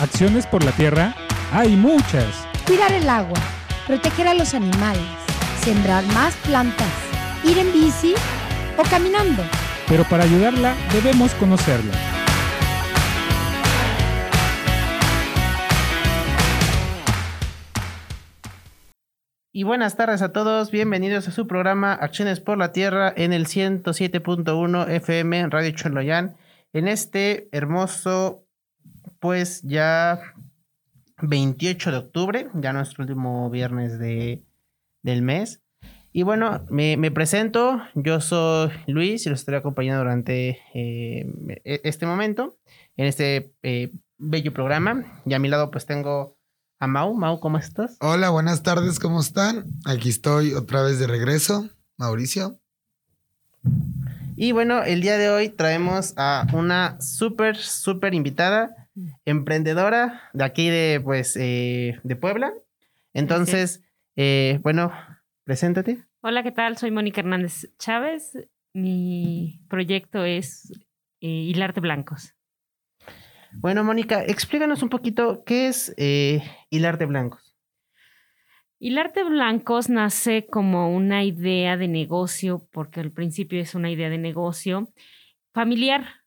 Acciones 0.00 0.46
por 0.46 0.64
la 0.64 0.72
tierra 0.72 1.14
hay 1.52 1.76
muchas. 1.76 2.46
Cuidar 2.66 2.92
el 2.92 3.08
agua, 3.08 3.38
proteger 3.86 4.26
a 4.26 4.34
los 4.34 4.54
animales, 4.54 5.02
sembrar 5.62 6.04
más 6.06 6.34
plantas, 6.46 6.92
ir 7.44 7.58
en 7.58 7.72
bici 7.72 8.14
o 8.78 8.82
caminando. 8.82 9.42
Pero 9.88 10.04
para 10.04 10.24
ayudarla 10.24 10.74
debemos 10.92 11.32
conocerla. 11.34 11.92
Y 19.54 19.64
buenas 19.64 19.96
tardes 19.96 20.22
a 20.22 20.32
todos, 20.32 20.70
bienvenidos 20.70 21.28
a 21.28 21.30
su 21.30 21.46
programa 21.46 21.92
Acciones 21.92 22.40
por 22.40 22.56
la 22.56 22.72
Tierra 22.72 23.12
en 23.14 23.34
el 23.34 23.46
107.1 23.46 24.88
FM 24.88 25.46
Radio 25.48 25.70
Choloyán. 25.72 26.36
En 26.72 26.88
este 26.88 27.48
hermoso, 27.52 28.46
pues 29.22 29.62
ya 29.62 30.20
28 31.22 31.92
de 31.92 31.96
octubre, 31.96 32.48
ya 32.54 32.72
nuestro 32.72 33.04
último 33.04 33.48
viernes 33.50 34.00
de, 34.00 34.42
del 35.02 35.22
mes. 35.22 35.62
Y 36.12 36.24
bueno, 36.24 36.66
me, 36.68 36.96
me 36.96 37.12
presento, 37.12 37.80
yo 37.94 38.20
soy 38.20 38.72
Luis 38.88 39.24
y 39.24 39.30
los 39.30 39.38
estaré 39.38 39.58
acompañando 39.58 40.02
durante 40.02 40.58
eh, 40.74 41.60
e- 41.64 41.80
este 41.84 42.04
momento, 42.04 42.58
en 42.96 43.06
este 43.06 43.54
eh, 43.62 43.92
bello 44.18 44.52
programa. 44.52 45.04
Y 45.24 45.34
a 45.34 45.38
mi 45.38 45.48
lado 45.48 45.70
pues 45.70 45.86
tengo 45.86 46.36
a 46.80 46.88
Mau. 46.88 47.14
Mau, 47.14 47.38
¿cómo 47.38 47.58
estás? 47.58 47.96
Hola, 48.00 48.30
buenas 48.30 48.64
tardes, 48.64 48.98
¿cómo 48.98 49.20
están? 49.20 49.66
Aquí 49.84 50.08
estoy 50.08 50.52
otra 50.52 50.82
vez 50.82 50.98
de 50.98 51.06
regreso, 51.06 51.70
Mauricio. 51.96 52.58
Y 54.34 54.50
bueno, 54.50 54.82
el 54.82 55.00
día 55.00 55.16
de 55.16 55.30
hoy 55.30 55.48
traemos 55.48 56.14
a 56.16 56.48
una 56.52 57.00
súper, 57.00 57.56
súper 57.56 58.14
invitada, 58.14 58.81
emprendedora 59.24 60.30
de 60.32 60.44
aquí 60.44 60.68
de, 60.68 61.00
pues, 61.02 61.36
eh, 61.36 61.98
de 62.02 62.16
Puebla. 62.16 62.52
Entonces, 63.14 63.82
eh, 64.16 64.58
bueno, 64.62 64.92
preséntate. 65.44 66.04
Hola, 66.20 66.42
¿qué 66.42 66.52
tal? 66.52 66.76
Soy 66.76 66.90
Mónica 66.90 67.20
Hernández 67.20 67.74
Chávez. 67.78 68.32
Mi 68.74 69.60
proyecto 69.68 70.24
es 70.24 70.72
eh, 71.20 71.28
hilarte 71.28 71.80
blancos. 71.80 72.34
Bueno, 73.54 73.84
Mónica, 73.84 74.24
explícanos 74.24 74.82
un 74.82 74.88
poquito 74.88 75.42
qué 75.44 75.68
es 75.68 75.94
eh, 75.98 76.42
hilar 76.70 76.96
de 76.98 77.06
blancos. 77.06 77.54
Hilarte 78.78 79.22
blancos 79.24 79.90
nace 79.90 80.46
como 80.46 80.94
una 80.94 81.22
idea 81.22 81.76
de 81.76 81.86
negocio, 81.86 82.66
porque 82.72 83.00
al 83.00 83.12
principio 83.12 83.60
es 83.60 83.74
una 83.74 83.90
idea 83.90 84.08
de 84.08 84.18
negocio 84.18 84.88
familiar. 85.52 86.22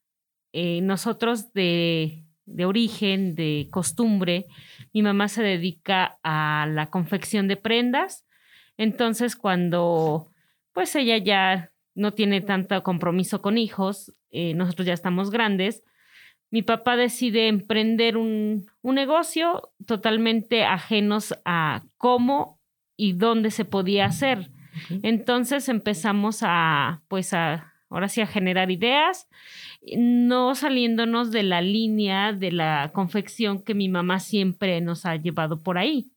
Eh, 0.54 0.82
nosotros 0.82 1.52
de, 1.54 2.25
de 2.46 2.66
origen, 2.66 3.36
de 3.36 3.68
costumbre, 3.72 4.46
mi 4.94 5.02
mamá 5.02 5.28
se 5.28 5.44
dedica 5.44 6.18
a 6.24 6.68
la 6.70 6.88
confección 6.88 7.48
de 7.48 7.58
prendas. 7.58 8.26
Entonces, 8.78 9.36
cuando 9.36 10.32
pues 10.74 10.96
ella 10.96 11.18
ya 11.18 11.72
no 11.96 12.14
tiene 12.14 12.42
tanto 12.42 12.82
compromiso 12.84 13.42
con 13.42 13.58
hijos, 13.58 14.14
eh, 14.32 14.54
nosotros 14.54 14.86
ya 14.86 14.94
estamos 14.94 15.32
grandes, 15.32 15.84
mi 16.52 16.62
papá 16.62 16.96
decide 16.96 17.48
emprender 17.48 18.18
un, 18.18 18.66
un 18.82 18.96
negocio 18.96 19.72
totalmente 19.86 20.64
ajenos 20.64 21.34
a 21.46 21.84
cómo 21.98 22.60
y 22.96 23.14
dónde 23.14 23.52
se 23.52 23.66
podía 23.66 24.06
hacer. 24.06 24.52
Entonces 25.04 25.70
empezamos 25.70 26.40
a, 26.42 27.02
pues 27.08 27.34
a, 27.34 27.75
ahora 27.96 28.10
sí, 28.10 28.20
a 28.20 28.28
generar 28.28 28.72
ideas, 28.72 29.30
no 29.98 30.54
saliéndonos 30.54 31.32
de 31.32 31.44
la 31.44 31.62
línea 31.62 32.34
de 32.34 32.52
la 32.52 32.92
confección 32.94 33.64
que 33.64 33.74
mi 33.74 33.88
mamá 33.88 34.20
siempre 34.20 34.82
nos 34.82 35.06
ha 35.06 35.16
llevado 35.16 35.64
por 35.64 35.78
ahí. 35.78 36.12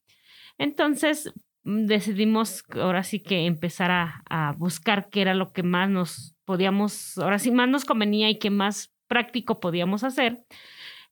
Entonces 0.59 1.33
mm, 1.62 1.87
decidimos 1.87 2.65
ahora 2.71 3.05
sí 3.05 3.21
que 3.21 3.47
empezar 3.47 3.93
a, 3.93 4.25
a 4.28 4.55
buscar 4.59 5.09
qué 5.09 5.21
era 5.21 5.34
lo 5.34 5.53
que 5.53 5.62
más 5.62 5.89
nos 5.89 6.37
podíamos, 6.44 7.16
ahora 7.19 7.39
sí, 7.39 7.53
más 7.53 7.69
nos 7.69 7.84
convenía 7.84 8.28
y 8.28 8.41
qué 8.41 8.50
más 8.50 8.93
práctico 9.06 9.60
podíamos 9.60 10.03
hacer. 10.03 10.45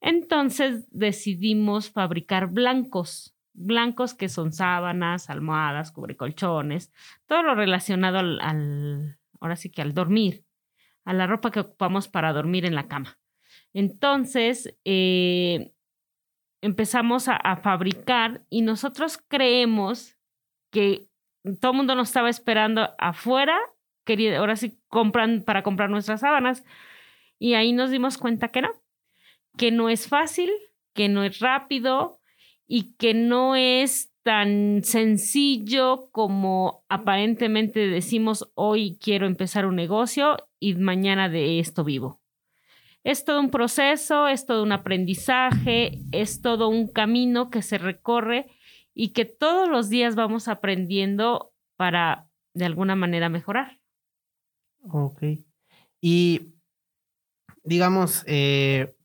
Entonces 0.00 0.88
decidimos 0.90 1.92
fabricar 1.92 2.48
blancos, 2.48 3.36
blancos 3.52 4.14
que 4.14 4.28
son 4.28 4.52
sábanas, 4.52 5.30
almohadas, 5.30 5.92
cubrecolchones, 5.92 6.92
todo 7.26 7.44
lo 7.44 7.54
relacionado 7.54 8.18
al, 8.18 8.40
al, 8.40 9.18
ahora 9.40 9.54
sí 9.54 9.70
que 9.70 9.82
al 9.82 9.94
dormir, 9.94 10.45
a 11.06 11.14
la 11.14 11.26
ropa 11.26 11.50
que 11.50 11.60
ocupamos 11.60 12.08
para 12.08 12.34
dormir 12.34 12.66
en 12.66 12.74
la 12.74 12.88
cama. 12.88 13.18
Entonces, 13.72 14.76
eh, 14.84 15.72
empezamos 16.60 17.28
a, 17.28 17.56
fabricar 17.56 18.44
y 18.50 18.62
nosotros 18.62 19.18
creemos 19.28 20.16
que 20.70 21.06
todo 21.60 21.70
el 21.70 21.76
mundo 21.76 21.94
nos 21.94 22.08
estaba 22.08 22.28
esperando 22.28 22.90
afuera, 22.98 23.56
quería, 24.04 24.38
ahora 24.38 24.56
sí 24.56 24.80
compran 24.88 25.44
para 25.44 25.62
comprar 25.62 25.90
nuestras 25.90 26.20
sábanas. 26.20 26.64
Y 27.38 27.54
ahí 27.54 27.72
nos 27.72 27.90
dimos 27.90 28.18
cuenta 28.18 28.48
que 28.48 28.62
no, 28.62 28.70
que 29.56 29.70
no 29.70 29.88
es 29.88 30.08
fácil, 30.08 30.50
que 30.92 31.08
no 31.08 31.22
es 31.22 31.38
rápido 31.38 32.18
y 32.66 32.96
que 32.96 33.14
no 33.14 33.54
es 33.54 34.12
tan 34.26 34.82
sencillo 34.82 36.08
como 36.10 36.84
aparentemente 36.88 37.86
decimos 37.86 38.50
hoy 38.56 38.98
quiero 39.00 39.28
empezar 39.28 39.66
un 39.66 39.76
negocio 39.76 40.36
y 40.58 40.74
mañana 40.74 41.28
de 41.28 41.60
esto 41.60 41.84
vivo. 41.84 42.20
Es 43.04 43.24
todo 43.24 43.38
un 43.38 43.52
proceso, 43.52 44.26
es 44.26 44.44
todo 44.44 44.64
un 44.64 44.72
aprendizaje, 44.72 46.00
es 46.10 46.40
todo 46.40 46.68
un 46.68 46.88
camino 46.88 47.50
que 47.50 47.62
se 47.62 47.78
recorre 47.78 48.46
y 48.94 49.10
que 49.10 49.26
todos 49.26 49.68
los 49.68 49.90
días 49.90 50.16
vamos 50.16 50.48
aprendiendo 50.48 51.52
para 51.76 52.28
de 52.52 52.64
alguna 52.64 52.96
manera 52.96 53.28
mejorar. 53.28 53.78
Ok. 54.90 55.22
Y 56.00 56.56
digamos, 57.62 58.24
eh, 58.26 58.95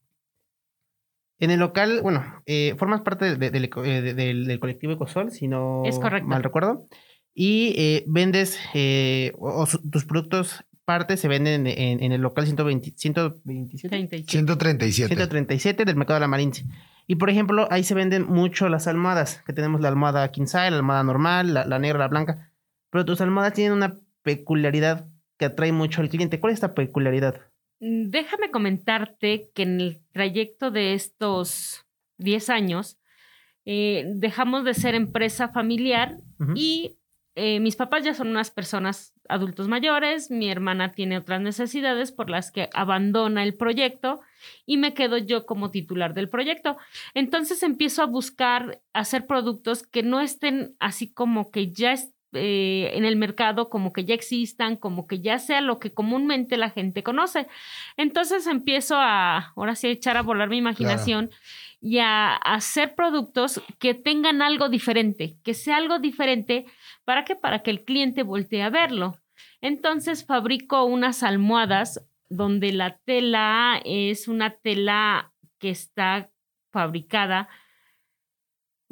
en 1.42 1.52
el 1.52 1.60
local, 1.60 2.00
bueno, 2.02 2.24
eh, 2.46 2.76
formas 2.78 3.02
parte 3.02 3.36
de- 3.36 3.50
del, 3.52 3.66
eco- 3.66 3.84
eh, 3.84 4.02
de- 4.02 4.14
del- 4.14 4.46
del 4.48 4.60
colectivo 4.60 4.94
Ecosol, 4.94 5.32
si 5.32 5.48
no 5.50 5.84
Es 5.86 6.00
correcto. 6.00 6.28
mal 6.28 6.42
recuerdo. 6.44 6.88
Y 7.34 7.74
eh, 7.78 8.04
vendes, 8.08 8.58
eh, 8.74 9.32
o, 9.38 9.64
o 9.64 9.68
tus 9.90 10.06
productos, 10.06 10.64
partes 10.86 11.20
se 11.20 11.28
venden 11.28 11.68
en, 11.68 12.04
en 12.04 12.12
el 12.12 12.22
local 12.22 12.46
120, 12.46 12.92
127, 12.98 13.90
37. 13.90 14.32
137. 14.32 15.08
137 15.16 15.86
del 15.86 15.96
mercado 15.96 16.16
de 16.16 16.22
la 16.22 16.28
Marinche. 16.28 16.66
Y 17.08 17.16
por 17.16 17.30
ejemplo, 17.30 17.68
ahí 17.72 17.84
se 17.84 17.94
venden 17.94 18.24
mucho 18.26 18.68
las 18.70 18.88
almohadas, 18.88 19.42
que 19.46 19.54
tenemos 19.54 19.82
la 19.82 19.90
almohada 19.90 20.30
king 20.32 20.46
size, 20.46 20.72
la 20.72 20.78
almohada 20.78 21.04
normal, 21.04 21.54
la, 21.54 21.66
la 21.66 21.80
negra, 21.80 22.00
la 22.00 22.08
blanca. 22.08 22.52
Pero 22.90 23.06
tus 23.06 23.22
almohadas 23.22 23.54
tienen 23.54 23.74
una 23.74 23.96
peculiaridad 24.24 25.06
que 25.38 25.46
atrae 25.46 25.72
mucho 25.72 26.02
al 26.02 26.10
cliente. 26.10 26.40
¿Cuál 26.40 26.52
es 26.54 26.58
esta 26.58 26.74
peculiaridad? 26.76 27.36
Mm, 27.82 28.10
Déjame 28.10 28.52
comentarte 28.52 29.50
que 29.54 29.64
en 29.64 29.82
el 29.82 30.00
trayecto 30.14 30.72
de 30.72 30.94
estos 30.94 31.86
10 32.18 32.50
años 32.50 32.98
eh, 33.66 34.06
dejamos 34.16 34.64
de 34.64 34.74
ser 34.74 34.96
empresa 34.96 35.50
familiar 35.50 36.16
y 36.56 36.98
eh, 37.36 37.60
mis 37.60 37.76
papás 37.76 38.04
ya 38.04 38.14
son 38.14 38.28
unas 38.30 38.52
personas 38.52 39.14
adultos 39.30 39.68
mayores, 39.68 40.30
mi 40.32 40.50
hermana 40.50 40.92
tiene 40.94 41.18
otras 41.18 41.40
necesidades 41.42 42.12
por 42.12 42.30
las 42.30 42.52
que 42.52 42.70
abandona 42.74 43.44
el 43.44 43.56
proyecto 43.56 44.20
y 44.66 44.78
me 44.78 44.94
quedo 44.94 45.18
yo 45.18 45.46
como 45.46 45.72
titular 45.72 46.14
del 46.14 46.28
proyecto. 46.30 46.78
Entonces 47.14 47.64
empiezo 47.64 48.02
a 48.04 48.08
buscar 48.08 48.82
hacer 48.94 49.26
productos 49.28 49.84
que 49.84 50.04
no 50.04 50.20
estén 50.20 50.76
así 50.80 51.12
como 51.14 51.52
que 51.52 51.72
ya 51.72 51.94
es- 51.94 52.12
eh, 52.34 52.92
en 52.94 53.06
el 53.06 53.16
mercado, 53.16 53.70
como 53.70 53.92
que 53.92 54.06
ya 54.06 54.14
existan, 54.14 54.76
como 54.76 55.08
que 55.08 55.20
ya 55.20 55.40
sea 55.40 55.62
lo 55.62 55.80
que 55.80 55.94
comúnmente 55.94 56.58
la 56.58 56.70
gente 56.70 57.04
conoce. 57.04 57.48
Entonces 57.98 58.48
empiezo 58.48 58.96
a, 58.98 59.54
ahora 59.56 59.76
sí, 59.76 59.88
a 59.88 59.92
echar 59.92 60.18
a 60.18 60.22
volar 60.22 60.50
mi 60.50 60.58
imaginación 60.58 61.30
y 61.82 61.98
a 61.98 62.36
hacer 62.36 62.96
productos 62.96 63.62
que 63.80 63.94
tengan 63.94 64.42
algo 64.42 64.70
diferente, 64.70 65.36
que 65.44 65.54
sea 65.54 65.78
algo 65.78 66.00
diferente, 66.00 66.66
¿para 67.06 67.26
qué? 67.26 67.36
Para 67.36 67.60
que 67.60 67.72
el 67.72 67.84
cliente 67.84 68.24
voltee 68.24 68.62
a 68.62 68.70
verlo. 68.70 69.18
Entonces 69.62 70.26
fabrico 70.26 70.86
unas 70.86 71.24
almohadas 71.24 72.08
donde 72.30 72.72
la 72.72 72.98
tela 73.06 73.82
es 73.84 74.28
una 74.28 74.52
tela 74.52 75.34
que 75.60 75.70
está 75.70 76.30
fabricada 76.72 77.50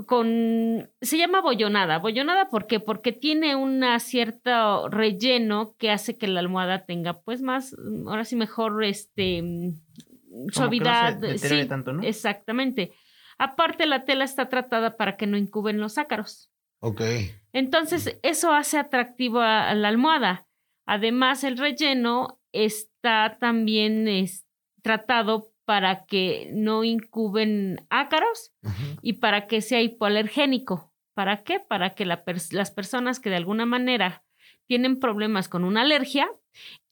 con, 0.05 0.89
se 1.01 1.17
llama 1.17 1.41
bollonada. 1.41 1.99
Bollonada, 1.99 2.49
¿por 2.49 2.67
qué? 2.67 2.79
Porque 2.79 3.11
tiene 3.11 3.55
un 3.55 3.83
cierto 3.99 4.89
relleno 4.89 5.75
que 5.77 5.91
hace 5.91 6.17
que 6.17 6.27
la 6.27 6.39
almohada 6.39 6.85
tenga 6.85 7.21
pues 7.21 7.41
más, 7.41 7.75
mm, 7.77 8.07
ahora 8.07 8.25
sí 8.25 8.35
mejor, 8.35 8.83
este, 8.83 9.41
mm, 9.41 9.71
que 9.71 10.29
no 10.29 10.45
se 10.47 10.53
suavidad. 10.53 11.19
sí, 11.37 11.65
tanto, 11.67 11.93
¿no? 11.93 12.03
exactamente. 12.03 12.91
Aparte, 13.37 13.85
la 13.85 14.05
tela 14.05 14.25
está 14.25 14.49
tratada 14.49 14.97
para 14.97 15.15
que 15.15 15.27
no 15.27 15.37
incuben 15.37 15.79
los 15.79 15.97
ácaros. 15.97 16.51
Ok. 16.81 17.01
Entonces, 17.53 18.17
eso 18.21 18.53
hace 18.53 18.77
atractivo 18.77 19.39
a, 19.39 19.69
a 19.69 19.75
la 19.75 19.87
almohada. 19.87 20.47
Además, 20.85 21.43
el 21.43 21.57
relleno 21.57 22.39
está 22.51 23.37
también 23.39 24.07
es, 24.07 24.45
tratado 24.81 25.51
para 25.69 26.05
que 26.07 26.49
no 26.51 26.83
incuben 26.83 27.85
ácaros 27.91 28.51
y 29.03 29.13
para 29.13 29.45
que 29.45 29.61
sea 29.61 29.83
hipoalergénico. 29.83 30.91
¿Para 31.13 31.43
qué? 31.43 31.59
Para 31.59 31.93
que 31.93 32.05
la 32.05 32.25
pers- 32.25 32.53
las 32.53 32.71
personas 32.71 33.19
que 33.19 33.29
de 33.29 33.35
alguna 33.35 33.67
manera 33.67 34.23
tienen 34.65 34.99
problemas 34.99 35.47
con 35.47 35.63
una 35.63 35.81
alergia, 35.81 36.27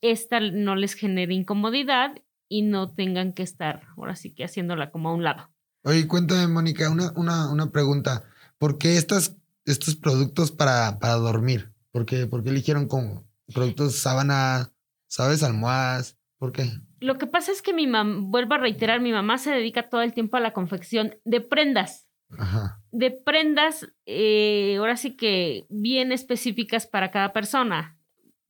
esta 0.00 0.38
no 0.38 0.76
les 0.76 0.94
genere 0.94 1.34
incomodidad 1.34 2.22
y 2.48 2.62
no 2.62 2.88
tengan 2.94 3.32
que 3.32 3.42
estar 3.42 3.82
ahora 3.96 4.14
sí 4.14 4.32
que 4.32 4.44
haciéndola 4.44 4.92
como 4.92 5.08
a 5.08 5.14
un 5.14 5.24
lado. 5.24 5.50
Oye, 5.82 6.06
cuéntame, 6.06 6.46
Mónica, 6.46 6.88
una, 6.88 7.10
una, 7.16 7.50
una 7.50 7.72
pregunta. 7.72 8.22
¿Por 8.58 8.78
qué 8.78 8.96
estas, 8.96 9.34
estos 9.64 9.96
productos 9.96 10.52
para, 10.52 11.00
para 11.00 11.14
dormir? 11.14 11.72
¿Por 11.90 12.06
qué, 12.06 12.28
por 12.28 12.44
qué 12.44 12.50
eligieron 12.50 12.86
como 12.86 13.24
productos 13.52 13.96
sábana, 13.96 14.70
sabes, 15.08 15.42
almohadas? 15.42 16.16
¿Por 16.38 16.52
qué? 16.52 16.70
Lo 17.00 17.16
que 17.16 17.26
pasa 17.26 17.52
es 17.52 17.62
que 17.62 17.72
mi 17.72 17.86
mamá, 17.86 18.20
vuelvo 18.22 18.54
a 18.54 18.58
reiterar, 18.58 19.00
mi 19.00 19.12
mamá 19.12 19.38
se 19.38 19.52
dedica 19.52 19.88
todo 19.88 20.02
el 20.02 20.12
tiempo 20.12 20.36
a 20.36 20.40
la 20.40 20.52
confección 20.52 21.14
de 21.24 21.40
prendas. 21.40 22.06
Ajá. 22.38 22.82
de 22.90 23.10
prendas, 23.10 23.90
eh, 24.04 24.76
ahora 24.78 24.98
sí 24.98 25.16
que 25.16 25.64
bien 25.70 26.12
específicas 26.12 26.86
para 26.86 27.10
cada 27.10 27.32
persona, 27.32 27.96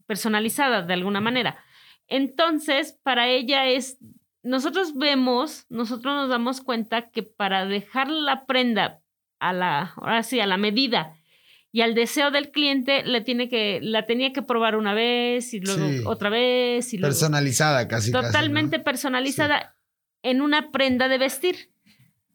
personalizadas 0.06 0.88
de 0.88 0.94
alguna 0.94 1.20
manera. 1.20 1.62
Entonces, 2.08 2.98
para 3.04 3.28
ella 3.28 3.68
es, 3.68 3.98
nosotros 4.42 4.94
vemos, 4.96 5.64
nosotros 5.68 6.12
nos 6.12 6.28
damos 6.28 6.60
cuenta 6.60 7.10
que 7.10 7.22
para 7.22 7.66
dejar 7.66 8.08
la 8.08 8.46
prenda 8.46 9.00
a 9.38 9.52
la, 9.52 9.92
ahora 9.96 10.24
sí, 10.24 10.40
a 10.40 10.46
la 10.46 10.56
medida 10.56 11.17
y 11.78 11.82
al 11.82 11.94
deseo 11.94 12.32
del 12.32 12.50
cliente, 12.50 13.04
le 13.04 13.20
tiene 13.20 13.48
que, 13.48 13.78
la 13.80 14.04
tenía 14.04 14.32
que 14.32 14.42
probar 14.42 14.74
una 14.74 14.94
vez 14.94 15.54
y 15.54 15.60
luego 15.60 15.86
Sí. 15.88 16.00
otra 16.06 16.28
vez 16.28 16.92
y 16.92 16.98
luego 16.98 17.10
Personalizada 17.12 17.86
casi. 17.86 18.10
casi, 18.10 18.12
¿no? 18.12 18.20
totalmente 18.32 18.80
personalizada 18.80 19.76
en 20.24 20.40
una 20.40 20.72
prenda 20.72 21.06
de 21.06 21.18
vestir. 21.18 21.70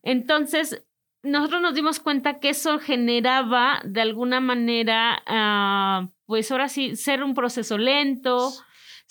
Entonces, 0.01 0.85
nosotros 1.23 1.61
nos 1.61 1.73
dimos 1.75 1.99
cuenta 1.99 2.39
que 2.39 2.49
eso 2.51 2.79
generaba 2.79 3.81
de 3.83 3.99
alguna 3.99 4.39
manera, 4.39 5.21
ah, 5.27 6.09
pues 6.25 6.49
ahora 6.49 6.69
sí, 6.69 6.95
ser 6.95 7.21
un 7.21 7.33
proceso 7.33 7.77
lento, 7.77 8.49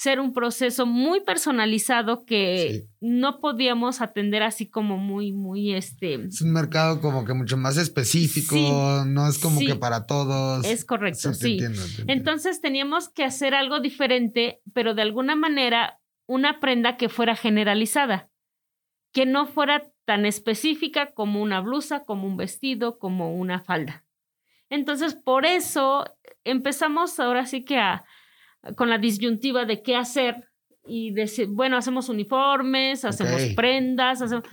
ser 0.02 0.18
un 0.18 0.32
proceso 0.32 0.84
muy 0.84 1.20
personalizado 1.20 2.24
que 2.24 2.82
Sí. 2.82 2.88
no 3.00 3.38
podíamos 3.40 4.00
atender 4.00 4.42
así 4.42 4.68
como 4.68 4.96
muy, 4.98 5.30
muy, 5.32 5.74
este, 5.74 6.14
Es 6.14 6.40
un 6.42 6.52
mercado 6.52 7.00
como 7.00 7.24
que 7.24 7.34
mucho 7.34 7.56
más 7.56 7.76
específico, 7.76 8.56
Sí, 8.56 9.08
no 9.08 9.28
es 9.28 9.38
como 9.38 9.60
sí. 9.60 9.66
que 9.66 9.76
para 9.76 10.06
todos. 10.06 10.64
es 10.66 10.84
correcto, 10.84 11.32
sí. 11.34 11.52
entiendo. 11.52 11.82
Entonces 12.08 12.60
teníamos 12.60 13.08
que 13.10 13.22
hacer 13.24 13.54
algo 13.54 13.78
diferente, 13.80 14.60
pero 14.74 14.94
de 14.94 15.02
alguna 15.02 15.36
manera 15.36 16.00
una 16.26 16.58
prenda 16.58 16.96
que 16.96 17.08
fuera 17.08 17.36
generalizada, 17.36 18.28
que 19.12 19.24
no 19.26 19.46
fuera 19.46 19.84
tan 20.04 20.26
específica 20.26 21.12
como 21.12 21.40
una 21.42 21.60
blusa, 21.60 22.00
como 22.04 22.26
un 22.26 22.36
vestido, 22.36 22.98
como 22.98 23.34
una 23.36 23.60
falda. 23.60 24.04
Entonces, 24.68 25.14
por 25.14 25.44
eso 25.46 26.04
empezamos 26.44 27.20
ahora 27.20 27.46
sí 27.46 27.64
que 27.64 27.78
a, 27.78 28.04
con 28.76 28.90
la 28.90 28.98
disyuntiva 28.98 29.64
de 29.64 29.82
qué 29.82 29.96
hacer 29.96 30.48
y 30.86 31.12
decir, 31.12 31.48
bueno, 31.48 31.76
hacemos 31.76 32.08
uniformes, 32.08 33.04
hacemos 33.04 33.42
prendas, 33.54 34.22
hacemos... 34.22 34.44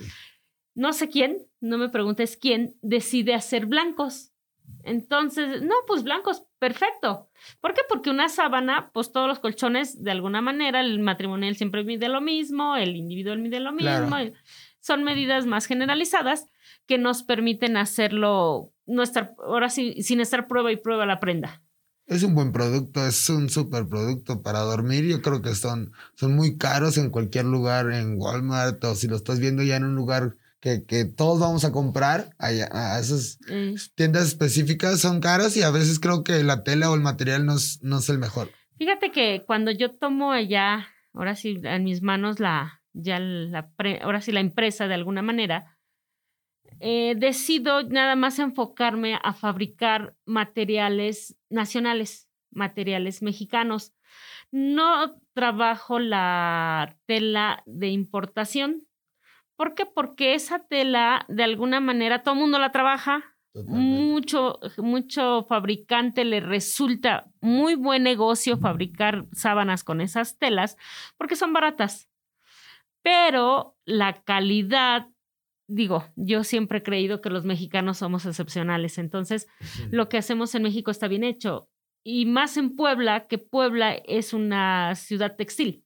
No 0.74 0.92
sé 0.92 1.08
quién, 1.08 1.38
no 1.60 1.78
me 1.78 1.88
preguntes 1.88 2.36
quién, 2.36 2.74
decide 2.80 3.34
hacer 3.34 3.66
blancos. 3.66 4.32
Entonces, 4.84 5.62
no, 5.62 5.74
pues 5.86 6.04
blancos, 6.04 6.44
perfecto. 6.58 7.28
¿Por 7.60 7.74
qué? 7.74 7.82
Porque 7.88 8.10
una 8.10 8.28
sábana, 8.28 8.90
pues 8.94 9.12
todos 9.12 9.28
los 9.28 9.40
colchones, 9.40 10.02
de 10.02 10.10
alguna 10.10 10.40
manera, 10.40 10.80
el 10.80 11.00
matrimonial 11.00 11.56
siempre 11.56 11.84
mide 11.84 12.08
lo 12.08 12.20
mismo, 12.20 12.76
el 12.76 12.96
individual 12.96 13.40
mide 13.40 13.60
lo 13.60 13.72
mismo. 13.72 14.08
Claro. 14.08 14.32
Son 14.80 15.02
medidas 15.02 15.44
más 15.46 15.66
generalizadas 15.66 16.48
que 16.86 16.98
nos 16.98 17.22
permiten 17.22 17.76
hacerlo, 17.76 18.72
no 18.86 19.02
estar, 19.02 19.32
ahora 19.44 19.68
sí, 19.68 20.02
sin 20.02 20.20
estar 20.20 20.46
prueba 20.46 20.72
y 20.72 20.76
prueba 20.76 21.04
la 21.04 21.20
prenda. 21.20 21.62
Es 22.10 22.24
un 22.24 22.34
buen 22.34 22.50
producto, 22.50 23.06
es 23.06 23.30
un 23.30 23.48
super 23.48 23.86
producto 23.86 24.42
para 24.42 24.58
dormir. 24.58 25.04
Yo 25.04 25.22
creo 25.22 25.42
que 25.42 25.54
son, 25.54 25.92
son 26.16 26.34
muy 26.34 26.58
caros 26.58 26.98
en 26.98 27.10
cualquier 27.10 27.44
lugar, 27.44 27.92
en 27.92 28.16
Walmart 28.18 28.82
o 28.82 28.96
si 28.96 29.06
lo 29.06 29.14
estás 29.14 29.38
viendo 29.38 29.62
ya 29.62 29.76
en 29.76 29.84
un 29.84 29.94
lugar 29.94 30.34
que, 30.58 30.82
que 30.82 31.04
todos 31.04 31.38
vamos 31.38 31.64
a 31.64 31.70
comprar, 31.70 32.30
allá, 32.36 32.68
a 32.72 32.98
esas 32.98 33.38
Eh, 33.48 33.76
tiendas 33.94 34.26
específicas 34.26 34.98
son 35.00 35.20
caras 35.20 35.56
y 35.56 35.62
a 35.62 35.70
veces 35.70 36.00
creo 36.00 36.24
que 36.24 36.42
la 36.42 36.64
tela 36.64 36.90
o 36.90 36.96
el 36.96 37.00
material 37.00 37.46
no 37.46 37.54
es, 37.54 37.78
no 37.82 37.98
es 37.98 38.08
el 38.08 38.18
mejor. 38.18 38.50
Fíjate 38.76 39.12
que 39.12 39.44
cuando 39.46 39.70
yo 39.70 39.90
tomo 39.92 40.36
ya, 40.36 40.88
ahora 41.14 41.36
sí, 41.36 41.60
en 41.62 41.84
mis 41.84 42.02
manos 42.02 42.40
la, 42.40 42.82
ya 42.92 43.20
la, 43.20 43.70
pre- 43.76 44.00
ahora 44.02 44.20
sí 44.20 44.32
la 44.32 44.40
empresa 44.40 44.88
de 44.88 44.94
alguna 44.94 45.22
manera, 45.22 45.69
eh, 46.80 47.14
decido 47.16 47.82
nada 47.84 48.16
más 48.16 48.38
enfocarme 48.38 49.18
a 49.22 49.32
fabricar 49.32 50.14
materiales 50.24 51.36
nacionales, 51.50 52.28
materiales 52.50 53.22
mexicanos. 53.22 53.92
No 54.50 55.20
trabajo 55.34 55.98
la 55.98 56.96
tela 57.06 57.62
de 57.66 57.88
importación. 57.88 58.86
¿Por 59.56 59.74
qué? 59.74 59.84
Porque 59.86 60.34
esa 60.34 60.60
tela, 60.66 61.26
de 61.28 61.44
alguna 61.44 61.80
manera, 61.80 62.22
todo 62.22 62.34
el 62.34 62.40
mundo 62.40 62.58
la 62.58 62.72
trabaja, 62.72 63.36
mucho, 63.54 64.60
mucho 64.78 65.44
fabricante 65.48 66.24
le 66.24 66.40
resulta 66.40 67.26
muy 67.40 67.74
buen 67.74 68.04
negocio 68.04 68.56
fabricar 68.58 69.26
sábanas 69.32 69.82
con 69.82 70.00
esas 70.00 70.38
telas 70.38 70.76
porque 71.16 71.36
son 71.36 71.52
baratas. 71.52 72.08
Pero 73.02 73.76
la 73.84 74.22
calidad, 74.22 75.08
digo, 75.70 76.04
yo 76.16 76.44
siempre 76.44 76.78
he 76.78 76.82
creído 76.82 77.20
que 77.20 77.30
los 77.30 77.44
mexicanos 77.44 77.98
somos 77.98 78.26
excepcionales. 78.26 78.98
Entonces, 78.98 79.48
lo 79.90 80.08
que 80.08 80.18
hacemos 80.18 80.54
en 80.54 80.64
México 80.64 80.90
está 80.90 81.08
bien 81.08 81.24
hecho. 81.24 81.68
Y 82.02 82.26
más 82.26 82.56
en 82.56 82.74
Puebla, 82.76 83.26
que 83.28 83.38
Puebla 83.38 83.94
es 83.94 84.32
una 84.32 84.94
ciudad 84.96 85.36
textil. 85.36 85.84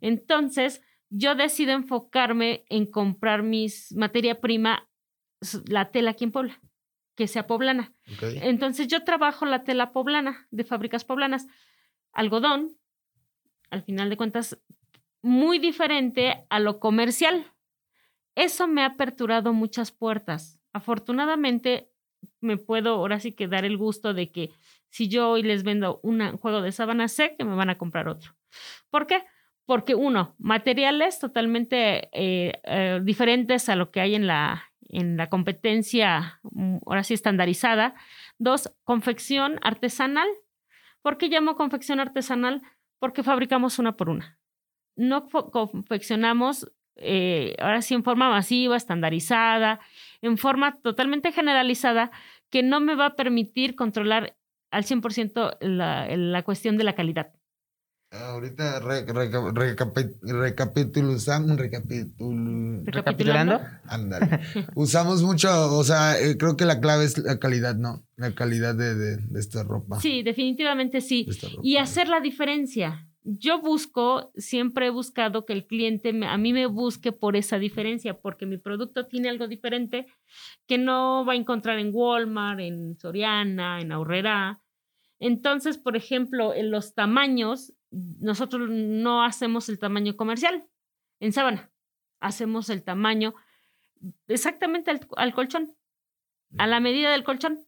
Entonces, 0.00 0.82
yo 1.08 1.34
decido 1.34 1.72
enfocarme 1.72 2.64
en 2.68 2.86
comprar 2.86 3.42
mis 3.42 3.92
materia 3.92 4.40
prima, 4.40 4.88
la 5.68 5.90
tela 5.90 6.12
aquí 6.12 6.24
en 6.24 6.32
Puebla, 6.32 6.60
que 7.14 7.28
sea 7.28 7.46
poblana. 7.46 7.94
Entonces 8.20 8.88
yo 8.88 9.04
trabajo 9.04 9.46
la 9.46 9.62
tela 9.62 9.92
poblana, 9.92 10.48
de 10.50 10.64
fábricas 10.64 11.04
poblanas, 11.04 11.46
algodón, 12.12 12.76
al 13.70 13.82
final 13.82 14.10
de 14.10 14.16
cuentas, 14.16 14.58
muy 15.22 15.58
diferente 15.58 16.44
a 16.50 16.58
lo 16.58 16.80
comercial. 16.80 17.52
Eso 18.36 18.68
me 18.68 18.82
ha 18.82 18.86
aperturado 18.86 19.52
muchas 19.52 19.90
puertas. 19.90 20.60
Afortunadamente, 20.72 21.90
me 22.40 22.58
puedo 22.58 22.94
ahora 22.94 23.18
sí 23.18 23.32
que 23.32 23.48
dar 23.48 23.64
el 23.64 23.76
gusto 23.76 24.14
de 24.14 24.30
que 24.30 24.50
si 24.90 25.08
yo 25.08 25.30
hoy 25.30 25.42
les 25.42 25.64
vendo 25.64 26.00
un 26.02 26.36
juego 26.36 26.62
de 26.62 26.70
sábana, 26.70 27.08
sé 27.08 27.34
que 27.36 27.44
me 27.44 27.56
van 27.56 27.70
a 27.70 27.78
comprar 27.78 28.08
otro. 28.08 28.36
¿Por 28.90 29.06
qué? 29.06 29.24
Porque 29.64 29.94
uno, 29.94 30.34
materiales 30.38 31.18
totalmente 31.18 32.08
eh, 32.12 32.60
eh, 32.64 33.00
diferentes 33.02 33.68
a 33.68 33.76
lo 33.76 33.90
que 33.90 34.00
hay 34.00 34.14
en 34.14 34.26
la, 34.26 34.70
en 34.88 35.16
la 35.16 35.28
competencia, 35.28 36.38
mm, 36.42 36.78
ahora 36.86 37.04
sí 37.04 37.14
estandarizada. 37.14 37.94
Dos, 38.38 38.70
confección 38.84 39.58
artesanal. 39.62 40.28
¿Por 41.02 41.18
qué 41.18 41.28
llamo 41.28 41.56
confección 41.56 42.00
artesanal? 42.00 42.62
Porque 42.98 43.22
fabricamos 43.22 43.78
una 43.78 43.96
por 43.96 44.08
una. 44.08 44.38
No 44.94 45.28
confeccionamos, 45.28 46.72
eh, 46.96 47.54
ahora 47.58 47.82
sí 47.82 47.94
en 47.94 48.04
forma 48.04 48.28
masiva, 48.30 48.76
estandarizada, 48.76 49.80
en 50.22 50.38
forma 50.38 50.78
totalmente 50.82 51.32
generalizada, 51.32 52.10
que 52.50 52.62
no 52.62 52.80
me 52.80 52.94
va 52.94 53.06
a 53.06 53.16
permitir 53.16 53.74
controlar 53.74 54.36
al 54.70 54.84
100% 54.84 55.56
la, 55.60 56.08
la 56.16 56.42
cuestión 56.42 56.76
de 56.76 56.84
la 56.84 56.94
calidad. 56.94 57.32
Ahorita 58.12 58.78
re- 58.80 59.04
reca- 59.04 59.52
recapi- 59.52 60.16
recapitulamos, 60.22 61.56
recapitul, 61.58 62.82
Recapitulando. 62.86 63.60
ándale. 63.88 64.40
Usamos 64.74 65.22
mucho, 65.22 65.76
o 65.76 65.82
sea, 65.84 66.18
eh, 66.18 66.36
creo 66.38 66.56
que 66.56 66.64
la 66.64 66.80
clave 66.80 67.04
es 67.04 67.18
la 67.18 67.38
calidad, 67.38 67.74
¿no? 67.74 68.06
La 68.16 68.32
calidad 68.34 68.74
de, 68.74 68.94
de, 68.94 69.16
de 69.16 69.40
esta 69.40 69.64
ropa. 69.64 70.00
Sí, 70.00 70.22
definitivamente 70.22 71.00
sí. 71.00 71.24
de 71.26 71.48
y 71.62 71.76
hacer 71.78 72.08
la 72.08 72.20
diferencia. 72.20 73.05
Yo 73.28 73.60
busco, 73.60 74.30
siempre 74.36 74.86
he 74.86 74.90
buscado 74.90 75.44
que 75.44 75.52
el 75.52 75.66
cliente 75.66 76.12
me- 76.12 76.28
a 76.28 76.36
mí 76.38 76.52
me 76.52 76.66
busque 76.66 77.10
por 77.10 77.34
esa 77.34 77.58
diferencia, 77.58 78.14
porque 78.20 78.46
mi 78.46 78.56
producto 78.56 79.06
tiene 79.06 79.28
algo 79.28 79.48
diferente 79.48 80.06
que 80.68 80.78
no 80.78 81.24
va 81.26 81.32
a 81.32 81.36
encontrar 81.36 81.80
en 81.80 81.90
Walmart, 81.92 82.60
en 82.60 82.96
Soriana, 82.96 83.80
en 83.80 83.90
Aurrera. 83.90 84.60
Entonces, 85.18 85.76
por 85.76 85.96
ejemplo, 85.96 86.54
en 86.54 86.70
los 86.70 86.94
tamaños, 86.94 87.72
nosotros 87.90 88.68
no 88.70 89.24
hacemos 89.24 89.68
el 89.68 89.80
tamaño 89.80 90.14
comercial 90.16 90.64
en 91.18 91.32
sábana, 91.32 91.72
hacemos 92.20 92.70
el 92.70 92.84
tamaño 92.84 93.34
exactamente 94.28 94.92
al, 94.92 95.00
al 95.16 95.34
colchón, 95.34 95.74
a 96.58 96.68
la 96.68 96.78
medida 96.78 97.10
del 97.10 97.24
colchón. 97.24 97.58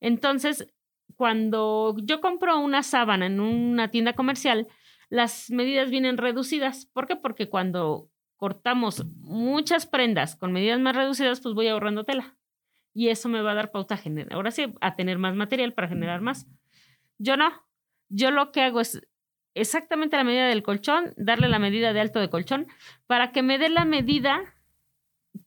Entonces, 0.00 0.66
cuando 1.14 1.94
yo 2.02 2.20
compro 2.20 2.58
una 2.58 2.82
sábana 2.82 3.26
en 3.26 3.38
una 3.38 3.90
tienda 3.92 4.14
comercial, 4.14 4.66
las 5.08 5.50
medidas 5.50 5.90
vienen 5.90 6.18
reducidas. 6.18 6.86
¿Por 6.86 7.06
qué? 7.06 7.16
Porque 7.16 7.48
cuando 7.48 8.10
cortamos 8.36 9.04
muchas 9.16 9.86
prendas 9.86 10.36
con 10.36 10.52
medidas 10.52 10.80
más 10.80 10.94
reducidas, 10.94 11.40
pues 11.40 11.54
voy 11.54 11.68
ahorrando 11.68 12.04
tela. 12.04 12.36
Y 12.94 13.08
eso 13.08 13.28
me 13.28 13.42
va 13.42 13.52
a 13.52 13.54
dar 13.54 13.70
pauta 13.70 13.94
a 13.94 13.98
generar, 13.98 14.32
ahora 14.32 14.50
sí, 14.50 14.72
a 14.80 14.96
tener 14.96 15.18
más 15.18 15.34
material 15.34 15.72
para 15.72 15.88
generar 15.88 16.20
más. 16.20 16.46
Yo 17.18 17.36
no. 17.36 17.50
Yo 18.08 18.30
lo 18.30 18.52
que 18.52 18.62
hago 18.62 18.80
es 18.80 19.06
exactamente 19.54 20.16
la 20.16 20.24
medida 20.24 20.48
del 20.48 20.62
colchón, 20.62 21.12
darle 21.16 21.48
la 21.48 21.58
medida 21.58 21.92
de 21.92 22.00
alto 22.00 22.20
de 22.20 22.30
colchón, 22.30 22.66
para 23.06 23.32
que 23.32 23.42
me 23.42 23.58
dé 23.58 23.68
la 23.68 23.84
medida 23.84 24.54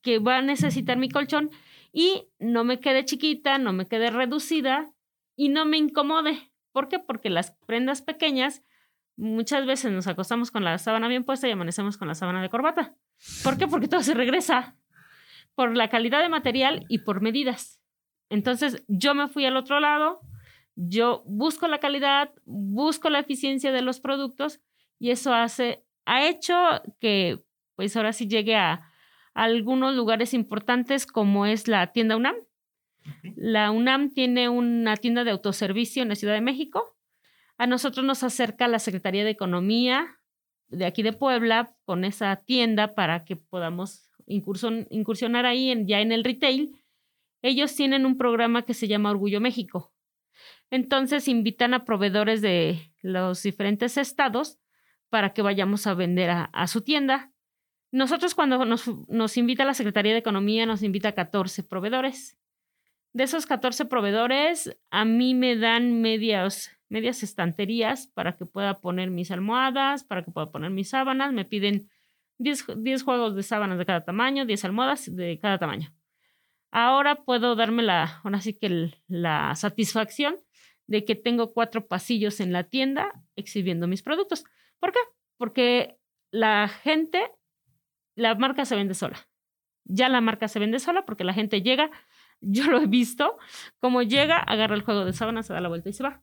que 0.01 0.19
va 0.19 0.37
a 0.37 0.41
necesitar 0.41 0.97
mi 0.97 1.09
colchón 1.09 1.49
y 1.91 2.29
no 2.39 2.63
me 2.63 2.79
quede 2.79 3.05
chiquita, 3.05 3.57
no 3.57 3.73
me 3.73 3.87
quede 3.87 4.11
reducida 4.11 4.91
y 5.35 5.49
no 5.49 5.65
me 5.65 5.77
incomode. 5.77 6.51
¿Por 6.71 6.87
qué? 6.87 6.99
Porque 6.99 7.29
las 7.29 7.51
prendas 7.65 8.01
pequeñas 8.01 8.63
muchas 9.15 9.65
veces 9.65 9.91
nos 9.91 10.07
acostamos 10.07 10.51
con 10.51 10.63
la 10.63 10.77
sábana 10.77 11.07
bien 11.07 11.23
puesta 11.23 11.47
y 11.47 11.51
amanecemos 11.51 11.97
con 11.97 12.07
la 12.07 12.15
sábana 12.15 12.41
de 12.41 12.49
corbata. 12.49 12.95
¿Por 13.43 13.57
qué? 13.57 13.67
Porque 13.67 13.87
todo 13.87 14.01
se 14.01 14.13
regresa 14.13 14.75
por 15.55 15.75
la 15.75 15.89
calidad 15.89 16.21
de 16.21 16.29
material 16.29 16.85
y 16.89 16.99
por 16.99 17.21
medidas. 17.21 17.81
Entonces 18.29 18.83
yo 18.87 19.13
me 19.13 19.27
fui 19.27 19.45
al 19.45 19.57
otro 19.57 19.79
lado, 19.79 20.21
yo 20.75 21.23
busco 21.25 21.67
la 21.67 21.79
calidad, 21.79 22.31
busco 22.45 23.09
la 23.09 23.19
eficiencia 23.19 23.71
de 23.71 23.81
los 23.81 23.99
productos 23.99 24.61
y 24.99 25.11
eso 25.11 25.33
hace, 25.33 25.83
ha 26.05 26.27
hecho 26.27 26.55
que 26.99 27.43
pues 27.75 27.95
ahora 27.97 28.13
sí 28.13 28.27
llegue 28.27 28.55
a, 28.55 28.87
algunos 29.33 29.95
lugares 29.95 30.33
importantes 30.33 31.05
como 31.05 31.45
es 31.45 31.67
la 31.67 31.93
tienda 31.93 32.17
UNAM. 32.17 32.35
La 33.35 33.71
UNAM 33.71 34.11
tiene 34.11 34.49
una 34.49 34.97
tienda 34.97 35.23
de 35.23 35.31
autoservicio 35.31 36.03
en 36.03 36.09
la 36.09 36.15
Ciudad 36.15 36.33
de 36.33 36.41
México. 36.41 36.97
A 37.61 37.67
nosotros 37.67 38.03
nos 38.03 38.23
acerca 38.23 38.67
la 38.67 38.79
Secretaría 38.79 39.23
de 39.23 39.29
Economía 39.29 40.17
de 40.69 40.83
aquí 40.83 41.03
de 41.03 41.13
Puebla 41.13 41.75
con 41.85 42.05
esa 42.05 42.35
tienda 42.37 42.95
para 42.95 43.23
que 43.23 43.35
podamos 43.35 44.09
incursionar 44.25 45.45
ahí 45.45 45.69
en, 45.69 45.85
ya 45.85 45.99
en 45.99 46.11
el 46.11 46.23
retail. 46.23 46.83
Ellos 47.43 47.75
tienen 47.75 48.07
un 48.07 48.17
programa 48.17 48.63
que 48.63 48.73
se 48.73 48.87
llama 48.87 49.11
Orgullo 49.11 49.39
México. 49.39 49.93
Entonces 50.71 51.27
invitan 51.27 51.75
a 51.75 51.85
proveedores 51.85 52.41
de 52.41 52.91
los 53.03 53.43
diferentes 53.43 53.95
estados 53.95 54.57
para 55.11 55.31
que 55.31 55.43
vayamos 55.43 55.85
a 55.85 55.93
vender 55.93 56.31
a 56.31 56.65
su 56.65 56.81
tienda. 56.81 57.31
Nosotros 57.91 58.33
cuando 58.33 58.65
nos, 58.65 59.37
invita 59.37 59.65
la 59.65 59.75
Secretaría 59.75 60.13
de 60.13 60.17
Economía, 60.17 60.65
nos 60.65 60.81
invita 60.81 61.09
a 61.09 61.11
14 61.11 61.61
proveedores. 61.61 62.39
De 63.13 63.23
esos 63.23 63.45
14 63.45 63.85
proveedores, 63.85 64.75
a 64.89 65.05
mí 65.05 65.35
me 65.35 65.55
dan 65.57 66.01
medias, 66.01 66.75
medias 66.91 67.23
estanterías 67.23 68.07
para 68.07 68.35
que 68.35 68.45
pueda 68.45 68.81
poner 68.81 69.09
mis 69.09 69.31
almohadas, 69.31 70.03
para 70.03 70.23
que 70.23 70.31
pueda 70.31 70.51
poner 70.51 70.71
mis 70.71 70.89
sábanas. 70.89 71.31
Me 71.31 71.45
piden 71.45 71.89
10, 72.37 72.65
10 72.77 73.03
juegos 73.03 73.35
de 73.35 73.43
sábanas 73.43 73.77
de 73.77 73.85
cada 73.85 74.03
tamaño, 74.03 74.45
10 74.45 74.65
almohadas 74.65 75.15
de 75.15 75.39
cada 75.39 75.57
tamaño. 75.57 75.93
Ahora 76.69 77.15
puedo 77.15 77.55
darme 77.55 77.81
la, 77.81 78.21
ahora 78.23 78.41
sí 78.41 78.53
que 78.53 78.91
la 79.07 79.55
satisfacción 79.55 80.35
de 80.87 81.05
que 81.05 81.15
tengo 81.15 81.53
cuatro 81.53 81.87
pasillos 81.87 82.41
en 82.41 82.51
la 82.51 82.65
tienda 82.65 83.23
exhibiendo 83.37 83.87
mis 83.87 84.03
productos. 84.03 84.43
¿Por 84.79 84.91
qué? 84.91 84.99
Porque 85.37 85.97
la 86.29 86.67
gente 86.67 87.31
la 88.15 88.35
marca 88.35 88.65
se 88.65 88.75
vende 88.75 88.95
sola. 88.95 89.17
Ya 89.85 90.09
la 90.09 90.19
marca 90.19 90.49
se 90.49 90.59
vende 90.59 90.79
sola 90.79 91.05
porque 91.05 91.23
la 91.23 91.33
gente 91.33 91.61
llega, 91.61 91.89
yo 92.41 92.65
lo 92.65 92.81
he 92.81 92.87
visto, 92.87 93.37
como 93.79 94.01
llega, 94.01 94.37
agarra 94.37 94.75
el 94.75 94.81
juego 94.81 95.05
de 95.05 95.13
sábana, 95.13 95.41
se 95.43 95.53
da 95.53 95.61
la 95.61 95.69
vuelta 95.69 95.89
y 95.89 95.93
se 95.93 96.03
va. 96.03 96.21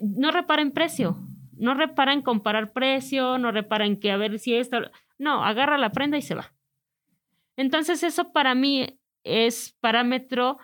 No 0.00 0.30
repara 0.30 0.62
en 0.62 0.72
precio, 0.72 1.18
no 1.56 1.74
repara 1.74 2.12
en 2.12 2.22
comparar 2.22 2.72
precio, 2.72 3.38
no 3.38 3.52
repara 3.52 3.86
en 3.86 3.98
que 3.98 4.10
a 4.10 4.16
ver 4.16 4.38
si 4.38 4.54
esto, 4.54 4.78
no, 5.18 5.44
agarra 5.44 5.78
la 5.78 5.92
prenda 5.92 6.18
y 6.18 6.22
se 6.22 6.34
va. 6.34 6.54
Entonces 7.56 8.02
eso 8.02 8.32
para 8.32 8.54
mí 8.54 9.00
es 9.24 9.74
parámetro 9.80 10.58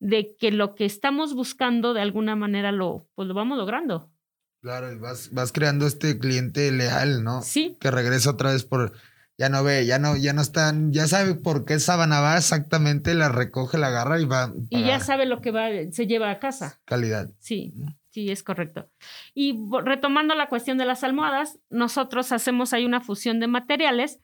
de 0.00 0.36
que 0.38 0.52
lo 0.52 0.74
que 0.74 0.84
estamos 0.84 1.34
buscando 1.34 1.94
de 1.94 2.00
alguna 2.00 2.36
manera 2.36 2.72
lo, 2.72 3.08
pues 3.14 3.26
lo 3.26 3.34
vamos 3.34 3.58
logrando. 3.58 4.12
Claro, 4.60 4.92
y 4.92 4.96
vas, 4.96 5.30
vas 5.32 5.52
creando 5.52 5.86
este 5.86 6.18
cliente 6.18 6.70
leal, 6.72 7.22
¿no? 7.22 7.42
Sí. 7.42 7.76
Que 7.80 7.90
regresa 7.90 8.30
otra 8.30 8.52
vez 8.52 8.64
por, 8.64 8.92
ya 9.36 9.48
no 9.48 9.62
ve, 9.62 9.86
ya 9.86 9.98
no, 9.98 10.16
ya 10.16 10.32
no 10.32 10.42
están, 10.42 10.92
ya 10.92 11.06
sabe 11.06 11.34
por 11.34 11.64
qué 11.64 11.78
sábana 11.78 12.20
va 12.20 12.36
exactamente, 12.36 13.14
la 13.14 13.28
recoge, 13.28 13.78
la 13.78 13.88
agarra 13.88 14.20
y 14.20 14.24
va. 14.24 14.52
Y 14.70 14.84
ya 14.84 14.98
sabe 15.00 15.26
lo 15.26 15.40
que 15.40 15.52
va, 15.52 15.68
se 15.92 16.06
lleva 16.06 16.30
a 16.30 16.40
casa. 16.40 16.80
Calidad. 16.84 17.30
Sí, 17.38 17.72
sí, 18.10 18.30
es 18.30 18.42
correcto. 18.42 18.90
Y 19.34 19.58
retomando 19.84 20.34
la 20.34 20.48
cuestión 20.48 20.78
de 20.78 20.84
las 20.84 21.04
almohadas, 21.04 21.58
nosotros 21.70 22.32
hacemos 22.32 22.72
ahí 22.72 22.84
una 22.84 23.00
fusión 23.00 23.40
de 23.40 23.46
materiales. 23.46 24.20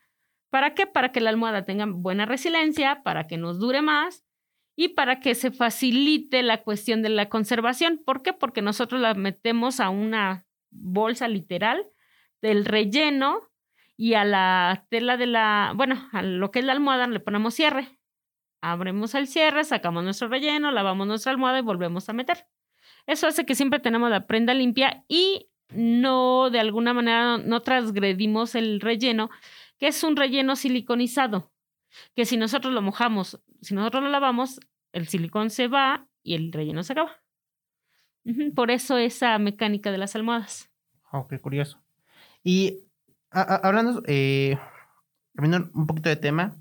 ¿Para 0.50 0.74
qué? 0.74 0.86
Para 0.86 1.12
que 1.12 1.20
la 1.20 1.30
almohada 1.30 1.64
tenga 1.64 1.86
buena 1.86 2.26
resiliencia, 2.26 3.02
para 3.02 3.26
que 3.26 3.36
nos 3.36 3.58
dure 3.58 3.82
más 3.82 4.24
y 4.76 4.88
para 4.88 5.20
que 5.20 5.34
se 5.34 5.50
facilite 5.50 6.42
la 6.42 6.62
cuestión 6.62 7.02
de 7.02 7.08
la 7.08 7.28
conservación. 7.28 8.00
¿Por 8.04 8.22
qué? 8.22 8.32
Porque 8.32 8.62
nosotros 8.62 9.00
la 9.00 9.14
metemos 9.14 9.80
a 9.80 9.90
una 9.90 10.46
bolsa 10.70 11.28
literal 11.28 11.86
del 12.42 12.64
relleno 12.64 13.40
y 13.96 14.14
a 14.14 14.24
la 14.24 14.86
tela 14.90 15.16
de 15.16 15.26
la, 15.26 15.72
bueno, 15.76 16.08
a 16.12 16.22
lo 16.22 16.50
que 16.50 16.58
es 16.60 16.64
la 16.64 16.72
almohada 16.72 17.06
le 17.06 17.20
ponemos 17.20 17.54
cierre. 17.54 17.98
Abrimos 18.60 19.14
el 19.14 19.28
cierre, 19.28 19.64
sacamos 19.64 20.04
nuestro 20.04 20.28
relleno, 20.28 20.70
lavamos 20.70 21.06
nuestra 21.06 21.32
almohada 21.32 21.58
y 21.58 21.62
volvemos 21.62 22.08
a 22.08 22.12
meter. 22.12 22.46
Eso 23.06 23.26
hace 23.26 23.44
que 23.44 23.54
siempre 23.54 23.80
tenemos 23.80 24.10
la 24.10 24.26
prenda 24.26 24.54
limpia 24.54 25.04
y 25.08 25.48
no, 25.70 26.50
de 26.50 26.60
alguna 26.60 26.94
manera, 26.94 27.38
no 27.38 27.60
transgredimos 27.60 28.54
el 28.54 28.80
relleno, 28.80 29.30
que 29.78 29.88
es 29.88 30.02
un 30.04 30.16
relleno 30.16 30.56
siliconizado, 30.56 31.52
que 32.14 32.24
si 32.24 32.36
nosotros 32.36 32.72
lo 32.72 32.82
mojamos, 32.82 33.40
si 33.60 33.74
nosotros 33.74 34.02
lo 34.02 34.10
lavamos, 34.10 34.60
el 34.92 35.08
silicón 35.08 35.50
se 35.50 35.68
va 35.68 36.06
y 36.22 36.34
el 36.34 36.52
relleno 36.52 36.82
se 36.82 36.92
acaba. 36.92 37.20
Por 38.54 38.70
eso 38.70 38.96
esa 38.96 39.38
mecánica 39.38 39.92
de 39.92 39.98
las 39.98 40.16
almohadas. 40.16 40.70
Oh, 41.12 41.26
qué 41.28 41.38
curioso. 41.38 41.78
Y 42.42 42.80
hablando, 43.30 44.02
eh, 44.06 44.56
un 45.36 45.86
poquito 45.86 46.08
de 46.08 46.16
tema, 46.16 46.56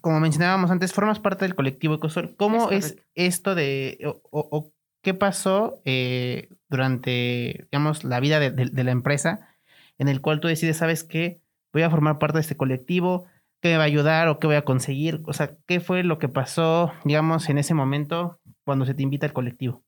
como 0.00 0.20
mencionábamos 0.20 0.70
antes, 0.70 0.92
formas 0.92 1.20
parte 1.20 1.44
del 1.44 1.54
colectivo 1.54 1.94
Ecosol. 1.94 2.36
¿Cómo 2.36 2.70
es, 2.70 2.96
esto 3.14 3.54
de, 3.54 3.98
o, 4.30 4.72
qué 5.06 5.14
pasó 5.14 5.80
eh, 5.84 6.48
durante, 6.68 7.68
digamos, 7.70 8.02
la 8.02 8.18
vida 8.18 8.40
de, 8.40 8.84
la 8.84 8.90
empresa 8.90 9.56
en 9.98 10.08
el 10.08 10.20
cual 10.20 10.40
tú 10.40 10.48
decides, 10.48 10.78
sabes 10.78 11.04
qué, 11.04 11.40
voy 11.72 11.82
a 11.82 11.90
formar 11.90 12.18
parte 12.18 12.38
de 12.38 12.40
este 12.40 12.56
colectivo, 12.56 13.24
qué 13.60 13.68
me 13.68 13.76
va 13.76 13.84
a 13.84 13.86
ayudar 13.86 14.26
o 14.26 14.40
qué 14.40 14.48
voy 14.48 14.56
a 14.56 14.64
conseguir? 14.64 15.20
O 15.26 15.32
sea, 15.32 15.52
¿qué 15.68 15.78
fue 15.78 16.02
lo 16.02 16.18
que 16.18 16.28
pasó, 16.28 16.92
digamos, 17.04 17.48
en 17.48 17.58
ese 17.58 17.72
momento 17.72 18.40
cuando 18.64 18.84
se 18.84 18.94
te 18.94 19.04
invita 19.04 19.26
al 19.26 19.32
colectivo? 19.32 19.84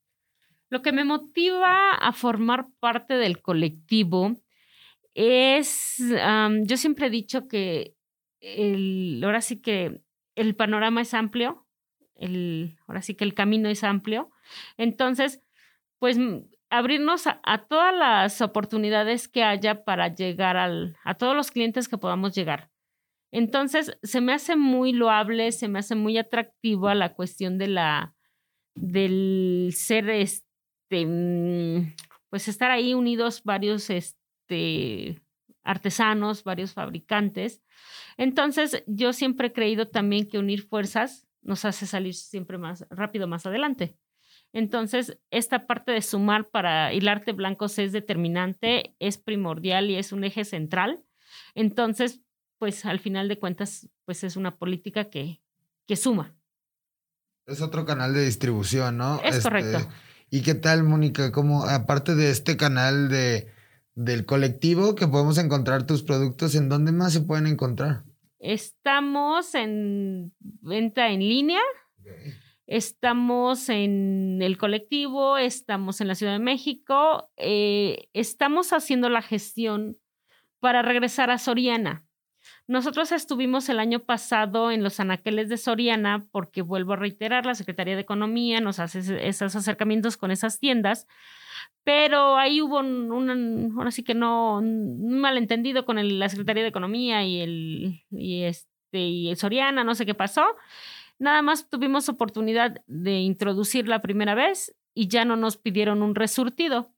Lo 0.69 0.81
que 0.81 0.93
me 0.93 1.03
motiva 1.03 1.95
a 1.95 2.13
formar 2.13 2.67
parte 2.79 3.15
del 3.15 3.41
colectivo 3.41 4.37
es, 5.15 5.97
yo 5.97 6.77
siempre 6.77 7.07
he 7.07 7.09
dicho 7.09 7.49
que 7.49 7.93
el, 8.39 9.21
ahora 9.25 9.41
sí 9.41 9.61
que 9.61 9.99
el 10.35 10.55
panorama 10.55 11.01
es 11.01 11.13
amplio, 11.13 11.67
el, 12.15 12.77
ahora 12.87 13.01
sí 13.01 13.15
que 13.15 13.25
el 13.25 13.33
camino 13.33 13.67
es 13.67 13.83
amplio. 13.83 14.31
Entonces, 14.77 15.41
pues 15.99 16.17
abrirnos 16.69 17.25
a, 17.27 17.65
todas 17.67 17.93
las 17.95 18.41
oportunidades 18.41 19.27
que 19.27 19.43
haya 19.43 19.83
para 19.83 20.13
llegar 20.13 20.57
al, 20.57 20.95
a 21.03 21.15
todos 21.15 21.35
los 21.35 21.51
clientes 21.51 21.87
que 21.87 21.97
podamos 21.97 22.33
llegar. 22.35 22.69
Entonces, 23.31 23.97
se 24.01 24.21
me 24.21 24.33
hace 24.33 24.55
muy 24.55 24.93
loable, 24.93 25.51
se 25.51 25.67
me 25.67 25.79
hace 25.79 25.95
muy 25.95 26.17
atractivo 26.17 26.87
a 26.87 26.95
la 26.95 27.13
cuestión 27.13 27.57
de 27.57 27.67
la, 27.67 28.15
del 28.75 29.71
ser, 29.75 30.09
este, 30.09 31.05
mm, 31.05 31.95
pues 32.29 32.47
estar 32.47 32.71
ahí 32.71 32.93
unidos 32.93 33.43
varios, 33.43 33.89
este, 33.89 35.21
artesanos, 35.63 36.43
varios 36.43 36.73
fabricantes. 36.73 37.61
Entonces, 38.17 38.83
yo 38.87 39.13
siempre 39.13 39.47
he 39.47 39.53
creído 39.53 39.87
también 39.87 40.27
que 40.27 40.39
unir 40.39 40.63
fuerzas 40.67 41.27
nos 41.41 41.65
hace 41.65 41.85
salir 41.85 42.15
siempre 42.15 42.57
más 42.57 42.85
rápido, 42.89 43.27
más 43.27 43.45
adelante. 43.45 43.95
Entonces, 44.51 45.19
esta 45.29 45.67
parte 45.67 45.91
de 45.91 46.01
sumar 46.01 46.49
para 46.49 46.93
hilarte 46.93 47.33
blancos 47.33 47.77
es 47.77 47.91
determinante, 47.91 48.95
es 48.99 49.17
primordial 49.17 49.89
y 49.89 49.95
es 49.95 50.11
un 50.11 50.23
eje 50.23 50.43
central. 50.43 51.03
Entonces, 51.53 52.21
pues 52.57 52.85
al 52.85 52.99
final 52.99 53.27
de 53.27 53.39
cuentas, 53.39 53.89
pues 54.05 54.23
es 54.23 54.35
una 54.35 54.57
política 54.57 55.09
que, 55.09 55.41
que 55.87 55.95
suma. 55.95 56.35
Es 57.45 57.61
otro 57.61 57.85
canal 57.85 58.13
de 58.13 58.25
distribución, 58.25 58.97
¿no? 58.97 59.21
Es 59.23 59.41
correcto. 59.41 59.77
Este, 59.77 59.91
¿Y 60.31 60.41
qué 60.41 60.55
tal, 60.55 60.83
Mónica? 60.83 61.31
Como 61.31 61.65
aparte 61.65 62.15
de 62.15 62.29
este 62.29 62.57
canal 62.57 63.09
de, 63.09 63.51
del 63.95 64.25
colectivo 64.25 64.95
que 64.95 65.07
podemos 65.07 65.37
encontrar 65.37 65.85
tus 65.85 66.03
productos, 66.03 66.55
¿en 66.55 66.69
dónde 66.69 66.91
más 66.91 67.13
se 67.13 67.21
pueden 67.21 67.47
encontrar? 67.47 68.03
Estamos 68.39 69.55
en 69.55 70.33
venta 70.39 71.09
en 71.09 71.19
línea. 71.19 71.59
Estamos 72.69 73.67
en 73.69 74.43
el 74.43 74.59
colectivo, 74.59 75.39
estamos 75.39 76.01
en 76.01 76.07
la 76.07 76.13
Ciudad 76.13 76.33
de 76.33 76.39
México, 76.39 77.27
eh, 77.35 78.09
estamos 78.13 78.73
haciendo 78.73 79.09
la 79.09 79.23
gestión 79.23 79.97
para 80.59 80.83
regresar 80.83 81.31
a 81.31 81.39
Soriana. 81.39 82.05
Nosotros 82.67 83.11
estuvimos 83.11 83.69
el 83.69 83.79
año 83.79 84.01
pasado 84.01 84.69
en 84.69 84.83
los 84.83 84.99
anaqueles 84.99 85.49
de 85.49 85.57
Soriana 85.57 86.27
porque, 86.31 86.61
vuelvo 86.61 86.93
a 86.93 86.97
reiterar, 86.97 87.47
la 87.47 87.55
Secretaría 87.55 87.95
de 87.95 88.01
Economía 88.01 88.61
nos 88.61 88.77
hace 88.77 89.27
esos 89.27 89.55
acercamientos 89.55 90.15
con 90.15 90.29
esas 90.29 90.59
tiendas, 90.59 91.07
pero 91.83 92.37
ahí 92.37 92.61
hubo 92.61 92.81
un, 92.81 93.87
sí 93.89 94.03
que 94.03 94.13
no, 94.13 94.59
un 94.59 95.19
malentendido 95.19 95.85
con 95.85 96.19
la 96.19 96.29
Secretaría 96.29 96.61
de 96.61 96.69
Economía 96.69 97.23
y 97.23 97.41
el, 97.41 98.03
y 98.11 98.43
este, 98.43 98.99
y 98.99 99.29
el 99.31 99.37
Soriana, 99.37 99.83
no 99.83 99.95
sé 99.95 100.05
qué 100.05 100.13
pasó. 100.13 100.45
Nada 101.19 101.41
más 101.41 101.69
tuvimos 101.69 102.09
oportunidad 102.09 102.81
de 102.87 103.19
introducir 103.19 103.87
la 103.87 104.01
primera 104.01 104.35
vez 104.35 104.75
y 104.93 105.07
ya 105.07 105.25
no 105.25 105.35
nos 105.35 105.57
pidieron 105.57 106.01
un 106.01 106.15
resurtido. 106.15 106.93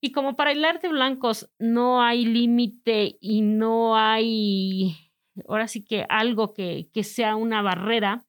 Y 0.00 0.12
como 0.12 0.36
para 0.36 0.52
el 0.52 0.64
arte 0.64 0.88
blancos 0.88 1.50
no 1.58 2.02
hay 2.02 2.24
límite 2.26 3.16
y 3.20 3.42
no 3.42 3.96
hay 3.96 4.96
ahora 5.48 5.68
sí 5.68 5.84
que 5.84 6.06
algo 6.08 6.52
que, 6.52 6.88
que 6.92 7.04
sea 7.04 7.36
una 7.36 7.62
barrera. 7.62 8.24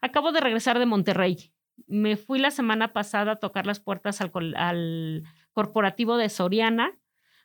Acabo 0.00 0.32
de 0.32 0.40
regresar 0.40 0.78
de 0.78 0.86
Monterrey. 0.86 1.52
Me 1.86 2.16
fui 2.16 2.38
la 2.38 2.50
semana 2.50 2.92
pasada 2.92 3.32
a 3.32 3.36
tocar 3.36 3.66
las 3.66 3.80
puertas 3.80 4.20
al, 4.20 4.32
al 4.56 5.24
corporativo 5.52 6.16
de 6.16 6.28
Soriana 6.28 6.98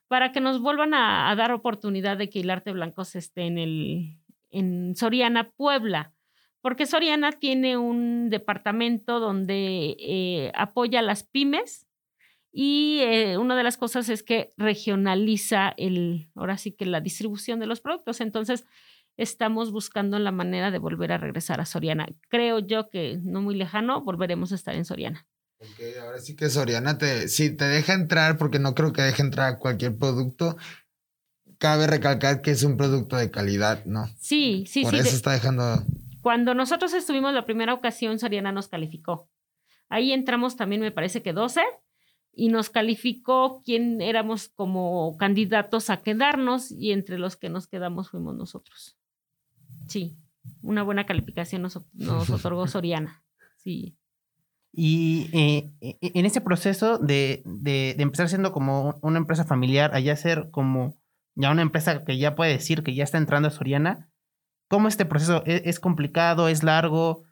para 0.07 0.31
que 0.31 0.41
nos 0.41 0.59
vuelvan 0.59 0.93
a, 0.93 1.33
dar 1.35 1.51
oportunidad 1.51 2.17
de 2.17 2.29
que 2.29 2.41
el 2.41 2.49
arte 2.49 2.71
blanco 2.71 3.01
esté 3.01 3.43
en, 3.43 3.57
el, 3.57 4.19
en 4.51 4.95
Soriana, 4.95 5.49
Puebla, 5.49 6.12
porque 6.63 6.85
Soriana 6.85 7.33
tiene 7.33 7.77
un 7.77 8.29
departamento 8.29 9.19
donde 9.19 9.97
eh, 9.99 10.51
apoya 10.55 10.99
a 10.99 11.03
las 11.03 11.23
pymes 11.23 11.87
y 12.53 12.99
eh, 13.01 13.37
una 13.37 13.57
de 13.57 13.63
las 13.63 13.75
cosas 13.75 14.07
es 14.07 14.23
que 14.23 14.53
regionaliza 14.55 15.73
el, 15.75 16.29
ahora 16.35 16.57
sí 16.57 16.71
que 16.71 16.85
la 16.85 17.01
distribución 17.01 17.59
de 17.59 17.65
los 17.65 17.81
productos. 17.81 18.21
Entonces, 18.21 18.63
estamos 19.17 19.73
buscando 19.73 20.17
la 20.19 20.31
manera 20.31 20.71
de 20.71 20.79
volver 20.79 21.11
a 21.11 21.17
regresar 21.17 21.59
a 21.59 21.65
Soriana. 21.65 22.07
Creo 22.29 22.59
yo 22.59 22.89
que 22.89 23.19
no 23.21 23.41
muy 23.41 23.55
lejano 23.55 24.01
volveremos 24.01 24.53
a 24.53 24.55
estar 24.55 24.73
en 24.73 24.85
Soriana. 24.85 25.27
Ok, 25.57 25.97
ahora 26.01 26.19
sí 26.19 26.37
que 26.37 26.49
Soriana 26.49 26.97
te, 26.97 27.27
sí, 27.27 27.49
te 27.49 27.65
deja 27.65 27.93
entrar, 27.93 28.37
porque 28.37 28.59
no 28.59 28.73
creo 28.73 28.93
que 28.93 29.01
deje 29.01 29.21
entrar 29.21 29.59
cualquier 29.59 29.97
producto. 29.97 30.55
Cabe 31.57 31.87
recalcar 31.87 32.41
que 32.41 32.51
es 32.51 32.63
un 32.63 32.77
producto 32.77 33.17
de 33.17 33.31
calidad, 33.31 33.83
¿no? 33.83 34.07
Sí, 34.17 34.63
sí, 34.65 34.79
sí. 34.79 34.83
Por 34.83 34.95
eso 34.95 35.13
está 35.13 35.33
dejando. 35.33 35.83
Cuando 36.23 36.53
nosotros 36.53 36.93
estuvimos 36.93 37.33
la 37.33 37.43
primera 37.43 37.73
ocasión, 37.73 38.17
Soriana 38.17 38.53
nos 38.53 38.69
calificó. 38.69 39.29
Ahí 39.89 40.13
entramos 40.13 40.55
también, 40.55 40.79
me 40.79 40.89
parece 40.89 41.21
que 41.21 41.33
12, 41.33 41.61
y 42.31 42.47
nos 42.47 42.69
calificó 42.69 43.61
quién 43.65 43.99
éramos 43.99 44.47
como 44.47 45.17
candidatos 45.17 45.89
a 45.89 46.01
quedarnos, 46.01 46.71
y 46.71 46.93
entre 46.93 47.19
los 47.19 47.35
que 47.35 47.49
nos 47.49 47.67
quedamos 47.67 48.09
fuimos 48.09 48.37
nosotros. 48.37 48.97
Sí, 49.89 50.15
una 50.61 50.81
buena 50.81 51.05
calificación 51.05 51.61
nos, 51.61 51.81
nos 51.91 52.29
otorgó 52.29 52.67
Soriana. 52.67 53.21
Sí. 53.57 53.97
Y 54.71 55.29
eh, 55.33 55.73
e, 55.81 55.97
e, 55.99 56.11
en 56.17 56.25
ese 56.25 56.39
proceso 56.39 56.99
de, 56.99 57.43
de, 57.45 57.97
empezar 57.99 58.29
siendo 58.29 58.53
como 58.53 58.97
una 59.01 59.17
empresa 59.17 59.43
familiar, 59.43 59.93
allá 59.93 60.15
ser 60.15 60.51
como 60.51 60.97
ya 61.35 61.51
una 61.51 61.63
empresa 61.63 62.05
que 62.05 62.17
ya 62.17 62.33
puede 62.33 62.53
decir 62.53 62.81
que 62.81 62.95
ya 62.95 63.03
está 63.03 63.17
entrando 63.17 63.49
a 63.49 63.51
Soriana, 63.51 64.09
¿cómo 64.67 64.87
este 64.87 65.05
proceso 65.05 65.43
e, 65.45 65.63
es, 65.65 65.79
complicado, 65.79 66.47
es 66.47 66.63
largo? 66.63 67.23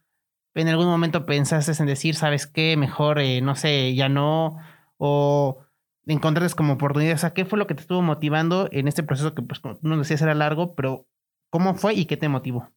¿En 0.53 0.67
algún 0.67 0.87
momento 0.87 1.25
pensaste 1.25 1.71
en 1.79 1.87
decir, 1.87 2.15
sabes 2.15 2.47
qué, 2.47 2.75
mejor, 2.77 3.19
eh, 3.19 3.41
no 3.41 3.55
sé, 3.55 3.95
ya 3.95 4.09
no? 4.09 4.57
¿O 4.97 5.63
encontraste 6.05 6.55
como 6.55 6.73
oportunidad? 6.73 7.23
O 7.23 7.33
¿qué 7.33 7.45
fue 7.45 7.59
lo 7.59 7.67
que 7.67 7.75
te 7.75 7.81
estuvo 7.81 8.01
motivando 8.01 8.67
en 8.71 8.87
este 8.87 9.03
proceso 9.03 9.33
que, 9.33 9.41
pues, 9.41 9.59
como 9.59 9.77
tú 9.77 9.89
decías, 9.97 10.21
era 10.21 10.33
largo, 10.33 10.75
pero 10.75 11.07
¿cómo 11.49 11.75
fue 11.75 11.93
y 11.93 12.05
qué 12.05 12.17
te 12.17 12.29
motivó? 12.29 12.69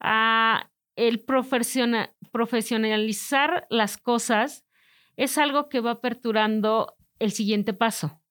Ah, 0.00 0.68
el 0.96 1.20
profesionalizar 1.20 3.66
las 3.70 3.96
cosas 3.96 4.64
es 5.16 5.38
algo 5.38 5.68
que 5.68 5.80
va 5.80 5.92
aperturando 5.92 6.96
el 7.18 7.32
siguiente 7.32 7.72
paso. 7.72 8.21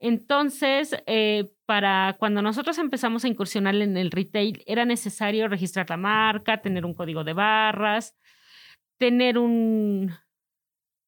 Entonces, 0.00 0.96
eh, 1.06 1.50
para 1.66 2.16
cuando 2.18 2.40
nosotros 2.42 2.78
empezamos 2.78 3.24
a 3.24 3.28
incursionar 3.28 3.74
en 3.74 3.96
el 3.96 4.10
retail, 4.10 4.62
era 4.66 4.84
necesario 4.84 5.48
registrar 5.48 5.90
la 5.90 5.96
marca, 5.96 6.60
tener 6.62 6.84
un 6.84 6.94
código 6.94 7.24
de 7.24 7.32
barras, 7.32 8.16
tener 8.98 9.38
un, 9.38 10.12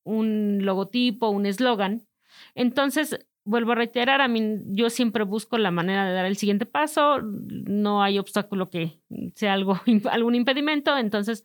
un 0.05 0.64
logotipo, 0.64 1.29
un 1.31 1.46
eslogan. 1.46 2.07
Entonces, 2.55 3.26
vuelvo 3.44 3.72
a 3.72 3.76
reiterar, 3.76 4.20
a 4.20 4.29
mí 4.29 4.59
yo 4.66 4.90
siempre 4.90 5.24
busco 5.24 5.59
la 5.59 5.70
manera 5.70 6.07
de 6.07 6.14
dar 6.14 6.26
el 6.26 6.37
siguiente 6.37 6.66
paso, 6.66 7.20
no 7.22 8.03
hay 8.03 8.18
obstáculo 8.18 8.70
que 8.70 9.00
sea 9.35 9.55
algo, 9.55 9.81
algún 10.11 10.35
impedimento, 10.35 10.96
entonces 10.96 11.44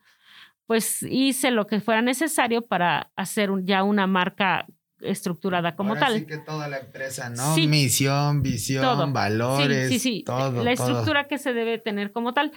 pues 0.67 1.03
hice 1.03 1.51
lo 1.51 1.67
que 1.67 1.79
fuera 1.79 2.01
necesario 2.01 2.63
para 2.63 3.11
hacer 3.15 3.51
ya 3.63 3.83
una 3.83 4.07
marca 4.07 4.65
estructurada 5.01 5.75
como 5.75 5.95
tal. 5.95 6.19
Sí 6.19 6.25
que 6.25 6.37
toda 6.37 6.67
la 6.67 6.79
empresa, 6.79 7.29
¿no? 7.29 7.55
Misión, 7.55 8.41
visión, 8.41 9.13
valores, 9.13 9.89
sí, 9.89 9.99
sí, 9.99 10.17
sí. 10.17 10.23
todo. 10.23 10.63
La 10.63 10.71
estructura 10.71 11.27
que 11.27 11.37
se 11.37 11.53
debe 11.53 11.77
tener 11.77 12.11
como 12.11 12.33
tal. 12.33 12.51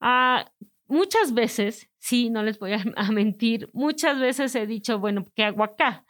Ah, 0.00 0.50
muchas 0.86 1.34
veces, 1.34 1.88
sí, 1.98 2.30
no 2.30 2.42
les 2.42 2.58
voy 2.58 2.72
a, 2.72 2.82
a 2.96 3.12
mentir, 3.12 3.70
muchas 3.72 4.18
veces 4.18 4.54
he 4.54 4.66
dicho, 4.66 4.98
bueno, 4.98 5.24
¿qué 5.34 5.44
hago 5.44 5.64
acá? 5.64 6.04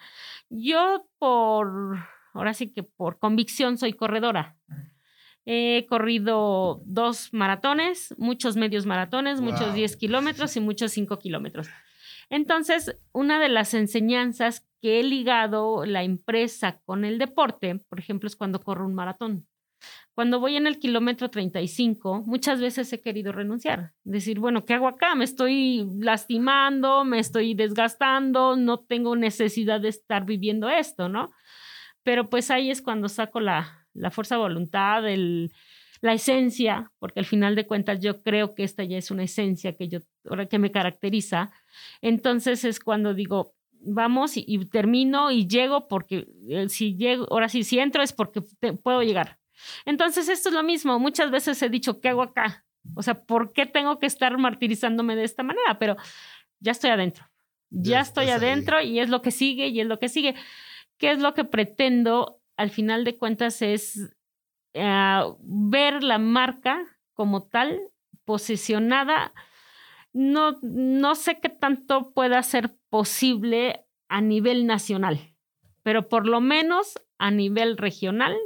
Yo 0.49 1.07
por 1.19 1.99
ahora 2.33 2.55
sí 2.55 2.73
que 2.73 2.83
por 2.83 3.19
convicción 3.19 3.79
soy 3.79 3.93
corredora. 3.93 4.57
He 5.47 5.87
corrido 5.89 6.83
dos 6.85 7.33
maratones, 7.33 8.15
muchos 8.19 8.57
medios 8.57 8.87
maratones, 8.87 9.41
muchos 9.41 9.75
10 9.75 9.97
kilómetros 9.97 10.57
y 10.57 10.61
muchos 10.61 10.93
5 10.93 11.19
kilómetros. 11.19 11.69
Entonces, 12.31 12.97
una 13.13 13.39
de 13.39 13.51
las 13.51 13.75
enseñanzas 13.75 14.67
que 14.81 15.01
he 15.01 15.03
ligado 15.03 15.85
la 15.85 16.03
empresa 16.03 16.81
con 16.87 17.05
el 17.05 17.19
deporte, 17.19 17.77
por 17.89 17.99
ejemplo, 17.99 18.27
es 18.27 18.37
cuando 18.37 18.63
corro 18.63 18.87
un 18.87 18.95
maratón. 18.95 19.47
Cuando 20.15 20.41
voy 20.41 20.57
en 20.57 20.67
el 20.67 20.79
kilómetro 20.79 21.31
35, 21.31 22.23
muchas 22.27 22.61
veces 22.61 22.93
he 22.93 23.01
querido 23.01 23.33
renunciar. 23.33 23.93
Decir, 24.05 24.39
bueno, 24.39 24.65
¿qué 24.65 24.75
hago 24.75 24.89
acá? 24.89 25.15
Me 25.15 25.25
estoy 25.25 25.87
lastimando, 25.99 27.05
me 27.05 27.19
estoy 27.19 27.55
desgastando, 27.55 28.57
no 28.57 28.81
tengo 28.81 29.17
necesidad 29.17 29.81
de 29.81 29.89
estar 29.89 30.25
viviendo 30.25 30.69
esto, 30.71 31.09
¿no? 31.09 31.31
pero 32.03 32.31
pues 32.31 32.51
ahí 32.51 32.71
es 32.71 32.83
cuando 32.83 33.09
saco 33.09 33.41
la, 33.41 33.87
la 33.95 34.11
fuerza 34.11 34.37
de 34.37 34.43
voluntad, 34.43 35.07
el, 35.09 35.53
la 36.01 36.15
esencia, 36.15 36.93
porque 36.99 37.21
al 37.21 37.27
final 37.27 37.55
de 37.55 37.67
cuentas 37.67 38.01
yo 38.01 38.23
creo 38.23 38.55
que 38.55 38.65
esta 38.65 38.85
ya 38.85 38.97
es 38.97 39.11
una 39.11 39.25
esencia 39.25 39.77
que 39.77 39.89
yo, 39.89 40.01
que 40.49 40.59
me 40.59 40.71
caracteriza. 40.71 41.51
Entonces 42.01 42.65
es 42.65 42.81
cuando 42.81 43.13
digo, 43.13 43.55
vamos 43.81 44.33
y, 44.37 44.65
termino 44.67 45.31
y 45.31 45.47
llego 45.47 45.89
porque 45.89 46.27
eh, 46.49 46.69
si 46.69 46.97
llego, 46.97 47.27
ahora 47.31 47.49
sí, 47.49 47.65
si 47.65 47.79
entro 47.79 48.03
es 48.03 48.13
porque 48.13 48.43
puedo 48.83 49.03
llegar. 49.03 49.39
Entonces 49.85 50.29
esto 50.29 50.49
es 50.49 50.55
lo 50.55 50.63
mismo, 50.63 50.99
muchas 50.99 51.31
veces 51.31 51.61
he 51.63 51.69
dicho, 51.69 52.01
¿qué 52.01 52.09
hago 52.09 52.23
acá? 52.23 52.65
O 52.95 53.03
sea, 53.03 53.15
¿por 53.15 53.53
qué 53.53 53.67
tengo 53.67 53.99
que 53.99 54.07
estar 54.07 54.37
martirizándome 54.39 55.17
de 55.17 55.25
esta 55.25 55.43
manera? 55.43 55.79
Pero 55.79 55.97
ya 56.61 56.73
estoy 56.73 56.91
adentro, 56.91 57.27
ya, 57.69 58.01
estoy 58.01 58.31
adentro 58.31 58.81
y 58.81 59.01
es 59.01 59.11
lo 59.11 59.21
que 59.21 59.31
sigue 59.31 59.69
y 59.69 59.81
es 59.81 59.87
lo 59.87 59.99
que 59.99 60.09
sigue. 60.09 60.35
¿Qué 60.97 61.11
es 61.11 61.19
lo 61.19 61.35
que 61.35 61.45
pretendo? 61.45 62.41
Al 62.57 62.71
final 62.71 63.05
de 63.05 63.17
cuentas 63.17 63.63
es 63.63 64.15
ver 64.73 66.03
la 66.03 66.19
marca 66.19 66.85
como 67.15 67.43
tal, 67.43 67.81
posicionada. 68.25 69.33
No, 70.13 70.59
no 70.63 71.15
sé 71.15 71.39
qué 71.41 71.49
tanto 71.49 72.13
pueda 72.13 72.43
ser 72.43 72.77
posible 72.89 73.87
a 74.09 74.21
nivel 74.21 74.67
nacional, 74.67 75.35
pero 75.83 76.09
por 76.09 76.27
lo 76.27 76.41
menos 76.41 76.99
a 77.19 77.31
nivel 77.31 77.77
regional 77.77 78.37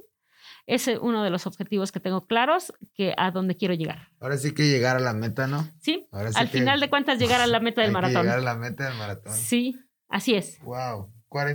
ese 0.67 0.93
es 0.93 0.99
uno 1.01 1.23
de 1.23 1.31
los 1.31 1.47
objetivos 1.47 1.93
que 1.93 2.01
tengo 2.01 2.27
claros, 2.27 2.73
que 2.95 3.15
a 3.19 3.31
dónde 3.31 3.57
quiero 3.57 3.75
llegar. 3.75 4.09
Ahora 4.21 4.39
sí 4.39 4.55
que 4.55 4.67
llegar 4.67 4.97
a 4.97 5.01
la 5.01 5.13
meta, 5.13 5.47
¿no? 5.47 5.69
Sí, 5.81 6.09
al 6.13 6.49
final 6.49 6.81
de 6.81 6.89
cuentas 6.89 7.19
llegar 7.19 7.41
a 7.41 7.47
la 7.47 7.61
meta 7.61 7.83
del 7.83 7.93
maratón. 7.93 8.23
llegar 8.23 8.39
a 8.39 8.43
la 8.43 8.55
meta 8.55 8.89
del 8.89 8.97
maratón. 8.97 9.35
Sí, 9.35 9.79
así 10.09 10.35
es. 10.35 10.59
Wow. 10.63 11.13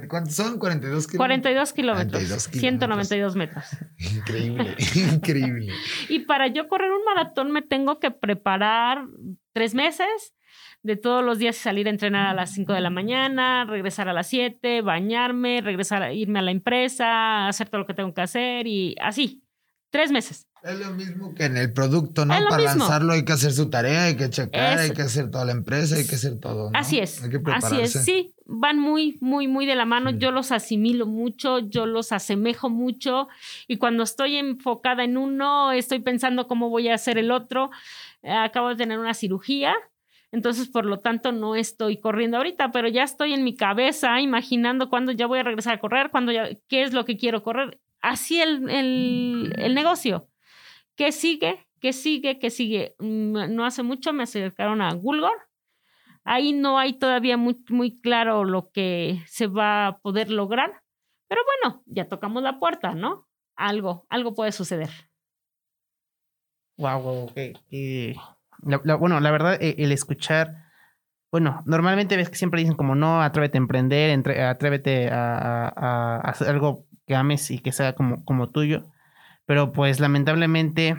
¿Cuántos 0.09 0.35
son? 0.35 0.59
42 0.59 1.07
kilómetros. 1.07 1.17
42 1.17 1.73
kilómetros. 1.73 2.43
192 2.51 3.35
metros. 3.37 3.65
Increíble, 3.97 4.75
increíble. 5.13 5.73
Y 6.09 6.19
para 6.19 6.47
yo 6.47 6.67
correr 6.67 6.91
un 6.91 7.05
maratón 7.05 7.51
me 7.51 7.61
tengo 7.61 7.97
que 7.99 8.11
preparar 8.11 9.05
tres 9.53 9.73
meses 9.73 10.35
de 10.83 10.97
todos 10.97 11.23
los 11.23 11.39
días 11.39 11.55
salir 11.55 11.87
a 11.87 11.91
entrenar 11.91 12.27
a 12.27 12.33
las 12.33 12.51
5 12.53 12.73
de 12.73 12.81
la 12.81 12.89
mañana, 12.89 13.63
regresar 13.63 14.09
a 14.09 14.13
las 14.13 14.27
7, 14.27 14.81
bañarme, 14.81 15.61
regresar 15.61 16.13
irme 16.13 16.39
a 16.39 16.41
la 16.41 16.51
empresa, 16.51 17.47
hacer 17.47 17.69
todo 17.69 17.79
lo 17.79 17.87
que 17.87 17.93
tengo 17.93 18.13
que 18.13 18.21
hacer 18.21 18.67
y 18.67 18.95
así. 19.01 19.43
Tres 19.91 20.11
meses. 20.11 20.48
Es 20.63 20.77
lo 20.79 20.91
mismo 20.91 21.33
que 21.33 21.45
en 21.45 21.55
el 21.57 21.71
producto, 21.71 22.25
¿no? 22.25 22.33
Para 22.33 22.57
mismo. 22.57 22.79
lanzarlo 22.79 23.13
hay 23.13 23.23
que 23.23 23.31
hacer 23.33 23.53
su 23.53 23.69
tarea, 23.69 24.03
hay 24.05 24.15
que 24.17 24.29
checar, 24.29 24.73
Es- 24.73 24.79
hay 24.81 24.91
que 24.91 25.01
hacer 25.03 25.31
toda 25.31 25.45
la 25.45 25.53
empresa, 25.53 25.95
hay 25.95 26.05
que 26.05 26.15
hacer 26.15 26.39
todo. 26.39 26.69
¿no? 26.71 26.77
Así 26.77 26.99
es. 26.99 27.23
Hay 27.23 27.29
que 27.29 27.37
Así 27.37 27.43
prepararse. 27.45 27.81
es. 27.99 28.05
Sí, 28.05 28.33
van 28.45 28.77
muy, 28.79 29.17
muy, 29.21 29.47
muy 29.47 29.65
de 29.65 29.75
la 29.75 29.85
mano. 29.85 30.11
Sí. 30.11 30.17
Yo 30.19 30.31
los 30.31 30.51
asimilo 30.51 31.05
mucho, 31.05 31.59
yo 31.59 31.85
los 31.85 32.11
asemejo 32.11 32.69
mucho. 32.69 33.27
Y 33.67 33.77
cuando 33.77 34.03
estoy 34.03 34.35
enfocada 34.35 35.03
en 35.03 35.15
uno, 35.17 35.71
estoy 35.71 35.99
pensando 35.99 36.47
cómo 36.47 36.69
voy 36.69 36.89
a 36.89 36.95
hacer 36.95 37.17
el 37.17 37.31
otro. 37.31 37.69
Acabo 38.23 38.69
de 38.69 38.75
tener 38.75 38.99
una 38.99 39.13
cirugía. 39.13 39.73
Entonces, 40.31 40.67
por 40.67 40.85
lo 40.85 40.99
tanto, 40.99 41.31
no 41.31 41.55
estoy 41.55 41.97
corriendo 41.97 42.37
ahorita, 42.37 42.71
pero 42.71 42.87
ya 42.87 43.03
estoy 43.03 43.33
en 43.33 43.43
mi 43.43 43.55
cabeza 43.55 44.19
imaginando 44.21 44.89
cuándo 44.89 45.11
ya 45.11 45.25
voy 45.25 45.39
a 45.39 45.43
regresar 45.43 45.73
a 45.75 45.79
correr, 45.79 46.11
cuándo 46.11 46.31
ya, 46.31 46.49
qué 46.67 46.83
es 46.83 46.93
lo 46.93 47.03
que 47.05 47.17
quiero 47.17 47.41
correr. 47.41 47.79
Así 48.01 48.39
el, 48.39 48.69
el, 48.69 49.53
el 49.57 49.73
negocio. 49.73 50.27
¿Qué 50.99 51.13
sigue? 51.13 51.65
¿Qué 51.79 51.93
sigue? 51.93 52.39
¿Qué 52.39 52.49
sigue? 52.49 52.93
No 52.99 53.63
hace 53.65 53.83
mucho 53.83 54.11
me 54.11 54.23
acercaron 54.23 54.81
a 54.81 54.91
Gulgor. 54.93 55.31
Ahí 56.25 56.51
no 56.51 56.77
hay 56.77 56.99
todavía 56.99 57.37
muy, 57.37 57.63
muy 57.69 58.01
claro 58.01 58.43
lo 58.43 58.69
que 58.69 59.23
se 59.25 59.47
va 59.47 59.87
a 59.87 59.99
poder 59.99 60.29
lograr. 60.29 60.83
Pero 61.29 61.39
bueno, 61.45 61.83
ya 61.85 62.09
tocamos 62.09 62.43
la 62.43 62.59
puerta, 62.59 62.95
¿no? 62.95 63.29
Algo, 63.55 64.05
algo 64.09 64.35
puede 64.35 64.51
suceder. 64.51 64.89
Wow, 66.75 67.01
wow, 67.01 67.31
la- 68.83 68.95
bueno, 68.95 69.21
la 69.21 69.31
verdad, 69.31 69.57
eh, 69.61 69.75
el 69.77 69.93
escuchar. 69.93 70.53
Bueno, 71.31 71.63
normalmente 71.65 72.17
ves 72.17 72.29
que 72.29 72.35
siempre 72.35 72.59
dicen 72.59 72.75
como 72.75 72.95
no, 72.95 73.21
atrévete 73.21 73.57
a 73.57 73.61
emprender, 73.61 74.09
entre- 74.09 74.43
atrévete 74.43 75.09
a, 75.09 75.37
a- 75.69 75.69
a 76.17 76.19
hacer 76.29 76.49
algo 76.49 76.87
que 77.07 77.15
ames 77.15 77.51
y 77.51 77.59
que 77.59 77.71
sea 77.71 77.95
como, 77.95 78.25
como 78.25 78.49
tuyo. 78.49 78.83
Pero 79.49 79.71
pues 79.71 79.99
lamentablemente, 79.99 80.95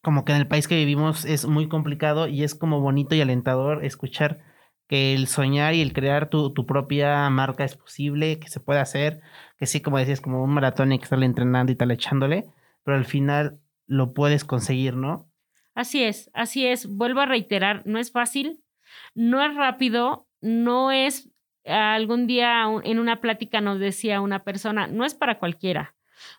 como 0.00 0.24
que 0.24 0.30
en 0.30 0.38
el 0.38 0.46
país 0.46 0.68
que 0.68 0.76
vivimos 0.76 1.24
es 1.24 1.44
muy 1.44 1.68
complicado 1.68 2.28
y 2.28 2.44
es 2.44 2.54
como 2.54 2.80
bonito 2.80 3.16
y 3.16 3.20
alentador 3.20 3.84
escuchar 3.84 4.38
que 4.86 5.12
el 5.12 5.26
soñar 5.26 5.74
y 5.74 5.80
el 5.80 5.92
crear 5.92 6.30
tu, 6.30 6.54
tu 6.54 6.66
propia 6.66 7.28
marca 7.30 7.64
es 7.64 7.76
posible, 7.76 8.38
que 8.38 8.48
se 8.48 8.60
puede 8.60 8.78
hacer, 8.78 9.22
que 9.58 9.66
sí, 9.66 9.80
como 9.80 9.98
decías, 9.98 10.20
como 10.20 10.44
un 10.44 10.54
maratón 10.54 10.92
y 10.92 10.98
que 10.98 11.02
estarle 11.02 11.26
entrenando 11.26 11.72
y 11.72 11.74
tal 11.74 11.90
echándole, 11.90 12.44
pero 12.84 12.96
al 12.96 13.06
final 13.06 13.58
lo 13.88 14.14
puedes 14.14 14.44
conseguir, 14.44 14.94
¿no? 14.94 15.28
Así 15.74 16.04
es, 16.04 16.30
así 16.34 16.64
es. 16.64 16.86
Vuelvo 16.86 17.22
a 17.22 17.26
reiterar, 17.26 17.82
no 17.86 17.98
es 17.98 18.12
fácil, 18.12 18.62
no 19.16 19.44
es 19.44 19.52
rápido, 19.56 20.28
no 20.40 20.92
es 20.92 21.28
algún 21.64 22.28
día 22.28 22.66
en 22.84 23.00
una 23.00 23.20
plática 23.20 23.60
nos 23.60 23.80
decía 23.80 24.20
una 24.20 24.44
persona, 24.44 24.86
no 24.86 25.04
es 25.04 25.16
para 25.16 25.40
cualquiera. 25.40 25.96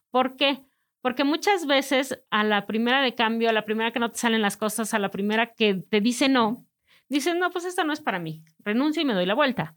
¿Por 0.09 0.37
qué? 0.37 0.63
Porque 1.03 1.25
muchas 1.25 1.67
veces 1.67 2.23
a 2.31 2.45
la 2.45 2.65
primera 2.65 3.01
de 3.01 3.13
cambio, 3.13 3.49
a 3.49 3.53
la 3.53 3.65
primera 3.65 3.91
que 3.91 3.99
no 3.99 4.09
te 4.09 4.17
salen 4.17 4.41
las 4.41 4.55
cosas, 4.55 4.93
a 4.93 4.99
la 4.99 5.11
primera 5.11 5.53
que 5.53 5.73
te 5.73 5.99
dice 5.99 6.29
no, 6.29 6.65
dices, 7.09 7.35
no, 7.35 7.51
pues 7.51 7.65
esta 7.65 7.83
no 7.83 7.91
es 7.91 7.99
para 7.99 8.19
mí, 8.19 8.45
renuncio 8.59 9.01
y 9.01 9.05
me 9.05 9.13
doy 9.13 9.25
la 9.25 9.33
vuelta. 9.33 9.75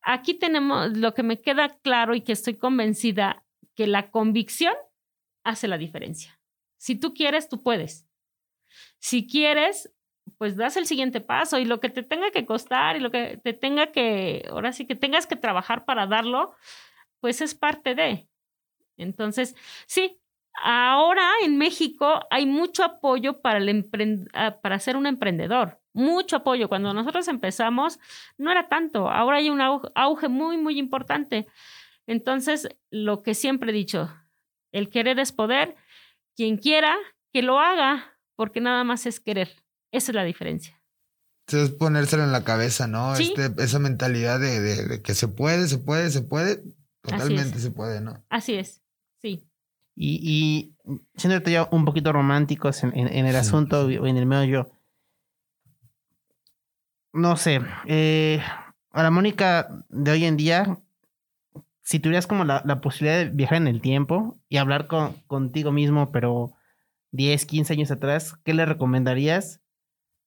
Aquí 0.00 0.32
tenemos 0.32 0.96
lo 0.96 1.12
que 1.12 1.22
me 1.22 1.42
queda 1.42 1.68
claro 1.68 2.14
y 2.14 2.22
que 2.22 2.32
estoy 2.32 2.56
convencida 2.56 3.44
que 3.74 3.86
la 3.86 4.10
convicción 4.10 4.72
hace 5.44 5.68
la 5.68 5.76
diferencia. 5.76 6.40
Si 6.78 6.96
tú 6.96 7.12
quieres, 7.12 7.50
tú 7.50 7.62
puedes. 7.62 8.08
Si 9.00 9.26
quieres, 9.26 9.92
pues 10.38 10.56
das 10.56 10.78
el 10.78 10.86
siguiente 10.86 11.20
paso 11.20 11.58
y 11.58 11.66
lo 11.66 11.78
que 11.78 11.90
te 11.90 12.02
tenga 12.02 12.30
que 12.30 12.46
costar 12.46 12.96
y 12.96 13.00
lo 13.00 13.10
que 13.10 13.36
te 13.36 13.52
tenga 13.52 13.92
que, 13.92 14.48
ahora 14.50 14.72
sí 14.72 14.86
que 14.86 14.94
tengas 14.94 15.26
que 15.26 15.36
trabajar 15.36 15.84
para 15.84 16.06
darlo, 16.06 16.54
pues 17.20 17.42
es 17.42 17.54
parte 17.54 17.94
de. 17.94 18.30
Entonces, 18.96 19.54
sí, 19.86 20.17
ahora 20.62 21.28
en 21.44 21.56
México 21.58 22.20
hay 22.30 22.46
mucho 22.46 22.84
apoyo 22.84 23.40
para, 23.40 23.58
el 23.58 24.28
ah, 24.34 24.56
para 24.62 24.78
ser 24.78 24.96
un 24.96 25.06
emprendedor, 25.06 25.80
mucho 25.92 26.36
apoyo. 26.36 26.68
Cuando 26.68 26.92
nosotros 26.94 27.28
empezamos, 27.28 27.98
no 28.36 28.50
era 28.50 28.68
tanto, 28.68 29.10
ahora 29.10 29.38
hay 29.38 29.50
un 29.50 29.60
au- 29.60 29.90
auge 29.94 30.28
muy, 30.28 30.56
muy 30.58 30.78
importante. 30.78 31.46
Entonces, 32.06 32.68
lo 32.90 33.22
que 33.22 33.34
siempre 33.34 33.70
he 33.70 33.74
dicho, 33.74 34.10
el 34.72 34.88
querer 34.88 35.18
es 35.18 35.32
poder, 35.32 35.76
quien 36.36 36.56
quiera, 36.56 36.96
que 37.32 37.42
lo 37.42 37.58
haga, 37.58 38.16
porque 38.36 38.60
nada 38.60 38.84
más 38.84 39.06
es 39.06 39.20
querer. 39.20 39.48
Esa 39.92 40.12
es 40.12 40.14
la 40.14 40.24
diferencia. 40.24 40.80
Es 41.50 41.70
ponérselo 41.70 42.24
en 42.24 42.32
la 42.32 42.44
cabeza, 42.44 42.86
¿no? 42.86 43.14
Sí. 43.16 43.34
Este, 43.36 43.62
esa 43.62 43.78
mentalidad 43.78 44.38
de, 44.38 44.60
de- 44.60 44.84
de 44.86 45.02
que 45.02 45.14
se 45.14 45.28
puede, 45.28 45.66
se 45.68 45.78
puede, 45.78 46.10
se 46.10 46.22
puede. 46.22 46.62
Totalmente 47.02 47.58
se 47.58 47.70
puede, 47.70 48.00
¿no? 48.00 48.22
Así 48.28 48.54
es. 48.54 48.82
Y, 50.00 50.20
y 50.22 50.74
ya 51.50 51.68
un 51.72 51.84
poquito 51.84 52.12
románticos 52.12 52.84
en, 52.84 52.96
en- 52.96 53.08
en 53.08 53.26
el 53.26 53.32
Sí, 53.34 53.40
asunto 53.40 53.88
sí. 53.88 53.98
o 53.98 54.06
en 54.06 54.16
el 54.16 54.26
medio, 54.26 54.70
no 57.12 57.36
sé, 57.36 57.60
eh, 57.86 58.40
a 58.92 59.02
la 59.02 59.10
Mónica 59.10 59.68
de 59.88 60.10
hoy 60.12 60.24
en 60.24 60.36
día, 60.36 60.78
si 61.82 61.98
tuvieras 61.98 62.26
como 62.26 62.44
la, 62.44 62.62
la 62.64 62.80
posibilidad 62.80 63.18
de 63.18 63.30
viajar 63.30 63.56
en 63.58 63.66
el 63.66 63.80
tiempo 63.80 64.38
y 64.48 64.58
hablar 64.58 64.86
con, 64.86 65.14
contigo 65.26 65.72
mismo, 65.72 66.12
pero 66.12 66.52
10, 67.10 67.44
15 67.46 67.72
años 67.72 67.90
atrás, 67.90 68.36
¿qué 68.44 68.54
le 68.54 68.66
recomendarías 68.66 69.60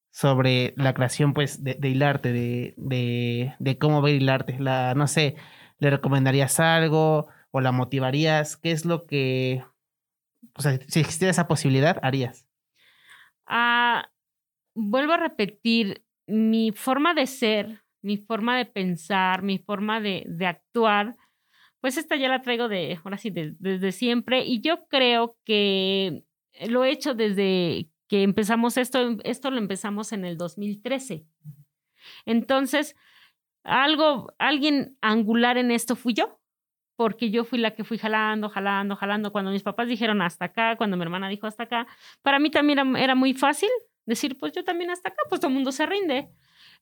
sobre 0.10 0.74
la 0.76 0.94
creación, 0.94 1.34
pues, 1.34 1.64
de, 1.64 1.76
de 1.76 1.90
hilarte, 1.90 2.34
de, 2.34 2.74
de, 2.78 3.54
de 3.60 3.78
cómo 3.78 4.02
ver 4.02 4.16
hilarte? 4.16 4.60
La, 4.60 4.96
no 4.96 5.08
sé, 5.08 5.36
¿le 5.80 5.90
recomendarías 5.92 6.60
algo 6.60 7.28
o 7.52 7.62
la 7.62 7.72
motivarías? 7.72 8.58
¿Qué 8.58 8.72
es 8.72 8.86
lo 8.86 9.06
que, 9.06 9.64
o 10.56 10.62
sea, 10.62 10.80
si 10.88 11.00
existiera 11.02 11.32
esa 11.32 11.48
posibilidad, 11.48 12.00
harías? 12.04 12.46
Ah, 13.46 14.10
vuelvo 14.76 15.14
a 15.14 15.18
repetir, 15.18 16.04
mi 16.28 16.72
forma 16.72 17.14
de 17.14 17.28
ser, 17.28 17.84
mi 18.02 18.18
forma 18.18 18.58
de 18.58 18.66
pensar, 18.66 19.44
mi 19.44 19.58
forma 19.60 20.00
de, 20.00 20.24
de 20.28 20.46
actuar, 20.46 21.18
pues 21.82 21.98
esta 21.98 22.16
ya 22.16 22.30
la 22.30 22.42
traigo 22.42 22.70
de, 22.70 23.00
ahora 23.04 23.18
sí, 23.18 23.30
de- 23.32 23.56
desde 23.60 23.92
siempre. 23.92 24.46
Y 24.46 24.62
yo 24.62 24.88
creo 24.88 25.38
que 25.46 26.24
lo 26.70 26.84
he 26.86 26.92
hecho 26.92 27.14
desde 27.16 27.90
que 28.08 28.24
empezamos 28.24 28.78
esto, 28.78 29.18
esto 29.24 29.52
lo 29.52 29.58
empezamos 29.58 30.14
en 30.14 30.26
el 30.26 30.38
2013. 30.38 31.26
Entonces, 32.26 32.96
algo, 33.64 34.34
alguien 34.40 34.98
angular 35.02 35.58
en 35.58 35.72
esto 35.72 35.96
fui 35.96 36.14
yo, 36.14 36.41
porque 37.02 37.32
yo 37.32 37.46
fui 37.46 37.58
la 37.58 37.72
que 37.72 37.84
fui 37.84 37.98
jalando, 37.98 38.48
jalando, 38.48 38.96
jalando. 38.96 39.32
Cuando 39.32 39.50
mis 39.50 39.64
papás 39.64 39.88
dijeron 39.88 40.22
hasta 40.22 40.46
acá, 40.46 40.76
cuando 40.76 40.98
mi 40.98 41.02
hermana 41.02 41.30
dijo 41.30 41.48
hasta 41.48 41.64
acá, 41.64 41.88
para 42.22 42.38
mí 42.38 42.52
también 42.52 42.96
era, 42.96 43.16
muy 43.16 43.34
fácil 43.34 43.72
decir, 44.06 44.38
pues 44.38 44.52
yo 44.54 44.64
también 44.64 44.92
hasta 44.92 45.10
acá, 45.10 45.24
pues 45.28 45.42
todo 45.42 45.48
el 45.48 45.56
mundo 45.56 45.72
se 45.72 45.88
rinde. 45.88 46.30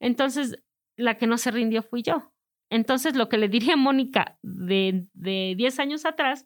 Entonces, 0.01 0.61
la 0.97 1.17
que 1.17 1.25
no 1.25 1.37
se 1.37 1.51
rindió 1.51 1.83
fui 1.83 2.01
yo. 2.01 2.33
Entonces, 2.69 3.15
lo 3.15 3.29
que 3.29 3.37
le 3.37 3.47
diría 3.47 3.75
a 3.75 3.77
Mónica 3.77 4.37
de, 4.41 5.07
de 5.13 5.53
10 5.55 5.79
años 5.79 6.05
atrás, 6.05 6.45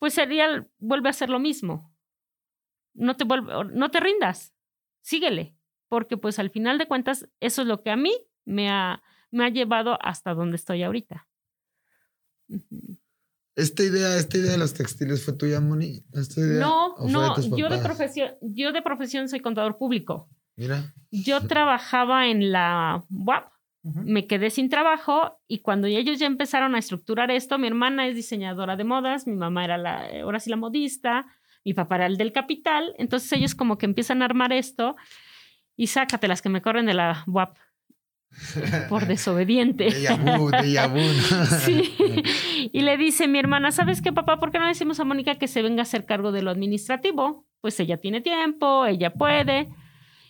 pues 0.00 0.14
sería, 0.14 0.66
vuelve 0.78 1.08
a 1.08 1.10
hacer 1.10 1.30
lo 1.30 1.38
mismo. 1.38 1.94
No 2.92 3.14
te, 3.14 3.22
vuelve, 3.22 3.52
no 3.72 3.92
te 3.92 4.00
rindas, 4.00 4.52
síguele, 5.00 5.54
porque 5.86 6.16
pues 6.16 6.40
al 6.40 6.50
final 6.50 6.78
de 6.78 6.88
cuentas, 6.88 7.30
eso 7.38 7.62
es 7.62 7.68
lo 7.68 7.84
que 7.84 7.92
a 7.92 7.96
mí 7.96 8.12
me 8.44 8.68
ha, 8.68 9.00
me 9.30 9.44
ha 9.44 9.48
llevado 9.48 9.96
hasta 10.02 10.34
donde 10.34 10.56
estoy 10.56 10.82
ahorita. 10.82 11.28
Esta 13.56 13.84
idea, 13.84 14.16
esta 14.16 14.36
idea 14.36 14.52
de 14.52 14.58
los 14.58 14.74
textiles 14.74 15.24
fue 15.24 15.34
tuya, 15.34 15.60
Moni. 15.60 16.02
¿Esta 16.12 16.40
idea, 16.40 16.60
No, 16.60 16.96
no, 16.98 17.56
yo 17.56 17.68
de 17.68 17.78
profesión, 17.78 18.30
yo 18.40 18.72
de 18.72 18.82
profesión 18.82 19.28
soy 19.28 19.40
contador 19.40 19.78
público. 19.78 20.28
Mira. 20.56 20.92
Yo 21.10 21.40
trabajaba 21.48 22.26
en 22.26 22.50
la 22.50 23.04
UAP, 23.10 23.48
me 23.82 24.26
quedé 24.26 24.50
sin 24.50 24.70
trabajo 24.70 25.38
y 25.46 25.58
cuando 25.58 25.86
ellos 25.86 26.18
ya 26.18 26.26
empezaron 26.26 26.74
a 26.74 26.78
estructurar 26.78 27.30
esto, 27.30 27.58
mi 27.58 27.66
hermana 27.66 28.08
es 28.08 28.16
diseñadora 28.16 28.76
de 28.76 28.84
modas, 28.84 29.26
mi 29.26 29.36
mamá 29.36 29.64
era 29.64 29.76
la, 29.76 30.08
ahora 30.22 30.40
sí 30.40 30.50
la 30.50 30.56
modista, 30.56 31.26
mi 31.64 31.74
papá 31.74 31.96
era 31.96 32.06
el 32.06 32.16
del 32.16 32.32
capital, 32.32 32.94
entonces 32.98 33.30
ellos 33.32 33.54
como 33.54 33.78
que 33.78 33.86
empiezan 33.86 34.22
a 34.22 34.24
armar 34.24 34.52
esto 34.52 34.96
y 35.76 35.88
sácate 35.88 36.28
las 36.28 36.42
que 36.42 36.48
me 36.48 36.62
corren 36.62 36.86
de 36.86 36.94
la 36.94 37.24
UAP 37.26 37.56
por 38.88 39.06
desobediente. 39.06 39.88
Y 42.72 42.80
le 42.80 42.96
dice 42.96 43.28
mi 43.28 43.38
hermana, 43.38 43.72
¿sabes 43.72 44.02
qué, 44.02 44.12
papá? 44.12 44.38
¿Por 44.38 44.50
qué 44.50 44.58
no 44.58 44.66
decimos 44.66 44.98
a 44.98 45.04
Mónica 45.04 45.36
que 45.36 45.48
se 45.48 45.62
venga 45.62 45.80
a 45.80 45.82
hacer 45.82 46.06
cargo 46.06 46.32
de 46.32 46.42
lo 46.42 46.50
administrativo? 46.50 47.46
Pues 47.60 47.78
ella 47.78 47.98
tiene 47.98 48.20
tiempo, 48.20 48.86
ella 48.86 49.12
puede. 49.12 49.68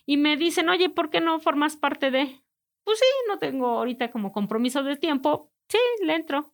Y 0.04 0.16
me 0.16 0.36
dicen, 0.36 0.68
oye, 0.68 0.90
¿por 0.90 1.10
qué 1.10 1.20
no 1.20 1.40
formas 1.40 1.76
parte 1.76 2.10
de? 2.10 2.40
Pues 2.84 2.98
sí, 2.98 3.04
no 3.28 3.38
tengo 3.38 3.78
ahorita 3.78 4.10
como 4.10 4.32
compromiso 4.32 4.82
de 4.82 4.96
tiempo. 4.96 5.50
Sí, 5.68 5.78
le 6.04 6.14
entro. 6.14 6.52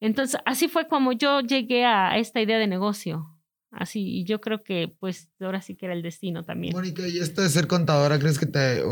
Entonces, 0.00 0.40
así 0.46 0.68
fue 0.68 0.88
como 0.88 1.12
yo 1.12 1.40
llegué 1.40 1.84
a 1.84 2.16
esta 2.16 2.40
idea 2.40 2.58
de 2.58 2.66
negocio. 2.66 3.37
Así, 3.70 4.00
y 4.20 4.24
yo 4.24 4.40
creo 4.40 4.62
que 4.62 4.94
pues 4.98 5.28
ahora 5.40 5.60
sí 5.60 5.74
que 5.76 5.86
era 5.86 5.94
el 5.94 6.02
destino 6.02 6.42
también. 6.44 6.74
Mónica, 6.74 7.06
¿y 7.06 7.18
esto 7.18 7.42
de 7.42 7.50
ser 7.50 7.66
contadora, 7.66 8.18
crees 8.18 8.38
que 8.38 8.46
te, 8.46 8.82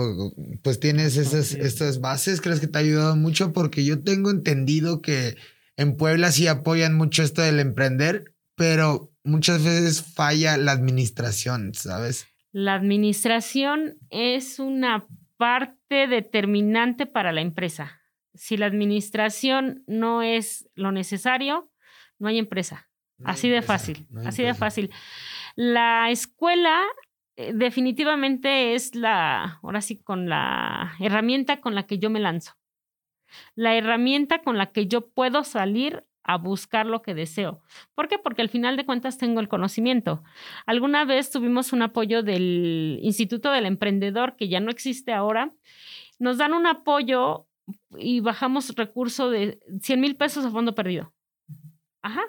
pues 0.62 0.80
tienes 0.80 1.16
esas, 1.16 1.46
Sí. 1.46 1.58
estas 1.60 2.00
bases? 2.00 2.40
¿Crees 2.42 2.60
que 2.60 2.66
te 2.66 2.76
ha 2.78 2.82
ayudado 2.82 3.16
mucho? 3.16 3.52
Porque 3.52 3.84
yo 3.84 4.02
tengo 4.02 4.30
entendido 4.30 5.00
que 5.00 5.36
en 5.76 5.96
Puebla 5.96 6.30
sí 6.30 6.46
apoyan 6.46 6.94
mucho 6.94 7.22
esto 7.22 7.40
del 7.40 7.58
emprender, 7.58 8.34
pero 8.54 9.10
muchas 9.24 9.64
veces 9.64 10.02
falla 10.02 10.56
la 10.58 10.72
administración, 10.72 11.72
¿sabes? 11.74 12.26
La 12.52 12.74
administración 12.74 13.94
es 14.10 14.58
una 14.58 15.06
parte 15.38 16.06
determinante 16.06 17.06
para 17.06 17.32
la 17.32 17.40
empresa. 17.40 18.00
Si 18.34 18.56
la 18.56 18.66
administración 18.66 19.84
no 19.86 20.22
es 20.22 20.68
lo 20.74 20.92
necesario, 20.92 21.70
no 22.18 22.28
hay 22.28 22.38
empresa. 22.38 22.88
No 23.18 23.30
así 23.30 23.48
de 23.48 23.62
fácil, 23.62 24.06
no 24.10 24.28
así 24.28 24.42
de 24.42 24.54
fácil. 24.54 24.90
La 25.54 26.10
escuela 26.10 26.84
eh, 27.36 27.52
definitivamente 27.54 28.74
es 28.74 28.94
la, 28.94 29.58
ahora 29.62 29.80
sí, 29.80 30.02
con 30.02 30.28
la 30.28 30.94
herramienta 31.00 31.60
con 31.60 31.74
la 31.74 31.86
que 31.86 31.98
yo 31.98 32.10
me 32.10 32.20
lanzo. 32.20 32.52
La 33.54 33.74
herramienta 33.74 34.42
con 34.42 34.58
la 34.58 34.66
que 34.66 34.86
yo 34.86 35.08
puedo 35.08 35.44
salir 35.44 36.04
a 36.26 36.38
buscar 36.38 36.86
lo 36.86 37.02
que 37.02 37.14
deseo. 37.14 37.62
¿Por 37.94 38.08
qué? 38.08 38.18
Porque 38.18 38.42
al 38.42 38.48
final 38.48 38.76
de 38.76 38.84
cuentas 38.84 39.16
tengo 39.16 39.40
el 39.40 39.48
conocimiento. 39.48 40.24
Alguna 40.66 41.04
vez 41.04 41.30
tuvimos 41.30 41.72
un 41.72 41.82
apoyo 41.82 42.22
del 42.22 42.98
Instituto 43.02 43.52
del 43.52 43.66
Emprendedor, 43.66 44.36
que 44.36 44.48
ya 44.48 44.60
no 44.60 44.70
existe 44.70 45.12
ahora. 45.12 45.52
Nos 46.18 46.38
dan 46.38 46.52
un 46.52 46.66
apoyo 46.66 47.46
y 47.96 48.20
bajamos 48.20 48.74
recurso 48.74 49.30
de 49.30 49.60
100 49.80 50.00
mil 50.00 50.16
pesos 50.16 50.44
a 50.44 50.50
fondo 50.50 50.74
perdido. 50.74 51.14
Ajá. 52.02 52.22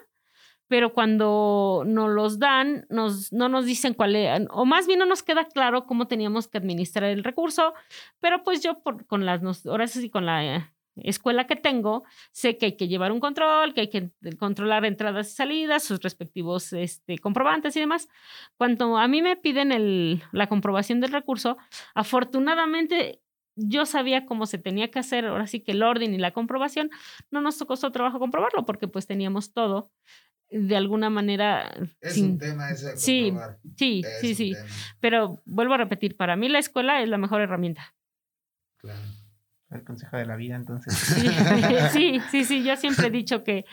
Pero 0.67 0.93
cuando 0.93 1.83
nos 1.85 2.09
los 2.09 2.39
dan, 2.39 2.85
nos, 2.89 3.31
no 3.31 3.49
nos 3.49 3.65
dicen 3.65 3.93
cuál 3.93 4.15
es, 4.15 4.41
o 4.49 4.65
más 4.65 4.87
bien 4.87 4.99
no 4.99 5.05
nos 5.05 5.23
queda 5.23 5.45
claro 5.45 5.85
cómo 5.85 6.07
teníamos 6.07 6.47
que 6.47 6.57
administrar 6.57 7.05
el 7.05 7.23
recurso, 7.23 7.73
pero 8.19 8.43
pues 8.43 8.61
yo 8.61 8.81
por, 8.83 9.05
con 9.05 9.25
las, 9.25 9.65
ahora 9.65 9.87
sí, 9.87 10.09
con 10.09 10.25
la 10.25 10.73
escuela 11.03 11.47
que 11.47 11.55
tengo, 11.55 12.03
sé 12.31 12.57
que 12.57 12.67
hay 12.67 12.77
que 12.77 12.87
llevar 12.87 13.11
un 13.11 13.19
control, 13.19 13.73
que 13.73 13.81
hay 13.81 13.89
que 13.89 14.11
controlar 14.37 14.85
entradas 14.85 15.31
y 15.31 15.35
salidas, 15.35 15.83
sus 15.83 15.99
respectivos 16.01 16.73
este, 16.73 17.17
comprobantes 17.19 17.75
y 17.75 17.79
demás. 17.79 18.07
Cuando 18.57 18.97
a 18.97 19.07
mí 19.07 19.21
me 19.21 19.35
piden 19.35 19.71
el, 19.71 20.23
la 20.31 20.47
comprobación 20.47 20.99
del 20.99 21.11
recurso, 21.11 21.57
afortunadamente 21.93 23.21
yo 23.55 23.85
sabía 23.85 24.25
cómo 24.25 24.45
se 24.45 24.59
tenía 24.59 24.91
que 24.91 24.99
hacer, 24.99 25.25
ahora 25.25 25.47
sí 25.47 25.61
que 25.61 25.71
el 25.71 25.81
orden 25.81 26.13
y 26.13 26.19
la 26.19 26.31
comprobación, 26.31 26.91
no 27.31 27.41
nos 27.41 27.57
costó 27.63 27.91
trabajo 27.91 28.19
comprobarlo 28.19 28.65
porque 28.65 28.87
pues 28.87 29.07
teníamos 29.07 29.51
todo 29.51 29.91
de 30.49 30.75
alguna 30.75 31.09
manera. 31.09 31.73
Es 32.01 32.13
sin- 32.13 32.31
un 32.31 32.37
tema 32.39 32.69
ese 32.71 32.87
de 32.91 32.97
Sí. 32.97 33.33
Sí, 33.77 34.01
Es 34.05 34.19
sí, 34.19 34.35
sí. 34.35 34.53
tema, 34.55 34.65
Pero 34.99 35.41
vuelvo 35.45 35.73
a 35.73 35.77
repetir, 35.77 36.15
para 36.17 36.35
mí 36.35 36.49
la 36.49 36.59
escuela 36.59 37.01
es 37.01 37.09
la 37.09 37.17
mejor 37.17 37.41
herramienta. 37.41 37.95
claro. 38.77 38.99
El 39.69 39.83
consejo 39.83 40.15
de 40.15 40.25
la 40.25 40.37
vida, 40.37 40.55
entonces. 40.55 40.93
Sí, 40.93 41.27
sí, 41.91 42.21
sí, 42.31 42.45
sí, 42.45 42.63
yo 42.63 42.77
siempre 42.77 43.07
he 43.07 43.11
dicho 43.11 43.43
que 43.43 43.65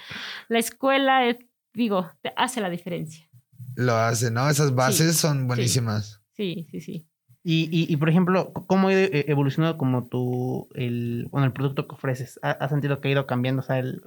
la 0.49 0.59
escuela, 0.59 1.25
es- 1.29 1.39
digo, 1.73 2.11
hace 2.37 2.61
la 2.61 2.69
diferencia. 2.69 3.29
Lo 3.77 3.95
hace, 3.95 4.31
¿no? 4.33 4.49
Esas 4.51 4.75
bases 4.75 5.17
son 5.17 5.47
buenísimas. 5.47 6.21
Sí, 6.33 6.67
sí, 6.71 6.81
sí. 6.81 7.07
Y, 7.45 7.69
y, 7.71 7.93
y, 7.93 7.97
por 7.97 8.09
ejemplo, 8.09 8.53
¿cómo 8.67 8.89
ha 8.89 8.95
eh, 8.95 9.27
evolucionado 9.29 9.77
como 9.77 10.07
tu, 10.09 10.67
el, 10.75 11.29
bueno, 11.31 11.47
el 11.47 11.53
producto 11.53 11.87
que 11.87 11.95
ofreces? 11.95 12.41
¿Ha- 12.43 12.51
¿Has 12.53 12.71
sentido 12.71 13.01
que 13.01 13.09
ha 13.09 13.13
ido 13.13 13.27
cambiando? 13.27 13.61
O 13.61 13.65
sea, 13.65 13.79
el, 13.79 14.03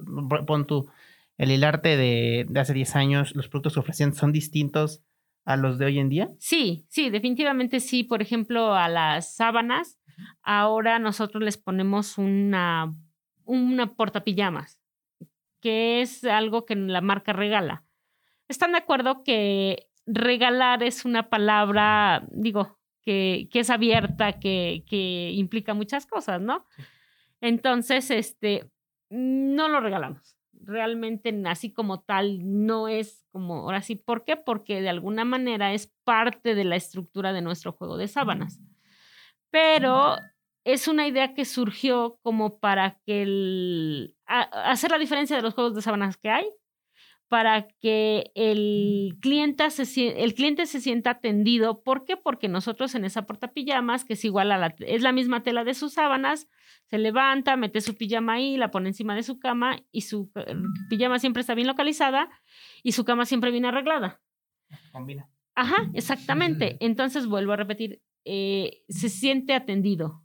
pon 0.46 0.66
tu, 0.66 0.88
el 1.38 1.52
hilarte 1.52 1.96
de, 1.96 2.46
de 2.48 2.60
hace 2.60 2.74
10 2.74 2.96
años, 2.96 3.34
los 3.34 3.48
productos 3.48 3.74
que 3.74 3.80
ofrecían 3.80 4.12
son 4.12 4.32
distintos 4.32 5.02
a 5.44 5.56
los 5.56 5.78
de 5.78 5.86
hoy 5.86 5.98
en 5.98 6.10
día. 6.10 6.28
Sí, 6.38 6.84
sí, 6.90 7.08
definitivamente 7.08 7.80
sí. 7.80 8.04
Por 8.04 8.20
ejemplo, 8.20 8.74
a 8.74 8.88
las 8.88 9.34
sábanas, 9.34 9.98
ahora 10.42 10.98
nosotros 10.98 11.42
les 11.42 11.56
ponemos 11.56 12.18
una, 12.18 12.94
una 13.44 13.94
portapijamas, 13.94 14.78
que 15.60 16.02
es 16.02 16.24
algo 16.24 16.66
que 16.66 16.76
la 16.76 17.00
marca 17.00 17.32
regala. 17.32 17.84
¿Están 18.48 18.72
de 18.72 18.78
acuerdo 18.78 19.22
que 19.22 19.88
regalar 20.06 20.82
es 20.82 21.04
una 21.04 21.30
palabra, 21.30 22.26
digo, 22.30 22.78
que, 23.02 23.48
que 23.52 23.60
es 23.60 23.70
abierta, 23.70 24.38
que, 24.40 24.84
que 24.86 25.30
implica 25.32 25.72
muchas 25.72 26.04
cosas, 26.04 26.40
¿no? 26.40 26.66
Entonces, 27.40 28.10
este, 28.10 28.70
no 29.08 29.68
lo 29.68 29.80
regalamos. 29.80 30.37
Realmente, 30.64 31.34
así 31.46 31.72
como 31.72 32.00
tal, 32.00 32.38
no 32.66 32.88
es 32.88 33.24
como, 33.30 33.60
ahora 33.62 33.82
sí, 33.82 33.94
¿por 33.96 34.24
qué? 34.24 34.36
Porque 34.36 34.80
de 34.80 34.88
alguna 34.88 35.24
manera 35.24 35.72
es 35.72 35.92
parte 36.04 36.54
de 36.54 36.64
la 36.64 36.76
estructura 36.76 37.32
de 37.32 37.42
nuestro 37.42 37.72
juego 37.72 37.96
de 37.96 38.08
sábanas. 38.08 38.60
Pero 39.50 40.16
es 40.64 40.88
una 40.88 41.06
idea 41.06 41.34
que 41.34 41.44
surgió 41.44 42.18
como 42.22 42.58
para 42.58 42.98
que 43.06 43.22
el, 43.22 44.16
a- 44.26 44.70
hacer 44.70 44.90
la 44.90 44.98
diferencia 44.98 45.36
de 45.36 45.42
los 45.42 45.54
juegos 45.54 45.74
de 45.74 45.82
sábanas 45.82 46.16
que 46.18 46.30
hay, 46.30 46.46
para 47.28 47.68
que 47.80 48.30
el 48.34 49.18
cliente, 49.20 49.70
se, 49.70 50.22
el 50.24 50.34
cliente 50.34 50.66
se 50.66 50.80
sienta 50.80 51.10
atendido. 51.10 51.82
¿Por 51.82 52.04
qué? 52.04 52.16
Porque 52.16 52.48
nosotros 52.48 52.94
en 52.94 53.04
esa 53.04 53.26
portapijamas, 53.26 54.04
que 54.04 54.14
es 54.14 54.24
igual 54.24 54.50
a 54.52 54.58
la, 54.58 54.74
es 54.80 55.02
la 55.02 55.12
misma 55.12 55.42
tela 55.42 55.62
de 55.64 55.74
sus 55.74 55.92
sábanas, 55.92 56.48
se 56.86 56.98
levanta, 56.98 57.56
mete 57.56 57.80
su 57.82 57.94
pijama 57.96 58.34
ahí, 58.34 58.56
la 58.56 58.70
pone 58.70 58.88
encima 58.88 59.14
de 59.14 59.22
su 59.22 59.38
cama 59.38 59.78
y 59.92 60.02
su 60.02 60.30
eh, 60.36 60.54
pijama 60.88 61.18
siempre 61.18 61.42
está 61.42 61.54
bien 61.54 61.66
localizada 61.68 62.30
y 62.82 62.92
su 62.92 63.04
cama 63.04 63.26
siempre 63.26 63.50
bien 63.50 63.66
arreglada. 63.66 64.20
Combina. 64.92 65.28
Ajá, 65.54 65.76
exactamente. 65.94 66.76
Entonces 66.80 67.26
vuelvo 67.26 67.52
a 67.52 67.56
repetir, 67.56 68.00
eh, 68.24 68.82
se 68.88 69.08
siente 69.08 69.54
atendido. 69.54 70.22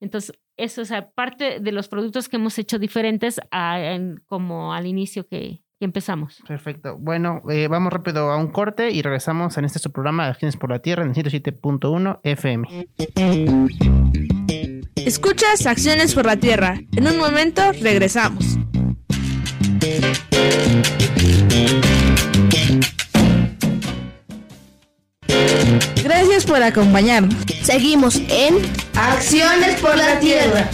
Entonces, 0.00 0.38
eso 0.56 0.82
es 0.82 0.90
aparte 0.92 1.60
de 1.60 1.72
los 1.72 1.88
productos 1.88 2.28
que 2.28 2.36
hemos 2.36 2.58
hecho 2.58 2.78
diferentes 2.78 3.40
a- 3.50 3.80
en- 3.80 4.16
como 4.26 4.72
al 4.74 4.86
inicio 4.86 5.26
que, 5.26 5.63
empezamos. 5.84 6.42
Perfecto. 6.46 6.96
Bueno, 6.98 7.42
eh, 7.50 7.68
vamos 7.68 7.92
rápido 7.92 8.30
a 8.30 8.36
un 8.36 8.48
corte 8.48 8.90
y 8.90 9.02
regresamos 9.02 9.56
en 9.58 9.64
este 9.64 9.78
su 9.78 9.92
programa 9.92 10.24
de 10.24 10.30
Acciones 10.30 10.56
por 10.56 10.70
la 10.70 10.80
Tierra 10.80 11.02
en 11.02 11.10
el 11.10 11.14
107.1 11.14 12.20
FM. 12.22 12.88
Escuchas 14.96 15.66
Acciones 15.66 16.14
por 16.14 16.26
la 16.26 16.36
Tierra. 16.36 16.80
En 16.92 17.06
un 17.06 17.18
momento 17.18 17.62
regresamos. 17.80 18.58
Gracias 26.02 26.46
por 26.46 26.62
acompañarnos. 26.62 27.34
Seguimos 27.62 28.16
en 28.28 28.58
Acciones 28.94 29.80
por 29.80 29.96
la 29.96 30.18
Tierra. 30.20 30.68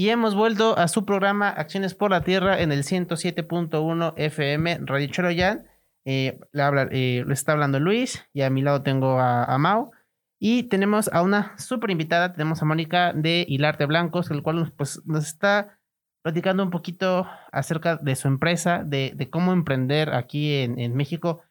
Y 0.00 0.08
hemos 0.08 0.34
vuelto 0.34 0.78
a 0.78 0.88
su 0.88 1.04
programa 1.04 1.50
Acciones 1.50 1.94
por 1.94 2.10
la 2.10 2.22
Tierra 2.22 2.62
en 2.62 2.72
el 2.72 2.84
107.1 2.84 4.14
FM 4.16 4.78
Radio 4.84 5.08
Choroyan. 5.08 5.66
Eh, 6.06 6.40
le, 6.52 6.62
habla, 6.62 6.88
eh, 6.90 7.22
le 7.26 7.34
está 7.34 7.52
hablando 7.52 7.78
Luis 7.80 8.26
y 8.32 8.40
a 8.40 8.48
mi 8.48 8.62
lado 8.62 8.82
tengo 8.82 9.20
a, 9.20 9.44
a 9.44 9.58
Mau. 9.58 9.90
Y 10.38 10.62
tenemos 10.70 11.12
a 11.12 11.20
una 11.20 11.54
súper 11.58 11.90
invitada, 11.90 12.32
tenemos 12.32 12.62
a 12.62 12.64
Mónica 12.64 13.12
de 13.12 13.44
Hilarte 13.46 13.84
Blancos, 13.84 14.30
el 14.30 14.42
cual 14.42 14.72
pues, 14.74 15.02
nos 15.04 15.26
está 15.26 15.78
platicando 16.22 16.62
un 16.62 16.70
poquito 16.70 17.28
acerca 17.52 17.96
de 17.96 18.16
su 18.16 18.26
empresa, 18.26 18.82
de, 18.82 19.12
de 19.14 19.28
cómo 19.28 19.52
emprender 19.52 20.14
aquí 20.14 20.62
en, 20.62 20.78
en 20.78 20.96
México, 20.96 21.42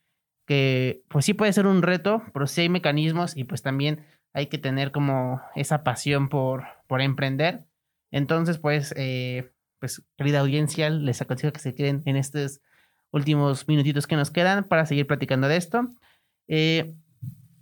que 0.47 1.03
pues 1.07 1.23
sí 1.23 1.35
puede 1.35 1.53
ser 1.53 1.67
un 1.67 1.83
reto, 1.83 2.23
pero 2.33 2.47
sí 2.47 2.61
hay 2.61 2.69
mecanismos 2.69 3.37
y 3.37 3.43
pues 3.43 3.61
también 3.61 4.07
hay 4.33 4.47
que 4.47 4.57
tener 4.57 4.91
como 4.91 5.39
esa 5.53 5.83
pasión 5.83 6.29
por, 6.29 6.63
por 6.87 7.01
emprender. 7.01 7.68
Entonces, 8.11 8.57
pues, 8.57 8.93
eh, 8.97 9.51
pues, 9.79 10.05
querida 10.17 10.39
audiencia, 10.39 10.89
les 10.89 11.21
aconsejo 11.21 11.53
que 11.53 11.59
se 11.59 11.75
queden 11.75 12.01
en 12.05 12.15
estos 12.15 12.61
últimos 13.11 13.67
minutitos 13.67 14.07
que 14.07 14.15
nos 14.15 14.31
quedan 14.31 14.63
para 14.63 14.85
seguir 14.85 15.07
platicando 15.07 15.47
de 15.47 15.57
esto. 15.57 15.89
Eh, 16.47 16.95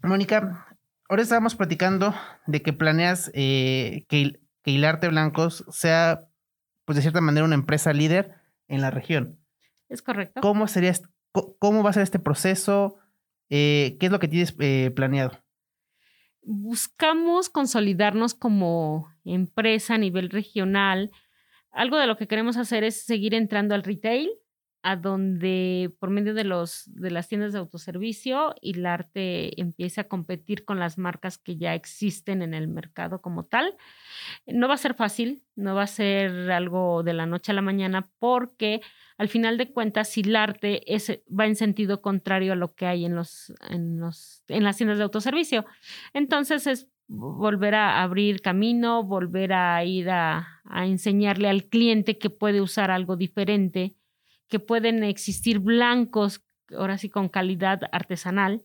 Mónica, 0.04 0.68
ahora 1.10 1.24
estamos 1.24 1.56
platicando 1.56 2.14
de 2.46 2.62
que 2.62 2.74
planeas 2.74 3.32
eh, 3.34 4.06
que, 4.10 4.40
que 4.64 4.72
Hilarte 4.72 5.08
Blancos 5.10 5.66
sea, 5.70 6.28
pues, 6.86 6.96
de 6.96 7.02
cierta 7.02 7.22
manera, 7.22 7.46
una 7.46 7.56
empresa 7.56 7.94
líder 7.94 8.36
en 8.68 8.82
la 8.82 8.92
región. 8.92 9.40
¿Es 9.90 10.02
correcto? 10.02 10.42
¿Cómo 10.42 10.68
sería, 10.68 10.94
cómo 11.32 11.84
va 11.84 11.92
a 11.92 11.94
ser 11.94 12.04
este 12.04 12.20
proceso? 12.20 12.96
Eh, 13.50 13.96
¿Qué 14.00 14.08
es 14.08 14.12
lo 14.12 14.20
que 14.20 14.28
tienes 14.28 14.54
planeado? 14.94 15.42
Buscamos 16.48 17.50
consolidarnos 17.50 18.34
como 18.34 19.12
empresa 19.26 19.96
a 19.96 19.98
nivel 19.98 20.30
regional. 20.30 21.12
Algo 21.72 21.98
de 21.98 22.08
lo 22.08 22.16
que 22.16 22.28
queremos 22.28 22.56
hacer 22.56 22.86
es 22.86 23.06
seguir 23.06 23.34
entrando 23.34 23.76
al 23.76 23.84
retail, 23.84 24.30
a 24.88 24.96
donde 24.96 25.94
por 26.00 26.10
medio 26.10 26.34
de, 26.34 26.46
los, 26.46 26.84
de 26.88 27.12
las 27.12 27.28
tiendas 27.28 27.52
de 27.52 27.60
autoservicio 27.60 28.56
y 28.62 28.78
el 28.80 28.86
arte 28.86 29.60
empiece 29.60 30.00
a 30.00 30.08
competir 30.08 30.64
con 30.64 30.80
las 30.80 30.98
marcas 30.98 31.38
que 31.38 31.58
ya 31.58 31.74
existen 31.74 32.42
en 32.42 32.54
el 32.54 32.70
mercado 32.70 33.22
como 33.22 33.44
tal. 33.44 33.76
No 34.46 34.70
va 34.70 34.76
a 34.76 34.78
ser 34.78 34.94
fácil, 34.94 35.44
no 35.58 35.76
va 35.76 35.84
a 35.84 35.88
ser 35.88 36.52
algo 36.52 37.04
de 37.04 37.14
la 37.14 37.26
noche 37.26 37.52
a 37.52 37.56
la 37.56 37.62
mañana, 37.62 38.10
porque 38.18 38.80
al 39.18 39.28
final 39.28 39.58
de 39.58 39.74
cuentas, 39.74 40.08
si 40.08 40.22
el 40.22 40.38
arte 40.38 40.82
es, 40.96 41.20
va 41.28 41.48
en 41.48 41.58
sentido 41.58 42.02
contrario 42.02 42.54
a 42.54 42.56
lo 42.56 42.74
que 42.74 42.86
hay 42.86 43.04
en, 43.04 43.14
los, 43.14 43.54
en, 43.70 44.00
los, 44.00 44.46
en 44.48 44.64
las 44.64 44.78
tiendas 44.78 45.00
de 45.00 45.04
autoservicio. 45.04 45.66
Entonces 46.14 46.66
es 46.66 46.88
volver 47.10 47.76
a 47.76 48.04
abrir 48.04 48.42
camino, 48.42 49.04
volver 49.04 49.52
a 49.52 49.84
ir 49.84 50.10
a, 50.10 50.62
a 50.64 50.88
enseñarle 50.88 51.50
al 51.50 51.66
cliente 51.66 52.18
que 52.18 52.30
puede 52.30 52.62
usar 52.62 52.90
algo 52.90 53.18
diferente, 53.18 53.97
que 54.50 54.60
pueden 54.60 55.04
existir 55.04 55.60
blancos, 55.60 56.42
ahora 56.78 56.98
sí 56.98 57.10
con 57.10 57.30
calidad 57.30 57.82
artesanal. 57.92 58.64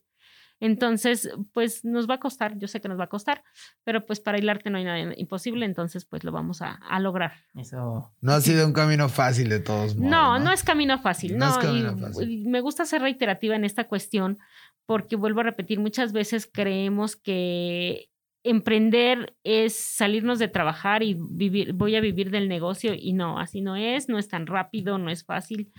Entonces, 0.60 1.28
pues 1.52 1.84
nos 1.84 2.08
va 2.08 2.14
a 2.14 2.20
costar, 2.20 2.56
yo 2.56 2.68
sé 2.68 2.80
que 2.80 2.88
nos 2.88 2.98
va 2.98 3.04
a 3.04 3.08
costar, 3.08 3.42
pero 3.82 4.06
pues 4.06 4.20
para 4.20 4.38
hilarte 4.38 4.70
no 4.70 4.78
hay 4.78 4.84
nada 4.84 5.12
imposible, 5.16 5.66
entonces 5.66 6.04
pues 6.04 6.22
lo 6.22 6.30
vamos 6.30 6.62
a, 6.62 6.74
a 6.74 7.00
lograr. 7.00 7.32
Eso. 7.56 8.14
No 8.20 8.32
ha 8.32 8.40
sido 8.40 8.64
un 8.64 8.72
camino 8.72 9.08
fácil 9.08 9.48
de 9.48 9.58
todos 9.58 9.96
modos. 9.96 10.08
No, 10.10 10.38
no, 10.38 10.52
es 10.52 10.62
camino 10.62 11.00
fácil. 11.00 11.36
No 11.36 11.46
No, 11.46 11.52
es 11.52 11.58
camino 11.58 11.94
y- 11.98 12.00
fácil. 12.00 12.30
y 12.30 12.46
me 12.48 12.60
gusta 12.60 12.84
ser 12.84 13.02
reiterativa 13.02 13.56
en 13.56 13.64
esta 13.64 13.88
cuestión 13.88 14.38
porque 14.86 15.16
vuelvo 15.16 15.40
a 15.40 15.44
repetir, 15.44 15.80
muchas 15.80 16.12
veces 16.12 16.48
creemos 16.52 17.16
que 17.16 18.08
emprender 18.44 19.36
es 19.44 19.76
salirnos 19.76 20.38
de 20.38 20.48
trabajar 20.48 21.02
y 21.02 21.16
vivir, 21.18 21.72
voy 21.72 21.96
a 21.96 22.00
vivir 22.00 22.30
del 22.30 22.48
negocio 22.48 22.94
y 22.94 23.12
no, 23.12 23.38
así 23.38 23.60
no 23.60 23.76
es, 23.76 24.08
no 24.08 24.18
es 24.18 24.28
tan 24.28 24.46
rápido, 24.46 24.98
no 24.98 25.10
es 25.10 25.24
fácil. 25.24 25.72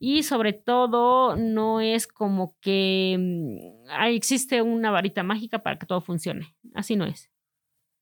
Y 0.00 0.22
sobre 0.22 0.52
todo, 0.52 1.36
no 1.36 1.80
es 1.80 2.06
como 2.06 2.56
que 2.60 3.16
mm, 3.18 3.90
ah, 3.90 4.08
existe 4.10 4.62
una 4.62 4.90
varita 4.90 5.22
mágica 5.22 5.60
para 5.60 5.78
que 5.78 5.86
todo 5.86 6.00
funcione. 6.00 6.54
Así 6.74 6.94
no 6.94 7.04
es. 7.04 7.30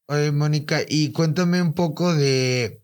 Oye, 0.09 0.31
Mónica, 0.31 0.81
y 0.87 1.13
cuéntame 1.13 1.61
un 1.63 1.73
poco 1.73 2.15
de, 2.15 2.83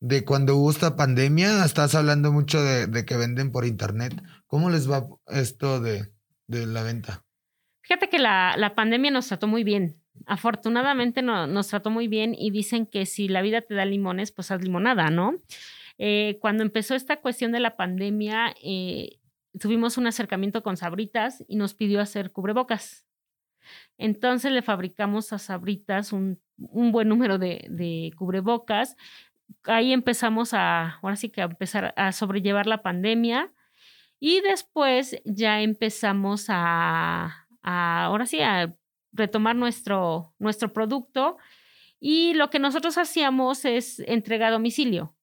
de 0.00 0.24
cuando 0.24 0.56
hubo 0.56 0.70
esta 0.70 0.94
pandemia. 0.94 1.64
Estás 1.64 1.94
hablando 1.96 2.32
mucho 2.32 2.62
de, 2.62 2.86
de 2.86 3.04
que 3.04 3.16
venden 3.16 3.50
por 3.50 3.66
internet. 3.66 4.22
¿Cómo 4.46 4.70
les 4.70 4.88
va 4.88 5.08
esto 5.26 5.80
de, 5.80 6.06
de 6.46 6.66
la 6.66 6.84
venta? 6.84 7.24
Fíjate 7.82 8.08
que 8.08 8.18
la, 8.18 8.54
la 8.56 8.74
pandemia 8.74 9.10
nos 9.10 9.26
trató 9.26 9.46
muy 9.48 9.64
bien. 9.64 10.00
Afortunadamente 10.26 11.22
no- 11.22 11.46
nos 11.46 11.68
trató 11.68 11.90
muy 11.90 12.08
bien 12.08 12.34
y 12.36 12.50
dicen 12.50 12.86
que 12.86 13.06
si 13.06 13.28
la 13.28 13.42
vida 13.42 13.60
te 13.62 13.74
da 13.74 13.84
limones, 13.84 14.32
pues 14.32 14.50
haz 14.50 14.62
limonada, 14.62 15.10
¿no? 15.10 15.34
Eh, 15.98 16.38
cuando 16.40 16.62
empezó 16.62 16.94
esta 16.94 17.16
cuestión 17.20 17.52
de 17.52 17.60
la 17.60 17.76
pandemia, 17.76 18.54
eh, 18.62 19.18
tuvimos 19.58 19.98
un 19.98 20.06
acercamiento 20.06 20.62
con 20.62 20.76
Sabritas 20.76 21.44
y 21.48 21.56
nos 21.56 21.74
pidió 21.74 22.00
hacer 22.00 22.30
cubrebocas. 22.30 23.04
Entonces 23.98 24.52
le 24.52 24.62
fabricamos 24.62 25.32
a 25.32 25.38
Sabritas 25.38 26.12
un, 26.12 26.40
buen 26.56 27.08
número 27.08 27.38
de, 27.38 28.12
cubrebocas. 28.16 28.96
Ahí 29.64 29.92
empezamos 29.92 30.54
a, 30.54 30.98
ahora 31.02 31.16
sí 31.16 31.30
que 31.30 31.42
a 31.42 31.44
empezar 31.46 31.94
a 31.96 32.12
sobrellevar 32.12 32.66
la 32.66 32.82
pandemia. 32.82 33.52
Y 34.20 34.40
después 34.40 35.20
ya 35.24 35.60
empezamos 35.62 36.46
a, 36.48 37.46
ahora 37.62 38.26
sí, 38.26 38.40
a 38.40 38.74
retomar 39.12 39.56
nuestro, 39.56 40.34
nuestro 40.38 40.72
producto. 40.72 41.36
Y 42.00 42.34
lo 42.34 42.50
que 42.50 42.58
nosotros 42.58 42.96
hacíamos 42.98 43.64
es 43.64 43.98
entrega 44.00 44.48
a 44.48 44.50
domicilio. 44.52 45.14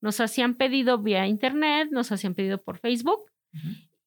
Nos 0.00 0.20
hacían 0.20 0.54
pedido 0.54 0.98
vía 0.98 1.26
internet, 1.26 1.88
nos 1.90 2.10
hacían 2.12 2.34
pedido 2.34 2.58
por 2.62 2.78
Facebook 2.78 3.30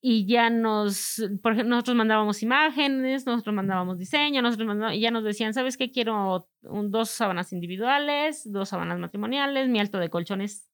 y 0.02 0.26
ya 0.28 0.50
nos, 0.50 1.22
por 1.42 1.54
ejemplo, 1.54 1.76
nosotros 1.76 1.96
mandábamos 1.96 2.44
imágenes, 2.44 3.26
nosotros 3.26 3.56
mandábamos 3.56 3.98
diseño, 3.98 4.42
nosotros 4.42 4.68
mandábamos, 4.68 4.98
y 4.98 5.02
ya 5.02 5.12
nos 5.12 5.24
decían, 5.24 5.54
¿sabes 5.54 5.78
qué? 5.78 5.92
Quiero 5.92 6.50
un- 6.64 6.92
dos 6.92 7.10
sábanas 7.10 7.54
individuales, 7.54 8.42
dos 8.52 8.70
sábanas 8.70 9.00
matrimoniales, 9.00 9.70
mi 9.70 9.80
alto 9.80 10.00
de 10.00 10.10
colchones 10.10 10.70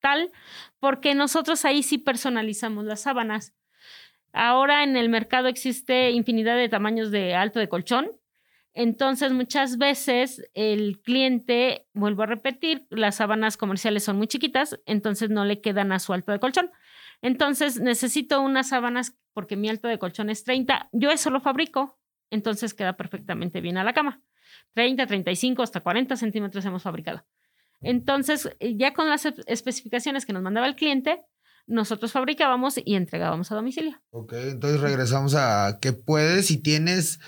tal, 0.00 0.30
porque 0.78 1.14
nosotros 1.16 1.64
ahí 1.64 1.82
sí 1.82 1.98
personalizamos 1.98 2.84
las 2.84 3.00
sábanas. 3.00 3.52
Ahora 4.32 4.84
en 4.84 4.96
el 4.96 5.08
mercado 5.08 5.48
existe 5.48 6.10
infinidad 6.10 6.56
de 6.56 6.68
tamaños 6.68 7.10
de 7.10 7.34
alto 7.34 7.58
de 7.58 7.68
colchón. 7.68 8.10
Entonces, 8.74 9.32
muchas 9.32 9.76
veces 9.78 10.48
el 10.54 11.00
cliente, 11.00 11.86
vuelvo 11.94 12.22
a 12.22 12.26
repetir, 12.26 12.86
las 12.90 13.16
sábanas 13.16 13.56
comerciales 13.56 14.04
son 14.04 14.16
muy 14.18 14.28
chiquitas, 14.28 14.78
entonces 14.86 15.30
no 15.30 15.44
le 15.44 15.60
quedan 15.60 15.90
a 15.90 15.98
su 15.98 16.12
alto 16.12 16.30
de 16.30 16.38
colchón. 16.38 16.70
Entonces, 17.20 17.80
necesito 17.80 18.40
unas 18.40 18.68
sábanas 18.68 19.16
porque 19.32 19.56
mi 19.56 19.68
alto 19.68 19.88
de 19.88 19.98
colchón 19.98 20.30
es 20.30 20.44
30. 20.44 20.88
Yo 20.92 21.10
eso 21.10 21.30
lo 21.30 21.40
fabrico, 21.40 21.98
entonces 22.30 22.72
queda 22.74 22.96
perfectamente 22.96 23.60
bien 23.60 23.78
a 23.78 23.84
la 23.84 23.94
cama. 23.94 24.22
30, 24.74 25.06
35, 25.06 25.62
hasta 25.62 25.80
40 25.80 26.14
centímetros 26.16 26.64
hemos 26.64 26.82
fabricado. 26.82 27.24
Entonces, 27.80 28.56
ya 28.60 28.92
con 28.92 29.08
las 29.08 29.26
espe- 29.26 29.42
especificaciones 29.46 30.24
que 30.26 30.32
nos 30.32 30.42
mandaba 30.42 30.66
el 30.66 30.76
cliente, 30.76 31.20
nosotros 31.68 32.10
fabricábamos 32.12 32.74
y 32.84 32.96
entregábamos 32.96 33.52
a 33.52 33.54
domicilio. 33.54 34.00
Ok, 34.10 34.32
entonces 34.32 34.80
regresamos 34.80 35.34
a 35.36 35.78
que 35.80 35.92
puedes 35.92 36.50
y 36.50 36.56
tienes 36.60 37.20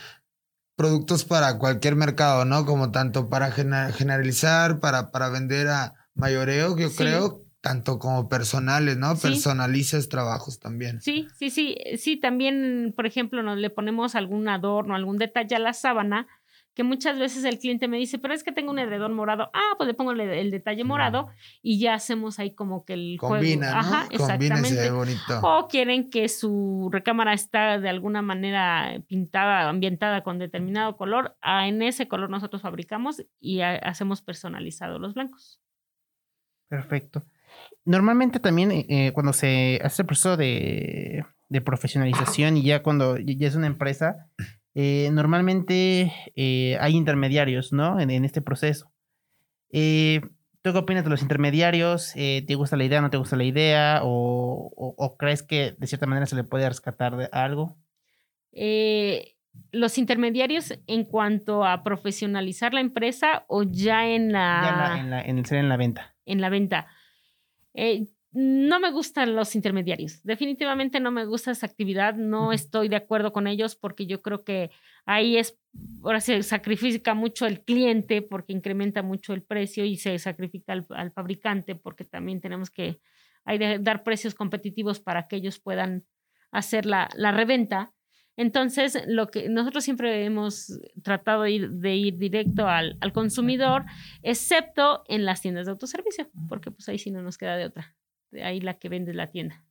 productos 0.77 1.25
para 1.25 1.59
cualquier 1.59 1.95
mercado, 1.95 2.45
¿no? 2.45 2.65
Como 2.65 2.91
tanto 2.91 3.29
para 3.29 3.53
generalizar, 3.53 4.81
para, 4.81 5.11
para 5.11 5.29
vender 5.29 5.69
a 5.69 5.95
mayoreo, 6.15 6.77
yo 6.77 6.89
Sí. 6.89 6.97
creo, 6.97 7.43
tanto 7.61 7.99
como 7.99 8.29
personales, 8.31 8.97
¿no? 8.97 9.15
Sí. 9.17 9.29
Personalizas 9.29 10.09
trabajos 10.09 10.59
también. 10.59 11.01
Sí, 11.03 11.29
sí, 11.39 11.51
sí, 11.51 11.77
sí, 11.99 12.19
también, 12.19 12.95
por 12.97 13.07
ejemplo, 13.07 13.43
nos 13.43 13.59
le 13.59 13.69
ponemos 13.69 14.15
algún 14.15 14.49
adorno, 14.49 14.95
algún 14.95 15.19
detalle 15.19 15.55
a 15.57 15.59
la 15.59 15.75
sábana, 15.75 16.27
que 16.75 16.85
muchas 16.85 17.19
veces 17.19 17.45
el 17.45 17.59
cliente 17.59 17.89
me 17.89 17.97
dice, 17.99 18.19
pero 18.19 18.33
es 18.33 18.45
que 18.45 18.53
tengo 18.53 18.71
un 18.71 18.79
edredón 18.79 19.13
morado. 19.13 19.51
Ah, 19.53 19.75
pues 19.77 19.87
le 19.89 19.95
pongo 19.95 20.13
el, 20.13 20.21
el 20.21 20.51
detalle 20.51 20.85
morado 20.85 21.29
y 21.63 21.79
ya 21.81 21.95
hacemos 21.95 22.39
ahí 22.39 22.55
como 22.55 22.85
que 22.85 22.93
el 22.95 23.17
Combina, 23.19 23.73
juego. 23.73 23.73
¿no? 23.73 23.97
Ajá, 23.97 24.09
Combina 24.09 24.15
y 24.15 24.19
se 24.19 24.39
ve 24.39 24.47
exactamente. 24.47 24.91
bonito. 24.91 25.41
O 25.43 25.69
quieren 25.69 26.11
que 26.11 26.29
su 26.29 26.89
recámara 26.93 27.33
está 27.33 27.79
de 27.81 27.89
alguna 27.89 28.23
manera 28.23 29.03
pintada, 29.09 29.69
ambientada 29.69 30.23
con 30.23 30.39
determinado 30.39 30.97
color. 30.97 31.37
Ah, 31.43 31.67
en 31.69 31.83
ese 31.83 32.07
color 32.09 32.31
nosotros 32.31 32.63
fabricamos 32.63 33.23
y 33.41 33.61
ha- 33.61 33.77
hacemos 33.77 34.23
personalizados 34.23 35.01
los 35.01 35.15
blancos. 35.15 35.61
Perfecto. 36.69 37.23
Normalmente 37.85 38.39
también 38.39 38.71
eh, 38.71 38.87
eh, 38.89 39.13
cuando 39.13 39.33
se 39.33 39.81
hace 39.83 40.03
el 40.03 40.07
proceso 40.07 40.37
de, 40.37 41.25
de 41.49 41.61
profesionalización 41.61 42.57
y 42.57 42.63
ya 42.63 42.83
cuando 42.83 43.17
ya 43.19 43.49
es 43.49 43.57
una 43.57 43.67
empresa, 43.67 44.29
eh, 44.75 45.09
normalmente 45.13 46.13
eh, 46.37 46.77
hay 46.81 46.97
intermediarios, 46.97 47.73
¿no? 47.73 47.99
En, 48.01 48.11
en 48.11 48.25
este 48.25 48.41
proceso. 48.43 48.93
Eh, 49.73 50.21
¿Tú 50.63 50.73
qué 50.73 50.79
opinas 50.79 51.05
de 51.05 51.11
los 51.11 51.23
intermediarios? 51.23 52.13
¿Te 52.15 52.55
gusta 52.55 52.77
la 52.77 52.85
idea, 52.85 53.01
no 53.01 53.09
te 53.11 53.17
gusta 53.17 53.35
la 53.37 53.45
idea? 53.45 54.01
¿O, 54.03 54.71
o- 54.77 54.95
o 54.99 55.17
crees 55.17 55.43
que 55.43 55.75
de 55.79 55.87
cierta 55.87 56.07
manera 56.07 56.27
se 56.27 56.37
le 56.37 56.45
puede 56.45 56.69
rescatar 56.69 57.17
de 57.17 57.29
algo? 57.33 57.79
Los 59.73 59.99
intermediarios 59.99 60.75
en 60.87 61.05
cuanto 61.05 61.65
a 61.65 61.83
profesionalizar 61.83 62.73
la 62.75 62.81
empresa 62.81 63.45
o 63.49 63.63
ya 63.65 64.07
en 64.09 64.33
la, 64.33 64.61
Ya 64.63 64.71
en, 64.71 64.77
la, 64.79 65.01
en, 65.01 65.11
la- 65.11 65.23
en 65.23 65.39
el 65.39 65.47
ser 65.47 65.59
en 65.59 65.69
la 65.69 65.77
venta. 65.77 66.15
en 66.27 66.41
la 66.41 66.49
venta. 66.51 66.87
Eh, 67.75 68.07
no 68.33 68.79
me 68.79 68.93
gustan 68.93 69.35
los 69.35 69.57
intermediarios. 69.57 70.23
Definitivamente 70.23 71.01
no 71.01 71.11
me 71.11 71.25
gusta 71.25 71.51
esa 71.51 71.67
actividad. 71.67 72.15
No 72.15 72.53
estoy 72.53 72.89
de 72.89 72.97
acuerdo 72.97 73.33
con 73.33 73.47
ellos 73.47 73.75
porque 73.75 74.07
yo 74.07 74.23
creo 74.23 74.45
que 74.45 74.71
ahí 75.05 75.37
es, 75.37 75.59
ahora 76.03 76.21
se 76.21 76.43
sacrifica 76.43 77.15
mucho 77.15 77.47
el 77.47 77.63
cliente 77.63 78.23
porque 78.23 78.53
incrementa 78.53 79.03
mucho 79.03 79.33
el 79.33 79.43
precio 79.43 79.85
y 79.85 79.97
se 79.97 80.19
sacrifica 80.19 80.73
al, 80.73 80.87
al 80.91 81.11
fabricante 81.11 81.75
porque 81.75 82.05
también 82.05 82.41
tenemos 82.41 82.71
que 82.71 83.01
hay 83.45 83.59
de 83.59 83.79
dar 83.79 84.05
precios 84.05 84.35
competitivos 84.35 85.01
para 85.01 85.27
que 85.27 85.37
ellos 85.37 85.59
puedan 85.59 86.05
hacer 86.53 86.87
la, 86.87 87.09
la 87.15 87.33
reventa. 87.33 87.93
Entonces, 88.37 89.03
lo 89.07 89.31
que 89.31 89.49
nosotros 89.49 89.85
siempre 89.85 90.25
hemos 90.25 90.79
tratado 91.03 91.43
de 91.43 91.51
ir, 91.51 91.71
de 91.71 91.97
ir 91.97 92.17
directo 92.17 92.69
al, 92.69 92.97
al 93.01 93.13
consumidor, 93.13 93.85
excepto 94.23 95.03
en 95.09 95.25
las 95.25 95.43
tiendas 95.43 95.67
de 95.67 95.73
autoservicio, 95.73 96.31
porque 96.49 96.71
pues 96.71 96.89
ahí 96.89 96.99
sí 96.99 97.11
no 97.11 97.23
nos 97.23 97.37
queda 97.37 97.57
de 97.57 97.67
otra. 97.67 97.95
De 98.31 98.43
ahí 98.45 98.61
la 98.61 98.79
que 98.79 98.89
vende 98.89 99.13
la 99.15 99.31
tienda. 99.31 99.65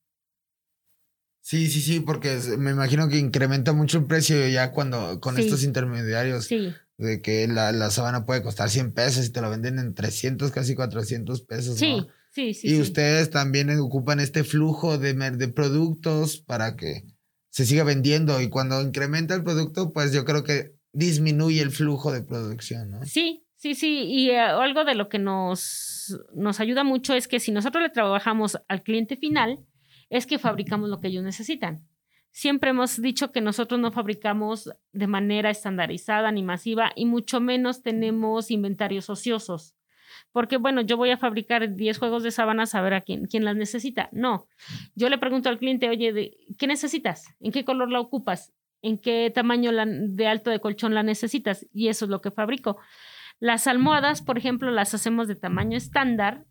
Sí, 1.41 1.67
sí, 1.69 1.81
sí, 1.81 1.99
porque 2.01 2.37
me 2.57 2.71
imagino 2.71 3.07
que 3.07 3.17
incrementa 3.17 3.73
mucho 3.73 3.97
el 3.99 4.05
precio 4.05 4.47
ya 4.49 4.71
cuando 4.71 5.19
con 5.19 5.35
Sí. 5.35 5.41
estos 5.43 5.63
intermediarios 5.63 6.45
Sí, 6.45 6.73
de 6.97 7.21
que 7.21 7.47
la, 7.47 7.71
la 7.71 7.89
sábana 7.89 8.25
puede 8.25 8.43
costar 8.43 8.69
100 8.69 8.91
pesos 8.93 9.25
y 9.25 9.31
te 9.31 9.41
la 9.41 9.49
venden 9.49 9.79
en 9.79 9.95
300, 9.95 10.51
casi 10.51 10.75
400 10.75 11.41
pesos. 11.41 11.77
sí, 11.79 11.91
¿no? 11.97 12.07
sí, 12.31 12.53
sí. 12.53 12.67
y 12.67 12.71
sí. 12.75 12.81
ustedes 12.81 13.29
también 13.29 13.69
ocupan 13.79 14.19
este 14.19 14.43
flujo 14.43 14.97
de, 14.97 15.13
mer- 15.13 15.37
de 15.37 15.47
productos 15.47 16.37
para 16.41 16.75
que 16.75 17.03
se 17.49 17.65
siga 17.65 17.83
vendiendo 17.83 18.39
y 18.41 18.49
cuando 18.49 18.79
incrementa 18.81 19.33
el 19.33 19.43
producto, 19.43 19.91
pues 19.91 20.11
yo 20.11 20.25
creo 20.25 20.43
que 20.43 20.75
disminuye 20.91 21.61
el 21.61 21.71
flujo 21.71 22.11
de 22.11 22.21
producción, 22.21 22.91
¿no? 22.91 23.05
Sí, 23.05 23.43
sí, 23.59 23.75
sí. 23.75 24.05
Y 24.07 24.31
eh, 24.31 24.39
algo 24.39 24.83
de 24.83 24.95
lo 24.95 25.09
que 25.09 25.19
nos, 25.19 26.19
nos 26.33 26.59
ayuda 26.59 26.83
mucho 26.83 27.13
es 27.13 27.27
que 27.27 27.39
si 27.39 27.51
nosotros 27.51 27.83
le 27.83 27.89
trabajamos 27.89 28.57
al 28.67 28.81
cliente 28.81 29.15
final, 29.15 29.59
es 30.09 30.25
que 30.25 30.39
fabricamos 30.39 30.89
lo 30.89 30.99
que 30.99 31.09
ellos 31.09 31.23
necesitan. 31.23 31.85
Siempre 32.31 32.71
hemos 32.71 33.01
dicho 33.01 33.31
que 33.31 33.41
nosotros 33.41 33.79
no 33.79 33.91
fabricamos 33.91 34.71
de 34.91 35.07
manera 35.07 35.49
estandarizada 35.49 36.31
ni 36.31 36.41
masiva 36.41 36.91
y 36.95 37.05
mucho 37.05 37.41
menos 37.41 37.83
tenemos 37.83 38.49
inventarios 38.49 39.09
ociosos. 39.09 39.75
Porque, 40.31 40.57
bueno, 40.57 40.81
yo 40.81 40.97
voy 40.97 41.11
a 41.11 41.17
fabricar 41.17 41.75
10 41.75 41.97
juegos 41.97 42.23
de 42.23 42.31
sábanas 42.31 42.75
a 42.75 42.81
ver 42.81 42.93
a 42.93 43.01
quién, 43.01 43.25
quién 43.25 43.45
las 43.45 43.55
necesita. 43.55 44.09
No. 44.11 44.47
Yo 44.95 45.09
le 45.09 45.17
pregunto 45.17 45.49
al 45.49 45.59
cliente, 45.59 45.89
oye, 45.89 46.37
¿qué 46.57 46.67
necesitas? 46.67 47.35
¿En 47.39 47.51
qué 47.51 47.65
color 47.65 47.91
la 47.91 47.99
ocupas? 47.99 48.53
¿En 48.81 48.97
qué 48.97 49.31
tamaño 49.33 49.71
de 49.85 50.27
alto 50.27 50.49
de 50.49 50.59
colchón 50.59 50.93
la 50.93 51.03
necesitas? 51.03 51.67
Y 51.73 51.89
eso 51.89 52.05
es 52.05 52.11
lo 52.11 52.21
que 52.21 52.31
fabrico. 52.31 52.77
Las 53.39 53.67
almohadas, 53.67 54.21
por 54.21 54.37
ejemplo, 54.37 54.71
las 54.71 54.93
hacemos 54.93 55.27
de 55.27 55.35
tamaño 55.35 55.77
estándar 55.77 56.45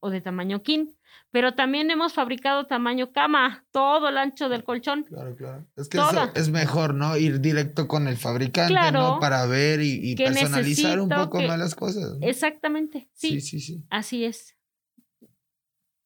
o 0.00 0.10
de 0.10 0.20
tamaño 0.20 0.62
king. 0.62 0.86
pero 1.30 1.54
también 1.54 1.90
hemos 1.90 2.14
fabricado 2.14 2.66
tamaño 2.66 3.12
cama, 3.12 3.66
todo 3.70 4.08
el 4.08 4.16
ancho 4.16 4.48
del 4.48 4.64
colchón. 4.64 5.04
Claro, 5.04 5.34
claro. 5.34 5.66
Es 5.76 5.88
que 5.88 5.98
eso 5.98 6.30
es 6.34 6.50
mejor, 6.50 6.94
¿no? 6.94 7.16
Ir 7.16 7.40
directo 7.40 7.88
con 7.88 8.08
el 8.08 8.16
fabricante, 8.16 8.92
¿no? 8.92 9.18
Para 9.20 9.44
ver 9.46 9.80
y, 9.82 10.14
personalizar 10.16 11.00
un 11.00 11.08
poco 11.08 11.42
más 11.42 11.58
las 11.58 11.74
cosas. 11.74 12.16
Exactamente, 12.22 13.08
sí. 13.12 13.40
Sí, 13.40 13.40
sí, 13.40 13.60
sí. 13.60 13.84
Así 13.90 14.24
es. 14.24 14.56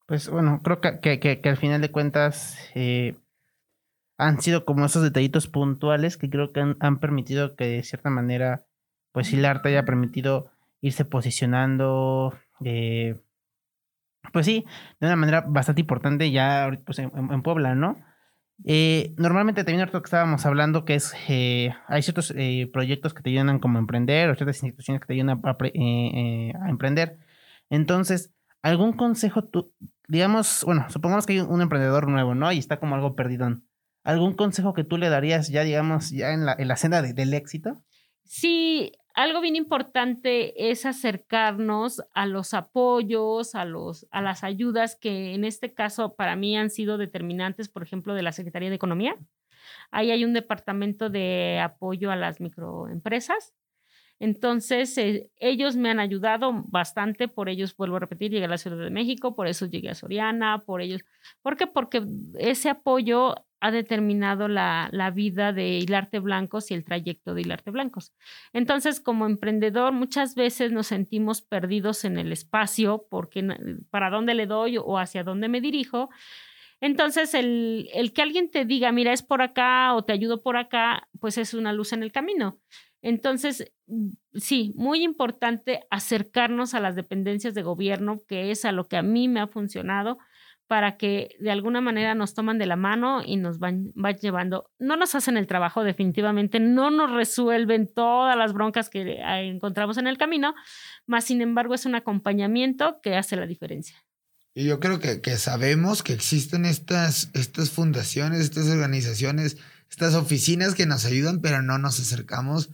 Pues 0.05 0.27
bueno, 0.27 0.61
creo 0.63 0.81
que, 0.81 1.19
que, 1.19 1.49
al 1.49 1.55
final 1.55 1.79
de 1.79 1.91
cuentas 1.91 2.57
eh, 2.75 3.15
han 4.17 4.41
sido 4.41 4.65
como 4.65 4.85
esos 4.85 5.03
detallitos 5.03 5.47
puntuales 5.47 6.17
que 6.17 6.29
creo 6.29 6.51
que 6.51 6.59
han, 6.59 6.75
han 6.81 6.99
permitido 6.99 7.55
que 7.55 7.65
de 7.65 7.83
cierta 7.83 8.09
manera, 8.09 8.65
pues 9.11 9.33
el 9.33 9.45
arte 9.45 9.69
haya 9.69 9.85
permitido 9.85 10.51
irse 10.81 11.05
posicionando. 11.05 12.33
Eh, 12.63 13.19
pues 14.33 14.45
sí, 14.45 14.65
de 14.99 15.07
una 15.07 15.15
manera 15.15 15.41
bastante 15.47 15.81
importante 15.81 16.31
ya 16.31 16.71
pues, 16.85 16.99
en, 16.99 17.41
Puebla, 17.41 17.75
¿no? 17.75 17.97
Eh, 18.63 19.15
normalmente 19.17 19.63
también 19.63 19.79
ahorita 19.79 19.99
que 19.99 20.05
estábamos 20.05 20.45
hablando 20.45 20.85
que 20.85 20.93
es, 20.93 21.15
eh, 21.27 21.73
hay 21.87 22.03
ciertos 22.03 22.33
proyectos 22.71 23.13
que 23.15 23.23
te 23.23 23.31
ayudan 23.31 23.57
como 23.59 23.79
a 23.79 23.81
emprender 23.81 24.29
o 24.29 24.35
ciertas 24.35 24.57
instituciones 24.57 25.01
que 25.01 25.07
te 25.07 25.13
ayudan 25.13 25.41
a, 25.43 26.69
emprender. 26.69 27.17
Entonces, 27.69 28.33
¿algún 28.61 28.93
consejo 28.93 29.43
tú, 29.43 29.73
digamos, 30.07 30.63
bueno, 30.65 30.85
supongamos 30.89 31.25
que 31.25 31.33
hay 31.33 31.39
un 31.39 31.61
emprendedor 31.61 32.07
nuevo, 32.07 32.35
¿no? 32.35 32.51
Y 32.51 32.59
está 32.59 32.79
como 32.79 32.95
algo 32.95 33.15
perdidón. 33.15 33.65
¿Algún 34.03 34.33
consejo 34.35 34.73
que 34.73 34.83
tú 34.83 34.97
le 34.97 35.09
darías 35.09 35.49
ya, 35.49 35.63
digamos, 35.63 36.09
ya 36.11 36.33
en 36.33 36.45
la, 36.45 36.55
en 36.57 36.67
la 36.67 36.75
senda 36.75 37.01
del 37.01 37.33
éxito? 37.33 37.83
Sí, 38.23 38.93
algo 39.15 39.41
bien 39.41 39.55
importante 39.55 40.71
es 40.71 40.85
acercarnos 40.85 42.03
a 42.13 42.25
los 42.25 42.53
apoyos, 42.53 43.55
a, 43.55 43.65
los, 43.65 44.07
a 44.11 44.21
las 44.21 44.43
ayudas 44.43 44.95
que 44.95 45.33
en 45.33 45.45
este 45.45 45.73
caso 45.73 46.15
para 46.15 46.35
mí 46.35 46.57
han 46.57 46.69
sido 46.69 46.97
determinantes, 46.97 47.69
por 47.69 47.83
ejemplo, 47.83 48.13
de 48.13 48.23
la 48.23 48.31
Secretaría 48.31 48.69
de 48.69 48.75
Economía. 48.75 49.15
Ahí 49.91 50.11
hay 50.11 50.23
un 50.23 50.33
departamento 50.33 51.09
de 51.09 51.59
apoyo 51.61 52.11
a 52.11 52.15
las 52.15 52.41
microempresas. 52.41 53.53
Entonces, 54.19 54.95
eh, 54.99 55.31
ellos 55.39 55.75
me 55.75 55.89
han 55.89 55.99
ayudado 55.99 56.51
bastante, 56.67 57.27
por 57.27 57.49
ellos 57.49 57.75
vuelvo 57.75 57.95
a 57.95 57.99
repetir, 57.99 58.31
llegué 58.31 58.45
a 58.45 58.49
la 58.49 58.59
Ciudad 58.59 58.77
de 58.77 58.91
México, 58.91 59.35
por 59.35 59.47
eso 59.47 59.65
llegué 59.65 59.89
a 59.89 59.95
Soriana, 59.95 60.63
por 60.63 60.81
ellos. 60.81 61.01
¿Por 61.41 61.57
qué? 61.57 61.65
Porque 61.65 62.03
ese 62.37 62.69
apoyo 62.69 63.33
ha 63.61 63.69
determinado 63.69 64.47
la, 64.47 64.89
vida 65.13 65.53
de 65.53 65.77
Hilarte 65.77 66.19
Blancos 66.19 66.71
y 66.71 66.73
el 66.73 66.83
trayecto 66.83 67.35
de 67.35 67.41
Hilarte 67.41 67.69
Blancos. 67.69 68.11
Entonces, 68.53 68.99
como 68.99 69.27
emprendedor, 69.27 69.93
muchas 69.93 70.33
veces 70.33 70.71
nos 70.71 70.87
sentimos 70.87 71.43
perdidos 71.43 72.03
en 72.03 72.17
el 72.17 72.31
espacio 72.31 73.05
porque 73.09 73.47
para 73.91 74.09
dónde 74.09 74.33
le 74.33 74.47
doy 74.47 74.77
o 74.77 74.97
hacia 74.97 75.23
dónde 75.23 75.47
me 75.47 75.61
dirijo. 75.61 76.09
Entonces, 76.81 77.35
el, 77.35 77.87
el 77.93 78.13
que 78.13 78.23
alguien 78.23 78.49
te 78.49 78.65
diga, 78.65 78.91
mira, 78.91 79.13
es 79.13 79.21
por 79.21 79.43
acá 79.43 79.93
o 79.93 80.03
te 80.03 80.13
ayudo 80.13 80.41
por 80.41 80.57
acá, 80.57 81.07
pues 81.19 81.37
es 81.37 81.53
una 81.53 81.71
luz 81.71 81.93
en 81.93 82.01
el 82.01 82.11
camino. 82.11 82.59
Entonces, 83.03 83.71
sí, 84.33 84.73
muy 84.75 85.03
importante 85.03 85.81
acercarnos 85.91 86.73
a 86.73 86.79
las 86.79 86.95
dependencias 86.95 87.53
de 87.53 87.61
gobierno, 87.61 88.21
que 88.27 88.49
es 88.49 88.65
a 88.65 88.71
lo 88.71 88.87
que 88.87 88.97
a 88.97 89.03
mí 89.03 89.27
me 89.27 89.39
ha 89.39 89.47
funcionado 89.47 90.17
para 90.71 90.95
que 90.95 91.35
de 91.41 91.51
alguna 91.51 91.81
manera 91.81 92.15
nos 92.15 92.33
toman 92.33 92.57
de 92.57 92.65
la 92.65 92.77
mano 92.77 93.21
y 93.25 93.35
nos 93.35 93.59
van, 93.59 93.91
llevando. 94.21 94.71
No 94.79 94.95
nos 94.95 95.15
hacen 95.15 95.35
el 95.35 95.45
trabajo 95.45 95.83
definitivamente, 95.83 96.61
no 96.61 96.89
nos 96.89 97.11
resuelven 97.11 97.91
todas 97.93 98.37
las 98.37 98.53
broncas 98.53 98.89
que 98.89 99.19
encontramos 99.21 99.97
en 99.97 100.07
el 100.07 100.17
camino, 100.17 100.55
más 101.05 101.25
sin 101.25 101.41
embargo 101.41 101.73
es 101.73 101.85
un 101.85 101.95
acompañamiento 101.95 103.01
que 103.03 103.17
hace 103.17 103.35
la 103.35 103.47
diferencia. 103.47 103.97
Y 104.53 104.63
yo 104.63 104.79
creo 104.79 105.01
que, 105.01 105.19
que 105.19 105.35
sabemos 105.35 106.03
que 106.03 106.13
existen 106.13 106.63
estas, 106.63 107.31
estas 107.33 107.69
fundaciones, 107.69 108.39
estas 108.39 108.69
organizaciones, 108.69 109.57
estas 109.89 110.15
oficinas 110.15 110.73
que 110.73 110.85
nos 110.85 111.03
ayudan, 111.03 111.41
pero 111.41 111.61
no 111.61 111.79
nos 111.79 111.99
acercamos. 111.99 112.69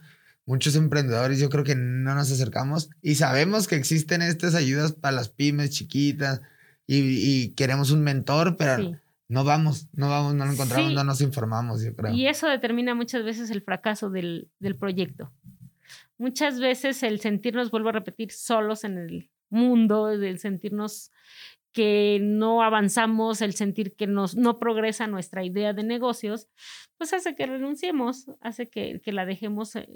Muchos 0.45 0.75
emprendedores 0.75 1.39
yo 1.39 1.49
creo 1.49 1.63
que 1.63 1.73
no 1.75 2.13
nos 2.13 2.31
acercamos 2.31 2.91
y 3.01 3.15
sabemos 3.15 3.67
que 3.67 3.75
existen 3.75 4.21
estas 4.21 4.53
ayudas 4.53 4.91
para 4.91 5.15
las 5.15 5.29
pymes 5.29 5.71
chiquitas, 5.71 6.41
y, 6.87 7.53
queremos 7.55 7.91
un 7.91 8.01
mentor, 8.01 8.55
pero 8.57 8.97
no 9.27 9.43
vamos, 9.43 9.87
no 9.93 10.09
vamos, 10.09 10.33
no 10.33 10.45
lo 10.45 10.51
encontramos, 10.53 10.93
no 10.93 11.03
nos 11.03 11.21
informamos, 11.21 11.83
yo 11.83 11.93
creo. 11.93 12.13
Y 12.13 12.27
eso 12.27 12.47
determina 12.47 12.95
muchas 12.95 13.23
veces 13.23 13.51
el 13.51 13.61
fracaso 13.61 14.09
del, 14.09 14.49
del 14.59 14.75
proyecto. 14.77 15.31
Muchas 16.17 16.59
veces 16.59 17.03
el 17.03 17.19
sentirnos, 17.19 17.69
vuelvo 17.69 17.89
a 17.89 17.91
repetir, 17.91 18.31
solos 18.31 18.83
en 18.83 18.97
el 18.97 19.29
mundo, 19.49 20.09
el 20.09 20.39
sentirnos 20.39 21.11
que 21.77 22.17
no 22.19 22.63
avanzamos, 22.63 23.41
el 23.43 23.53
sentir 23.53 23.95
que 23.95 24.07
nos, 24.07 24.35
no 24.35 24.57
progresa 24.57 25.05
nuestra 25.05 25.43
idea 25.43 25.73
de 25.73 25.83
negocios, 25.83 26.47
pues 26.97 27.13
hace 27.13 27.35
que 27.35 27.45
renunciemos, 27.45 28.31
hace 28.41 28.67
que, 28.67 28.99
que 28.99 29.11
la 29.11 29.27
dejemos, 29.27 29.75
eh, 29.75 29.87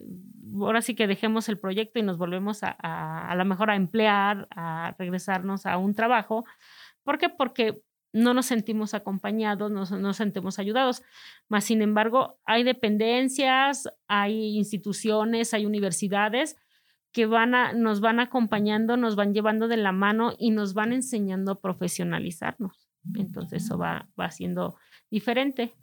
ahora 0.59 0.83
sí 0.83 0.93
que 0.93 1.07
dejemos 1.07 1.49
el 1.49 1.57
proyecto 1.57 1.97
y 1.97 2.03
nos 2.03 2.19
volvemos 2.19 2.61
a, 2.61 2.75
a, 2.77 3.31
a 3.31 3.35
lo 3.35 3.45
mejor 3.45 3.71
a 3.71 3.75
emplear, 3.75 4.47
a 4.51 4.93
regresarnos 4.99 5.65
a 5.65 5.77
un 5.77 5.95
trabajo 5.95 6.45
¿Por 7.03 7.17
qué? 7.17 7.29
Porque 7.29 7.81
no 8.13 8.33
nos 8.33 8.47
sentimos 8.47 8.93
acompañados, 8.93 9.71
no 9.71 9.85
nos 9.85 10.17
sentimos 10.17 10.59
ayudados. 10.59 11.01
Más 11.47 11.63
sin 11.63 11.81
embargo, 11.81 12.39
hay 12.45 12.63
dependencias, 12.63 13.89
hay 14.07 14.57
instituciones, 14.57 15.53
hay 15.53 15.65
universidades 15.65 16.57
que 17.11 17.25
van 17.25 17.55
a, 17.55 17.73
nos 17.73 17.99
van 17.99 18.19
acompañando, 18.19 18.97
nos 18.97 19.15
van 19.15 19.33
llevando 19.33 19.67
de 19.67 19.77
la 19.77 19.91
mano 19.91 20.33
y 20.37 20.51
nos 20.51 20.73
van 20.73 20.93
enseñando 20.93 21.53
a 21.53 21.61
profesionalizarnos. 21.61 22.89
Entonces 23.15 23.63
eso 23.63 23.77
va, 23.77 24.07
va 24.19 24.31
siendo 24.31 24.75
diferente 25.09 25.73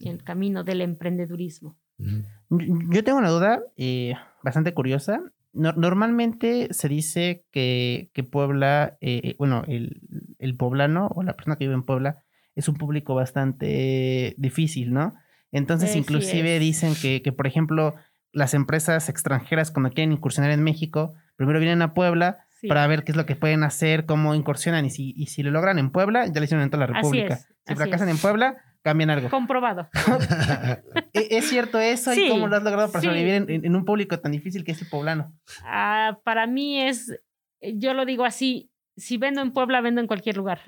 el 0.00 0.22
camino 0.22 0.64
del 0.64 0.80
emprendedurismo. 0.80 1.76
Yo 1.98 3.04
tengo 3.04 3.18
una 3.18 3.30
duda 3.30 3.62
eh, 3.76 4.14
bastante 4.42 4.74
curiosa 4.74 5.20
normalmente 5.52 6.68
se 6.72 6.88
dice 6.88 7.44
que, 7.52 8.10
que 8.14 8.24
Puebla, 8.24 8.96
eh, 9.00 9.34
bueno, 9.38 9.64
el, 9.66 10.00
el, 10.38 10.56
poblano 10.56 11.08
o 11.14 11.22
la 11.22 11.34
persona 11.34 11.56
que 11.56 11.64
vive 11.64 11.74
en 11.74 11.82
Puebla 11.82 12.22
es 12.54 12.68
un 12.68 12.76
público 12.76 13.14
bastante 13.14 14.34
difícil, 14.38 14.92
¿no? 14.92 15.14
Entonces, 15.50 15.94
inclusive 15.96 16.58
dicen 16.58 16.94
que, 16.94 17.20
que, 17.20 17.32
por 17.32 17.46
ejemplo, 17.46 17.94
las 18.32 18.54
empresas 18.54 19.10
extranjeras 19.10 19.70
cuando 19.70 19.90
quieren 19.90 20.12
incursionar 20.12 20.50
en 20.50 20.62
México, 20.62 21.14
primero 21.36 21.60
vienen 21.60 21.82
a 21.82 21.92
Puebla 21.92 22.46
para 22.68 22.86
ver 22.86 23.04
qué 23.04 23.12
es 23.12 23.16
lo 23.16 23.26
que 23.26 23.36
pueden 23.36 23.64
hacer, 23.64 24.06
cómo 24.06 24.34
incursionan 24.34 24.86
y 24.86 24.90
si, 24.90 25.12
y 25.16 25.26
si 25.26 25.42
lo 25.42 25.50
logran 25.50 25.78
en 25.78 25.90
Puebla, 25.90 26.26
ya 26.26 26.40
lo 26.40 26.44
hicieron 26.44 26.62
en 26.62 26.70
toda 26.70 26.86
la 26.86 26.94
República. 26.94 27.40
si 27.66 27.74
fracasan 27.74 28.08
en 28.08 28.18
Puebla, 28.18 28.56
cambian 28.82 29.10
algo. 29.10 29.30
Comprobado. 29.30 29.88
¿E-, 31.14 31.28
¿Es 31.30 31.48
cierto 31.48 31.78
eso? 31.78 32.12
¿Y 32.12 32.28
cómo 32.28 32.48
lo 32.48 32.56
has 32.56 32.62
logrado 32.62 32.90
para 32.90 33.02
sobrevivir 33.02 33.46
en, 33.48 33.76
un 33.76 33.84
público 33.84 34.18
tan 34.18 34.32
difícil 34.32 34.64
que 34.64 34.72
es 34.72 34.82
el 34.82 34.88
poblano? 34.88 35.32
Ah, 35.64 36.18
para 36.24 36.46
mí 36.46 36.80
es, 36.80 37.18
yo 37.60 37.94
lo 37.94 38.04
digo 38.04 38.24
así, 38.24 38.70
si 38.96 39.16
vendo 39.16 39.40
en 39.40 39.52
Puebla, 39.52 39.80
vendo 39.80 40.00
en 40.00 40.06
cualquier 40.06 40.36
lugar. 40.36 40.60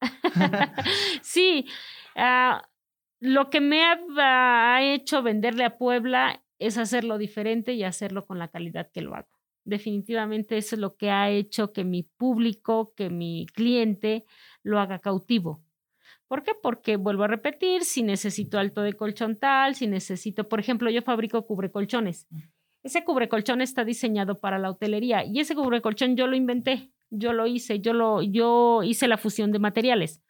sí, 1.22 1.66
ah, 2.14 2.68
lo 3.20 3.50
que 3.50 3.60
me 3.60 3.82
ha, 3.82 4.82
hecho 4.82 5.22
venderle 5.22 5.64
a 5.64 5.78
Puebla 5.78 6.42
es 6.58 6.78
hacerlo 6.78 7.18
diferente 7.18 7.72
y 7.72 7.82
hacerlo 7.82 8.26
con 8.26 8.38
la 8.38 8.48
calidad 8.48 8.90
que 8.92 9.00
lo 9.00 9.14
hago. 9.14 9.28
Definitivamente 9.64 10.58
eso 10.58 10.76
es 10.76 10.80
lo 10.80 10.96
que 10.96 11.10
ha 11.10 11.30
hecho 11.30 11.72
que 11.72 11.84
mi 11.84 12.02
público, 12.02 12.92
que 12.94 13.08
mi 13.08 13.46
cliente 13.54 14.26
lo 14.62 14.78
haga 14.78 14.98
cautivo 14.98 15.63
¿Por 16.34 16.42
qué? 16.42 16.50
Porque 16.60 16.96
vuelvo 16.96 17.22
a 17.22 17.28
repetir, 17.28 17.84
si 17.84 18.02
necesito 18.02 18.58
alto 18.58 18.82
de 18.82 18.94
colchón 18.94 19.36
tal, 19.36 19.76
si 19.76 19.86
necesito, 19.86 20.48
por 20.48 20.58
ejemplo, 20.58 20.90
yo 20.90 21.00
fabrico 21.00 21.46
cubrecolchones. 21.46 22.26
Ese 22.82 23.04
cubrecolchón 23.04 23.60
está 23.60 23.84
diseñado 23.84 24.40
para 24.40 24.58
la 24.58 24.68
hotelería 24.68 25.24
y 25.24 25.38
ese 25.38 25.54
cubrecolchón 25.54 26.16
yo 26.16 26.26
lo 26.26 26.34
inventé, 26.34 26.90
yo 27.08 27.32
lo 27.32 27.46
hice, 27.46 27.78
yo 27.78 27.92
lo 27.92 28.20
yo 28.20 28.82
hice 28.82 29.06
la 29.06 29.16
fusión 29.16 29.52
de 29.52 29.60
materiales. 29.60 30.24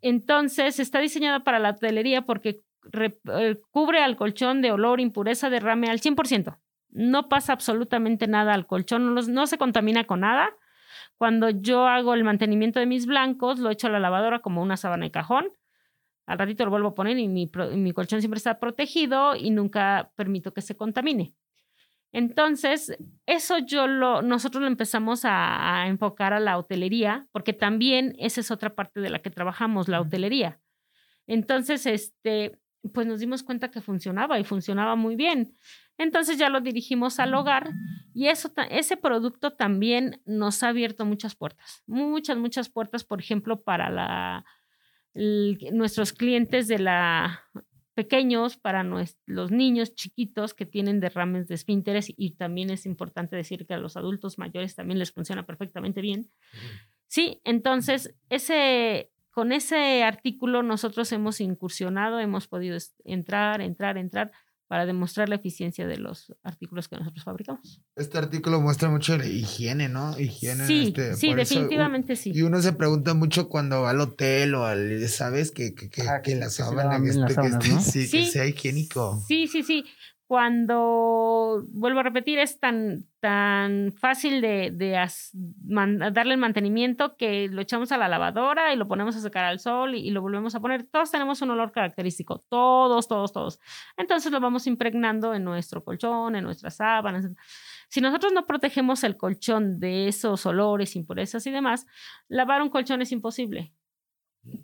Entonces, 0.00 0.78
está 0.78 1.00
diseñado 1.00 1.42
para 1.42 1.58
la 1.58 1.70
hotelería 1.70 2.22
porque 2.22 2.60
eh, 2.92 3.60
cubre 3.72 4.04
al 4.04 4.16
colchón 4.16 4.62
de 4.62 4.70
olor, 4.70 5.00
impureza, 5.00 5.50
derrame 5.50 5.90
al 5.90 5.98
100%. 5.98 6.56
No 6.90 7.28
pasa 7.28 7.52
absolutamente 7.52 8.28
nada 8.28 8.54
al 8.54 8.68
colchón, 8.68 9.12
no, 9.12 9.20
no 9.20 9.46
se 9.48 9.58
contamina 9.58 10.04
con 10.04 10.20
nada 10.20 10.54
cuando 11.18 11.50
yo 11.50 11.86
hago 11.86 12.14
el 12.14 12.24
mantenimiento 12.24 12.80
de 12.80 12.86
mis 12.86 13.06
blancos, 13.06 13.58
lo 13.58 13.70
echo 13.70 13.86
a 13.86 13.90
la 13.90 14.00
lavadora 14.00 14.40
como 14.40 14.62
una 14.62 14.76
sábana 14.76 15.06
de 15.06 15.10
cajón. 15.10 15.48
Al 16.26 16.38
ratito 16.38 16.64
lo 16.64 16.70
vuelvo 16.70 16.88
a 16.88 16.94
poner 16.94 17.18
y 17.18 17.28
mi, 17.28 17.48
colchón 17.92 18.20
siempre 18.20 18.38
está 18.38 18.58
protegido 18.58 19.36
y 19.36 19.50
nunca 19.50 20.10
permito 20.16 20.52
que 20.52 20.60
se 20.60 20.76
contamine. 20.76 21.34
Entonces, 22.12 22.96
eso 23.26 23.58
yo 23.58 23.86
lo, 23.86 24.22
nosotros 24.22 24.62
lo 24.62 24.68
empezamos 24.68 25.24
a, 25.24 25.82
a, 25.82 25.88
enfocar 25.88 26.32
a 26.32 26.40
la 26.40 26.58
hotelería, 26.58 27.26
porque 27.32 27.52
también 27.52 28.14
esa 28.18 28.40
es 28.40 28.50
otra 28.50 28.74
parte 28.74 29.00
de 29.00 29.10
la 29.10 29.20
que 29.20 29.30
trabajamos, 29.30 29.88
la 29.88 30.00
hotelería. 30.00 30.60
Entonces, 31.26 31.86
este, 31.86 32.58
pues 32.92 33.06
nos 33.06 33.20
dimos 33.20 33.42
cuenta 33.42 33.70
que 33.70 33.80
funcionaba 33.80 34.38
y 34.38 34.44
funcionaba 34.44 34.96
muy 34.96 35.16
bien. 35.16 35.56
Entonces 35.98 36.38
ya 36.38 36.48
lo 36.50 36.60
dirigimos 36.60 37.18
al 37.20 37.34
hogar 37.34 37.70
Y 38.14 38.28
eso, 38.28 38.50
ese 38.70 38.96
producto 38.96 39.52
también 39.52 40.22
nos 40.24 40.62
ha 40.62 40.68
abierto 40.68 41.04
muchas 41.04 41.34
puertas, 41.36 41.82
muchas, 41.86 42.38
muchas 42.38 42.68
puertas, 42.70 43.04
por 43.04 43.20
ejemplo, 43.20 43.62
para 43.62 43.90
la, 43.90 44.44
el- 45.14 45.58
nuestros 45.72 46.12
clientes 46.12 46.68
de 46.68 46.78
la 46.78 47.42
pequeños, 47.94 48.58
para 48.58 48.84
los 49.26 49.50
niños 49.50 49.94
chiquitos 49.94 50.52
que 50.52 50.66
tienen 50.66 51.00
derrames 51.00 51.48
de 51.48 51.54
esfínteres 51.54 52.12
y 52.14 52.32
también 52.36 52.68
es 52.68 52.84
importante 52.84 53.36
decir 53.36 53.66
que 53.66 53.72
a 53.72 53.78
los 53.78 53.96
adultos 53.96 54.36
mayores 54.36 54.74
también 54.74 54.98
les 54.98 55.12
funciona 55.12 55.46
perfectamente 55.46 56.02
bien. 56.02 56.30
Sí, 57.06 57.40
entonces 57.44 58.14
ese 58.28 59.10
con 59.36 59.52
ese 59.52 60.02
artículo 60.02 60.62
nosotros 60.62 61.12
hemos 61.12 61.42
incursionado, 61.42 62.20
hemos 62.20 62.48
podido 62.48 62.78
entrar, 63.04 63.60
entrar, 63.60 63.98
entrar 63.98 64.32
para 64.66 64.86
demostrar 64.86 65.28
la 65.28 65.34
eficiencia 65.34 65.86
de 65.86 65.98
los 65.98 66.34
artículos 66.42 66.88
que 66.88 66.96
nosotros 66.96 67.22
fabricamos. 67.22 67.82
Este 67.96 68.16
artículo 68.16 68.62
muestra 68.62 68.88
mucho 68.88 69.18
de 69.18 69.28
higiene, 69.28 69.90
¿no? 69.90 70.18
Higiene. 70.18 70.62
en 70.62 70.66
Sí, 70.68 70.82
este, 70.88 71.16
sí, 71.16 71.26
por 71.28 71.38
eso, 71.40 71.54
u- 71.54 71.58
definitivamente 71.58 72.16
sí. 72.16 72.32
Y 72.34 72.40
uno 72.42 72.62
se 72.62 72.72
pregunta 72.72 73.12
mucho 73.12 73.50
cuando 73.50 73.82
va 73.82 73.90
al 73.90 74.00
hotel 74.00 74.54
o 74.54 74.64
al, 74.64 75.06
¿sabes? 75.10 75.50
Que, 75.52 75.74
que, 75.74 75.90
que, 75.90 76.00
Ah, 76.08 76.22
que 76.22 76.32
que- 76.32 76.40
la 76.40 76.48
sábana, 76.48 76.92
sábanas, 77.28 77.62
esté- 77.66 77.68
¿no? 77.74 77.80
sí, 77.82 78.10
que 78.10 78.24
sea 78.24 78.46
higiénico. 78.46 79.22
Sí, 79.28 79.46
sí, 79.48 79.62
sí. 79.62 79.84
Cuando, 80.26 81.64
vuelvo 81.68 82.00
a 82.00 82.02
repetir, 82.02 82.40
es 82.40 82.58
tan, 82.58 83.04
tan 83.20 83.92
fácil 83.92 84.40
de, 84.40 84.72
de 84.72 85.00
darle 86.10 86.34
el 86.34 86.40
mantenimiento 86.40 87.16
que 87.16 87.48
lo 87.48 87.62
echamos 87.62 87.92
a 87.92 87.96
la 87.96 88.08
lavadora 88.08 88.72
y 88.72 88.76
lo 88.76 88.88
ponemos 88.88 89.14
a 89.14 89.20
secar 89.20 89.44
al 89.44 89.60
sol 89.60 89.94
y, 89.94 90.00
y 90.00 90.10
lo 90.10 90.22
volvemos 90.22 90.56
a 90.56 90.60
poner. 90.60 90.84
Todos 90.84 91.12
tenemos 91.12 91.42
un 91.42 91.50
olor 91.50 91.70
característico, 91.70 92.44
todos, 92.48 93.06
todos, 93.06 93.32
todos. 93.32 93.60
Entonces 93.96 94.32
lo 94.32 94.40
vamos 94.40 94.66
impregnando 94.66 95.32
en 95.32 95.44
nuestro 95.44 95.84
colchón, 95.84 96.34
en 96.34 96.42
nuestras 96.42 96.76
sábanas. 96.76 97.28
Si 97.88 98.00
nosotros 98.00 98.32
no 98.32 98.46
protegemos 98.46 99.04
el 99.04 99.16
colchón 99.16 99.78
de 99.78 100.08
esos 100.08 100.44
olores, 100.44 100.96
impurezas 100.96 101.46
y 101.46 101.52
demás, 101.52 101.86
lavar 102.26 102.62
un 102.62 102.68
colchón 102.68 103.00
es 103.00 103.12
imposible 103.12 103.72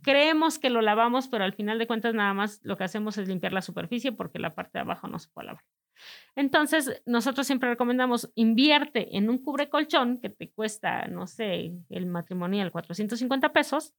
creemos 0.03 0.59
que 0.59 0.71
lo 0.71 0.81
lavamos, 0.81 1.29
pero 1.29 1.45
al 1.45 1.55
final 1.55 1.79
de 1.79 1.87
cuentas 1.87 2.15
nada 2.15 2.35
más 2.35 2.61
lo 2.63 2.77
que 2.77 2.85
hacemos 2.85 3.19
es 3.19 3.29
limpiar 3.29 3.53
la 3.53 3.63
superficie 3.63 4.13
porque 4.13 4.39
la 4.39 4.55
parte 4.55 4.79
de 4.79 4.81
abajo 4.81 5.09
no 5.09 5.19
se 5.19 5.29
puede 5.31 5.47
lavar. 5.47 5.65
Entonces, 6.35 7.03
nosotros 7.07 7.47
siempre 7.47 7.69
recomendamos 7.69 8.31
invierte 8.35 9.17
en 9.17 9.31
un 9.31 9.39
cubre 9.39 9.69
colchón 9.69 10.19
que 10.21 10.31
te 10.31 10.51
cuesta, 10.51 11.07
no 11.07 11.27
sé, 11.27 11.73
el 11.91 12.07
matrimonial 12.07 12.73
450 12.73 13.53
pesos 13.53 13.95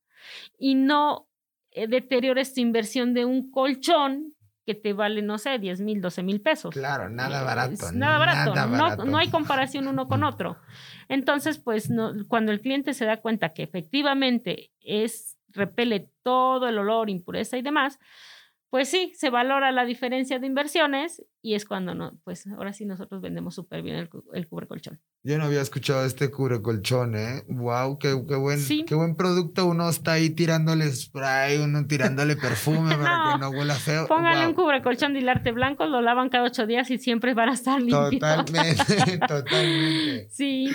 y 0.58 0.76
no 0.76 1.28
eh, 1.72 1.88
deteriores 1.88 2.54
tu 2.54 2.62
inversión 2.62 3.14
de 3.14 3.26
un 3.26 3.52
colchón 3.52 4.34
que 4.66 4.76
te 4.76 4.94
vale, 4.94 5.22
no 5.22 5.38
sé, 5.38 5.60
10 5.60 5.82
mil, 5.82 6.02
12 6.02 6.24
mil 6.24 6.42
pesos. 6.42 6.74
Claro, 6.74 7.10
nada 7.10 7.42
Eh, 7.42 7.46
barato. 7.46 7.92
Nada 7.94 8.18
barato. 8.18 8.56
nada 8.56 9.06
no, 9.06 9.18
hay 9.18 9.30
comparación 9.30 9.88
uno 9.88 10.08
con 10.08 10.24
otro. 10.24 10.58
Entonces, 11.10 11.60
pues 11.60 11.90
no, 11.90 12.14
cuando 12.28 12.52
el 12.52 12.62
cliente 12.62 12.94
se 12.94 13.06
da 13.06 13.18
cuenta 13.18 13.54
que 13.54 13.64
efectivamente 13.64 14.72
es 14.80 15.38
repele 15.54 16.10
todo 16.24 16.68
el 16.68 16.78
olor, 16.78 17.10
impureza 17.10 17.58
y 17.58 17.62
demás, 17.62 18.00
pues 18.70 18.90
sí, 18.90 19.12
se 19.16 19.30
valora 19.30 19.72
la 19.72 19.86
diferencia 19.86 20.40
de 20.40 20.48
inversiones 20.48 21.24
y 21.44 21.54
es 21.54 21.64
cuando 21.64 21.94
no, 21.94 22.18
pues 22.24 22.48
ahora 22.48 22.74
sí 22.74 22.86
nosotros 22.86 23.22
vendemos 23.22 23.54
súper 23.54 23.84
bien 23.84 23.96
el, 23.98 24.10
cu- 24.10 24.24
el 24.34 24.48
cubre 24.48 24.66
colchón. 24.66 25.00
Yo 25.22 25.38
no 25.38 25.44
había 25.46 25.62
escuchado 25.62 26.04
este 26.06 26.32
cubre 26.32 26.60
colchón, 26.60 27.16
¿eh? 27.16 27.44
Wow, 27.50 28.00
qué, 28.00 28.20
qué 28.28 28.36
buen, 28.36 28.58
Sí. 28.60 28.84
qué 28.88 28.96
buen 28.96 29.16
producto. 29.16 29.68
Uno 29.68 29.88
está 29.90 30.14
ahí 30.14 30.32
tirándole 30.32 30.92
spray, 30.92 31.60
uno 31.60 31.86
tirándole 31.86 32.36
perfume 32.36 32.96
para 32.98 33.18
No. 33.18 33.34
que 33.34 33.40
no 33.42 33.50
huela 33.52 33.76
feo. 33.76 34.08
Póngale 34.08 34.48
un 34.48 34.54
Guau, 34.54 34.66
cubre 34.66 34.82
colchón 34.82 35.14
de 35.14 35.20
hilarte 35.20 35.52
blanco, 35.52 35.86
lo 35.86 36.02
lavan 36.02 36.30
cada 36.30 36.46
ocho 36.46 36.66
días 36.66 36.90
y 36.90 36.98
siempre 36.98 37.36
van 37.36 37.50
a 37.50 37.54
estar 37.54 37.80
limpios. 37.80 38.10
Totalmente, 38.10 39.18
totalmente. 39.28 40.30
Sí, 40.32 40.72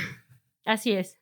así 0.64 0.92
es. 0.92 1.18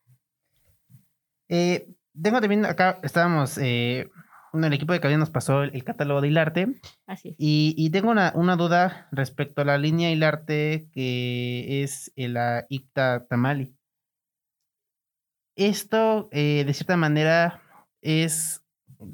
Eh, 1.48 1.88
tengo 2.22 2.40
también 2.40 2.64
acá, 2.64 2.98
estábamos, 3.02 3.58
eh, 3.58 4.08
bueno, 4.52 4.66
el 4.68 4.72
equipo 4.72 4.92
de 4.92 5.00
cabina 5.00 5.18
nos 5.18 5.30
pasó 5.30 5.62
el, 5.62 5.74
el 5.74 5.84
catálogo 5.84 6.20
de 6.20 6.28
Hilarte 6.28 6.68
Así 7.06 7.30
es. 7.30 7.36
y, 7.38 7.74
y 7.76 7.90
tengo 7.90 8.10
una, 8.10 8.32
una 8.34 8.56
duda 8.56 9.08
respecto 9.12 9.62
a 9.62 9.64
la 9.64 9.78
línea 9.78 10.10
Hilarte 10.10 10.88
que 10.92 11.82
es 11.82 12.12
eh, 12.16 12.28
la 12.28 12.66
Icta 12.68 13.26
Tamali. 13.28 13.74
Esto, 15.56 16.28
eh, 16.32 16.64
de 16.66 16.74
cierta 16.74 16.96
manera, 16.98 17.62
es, 18.02 18.62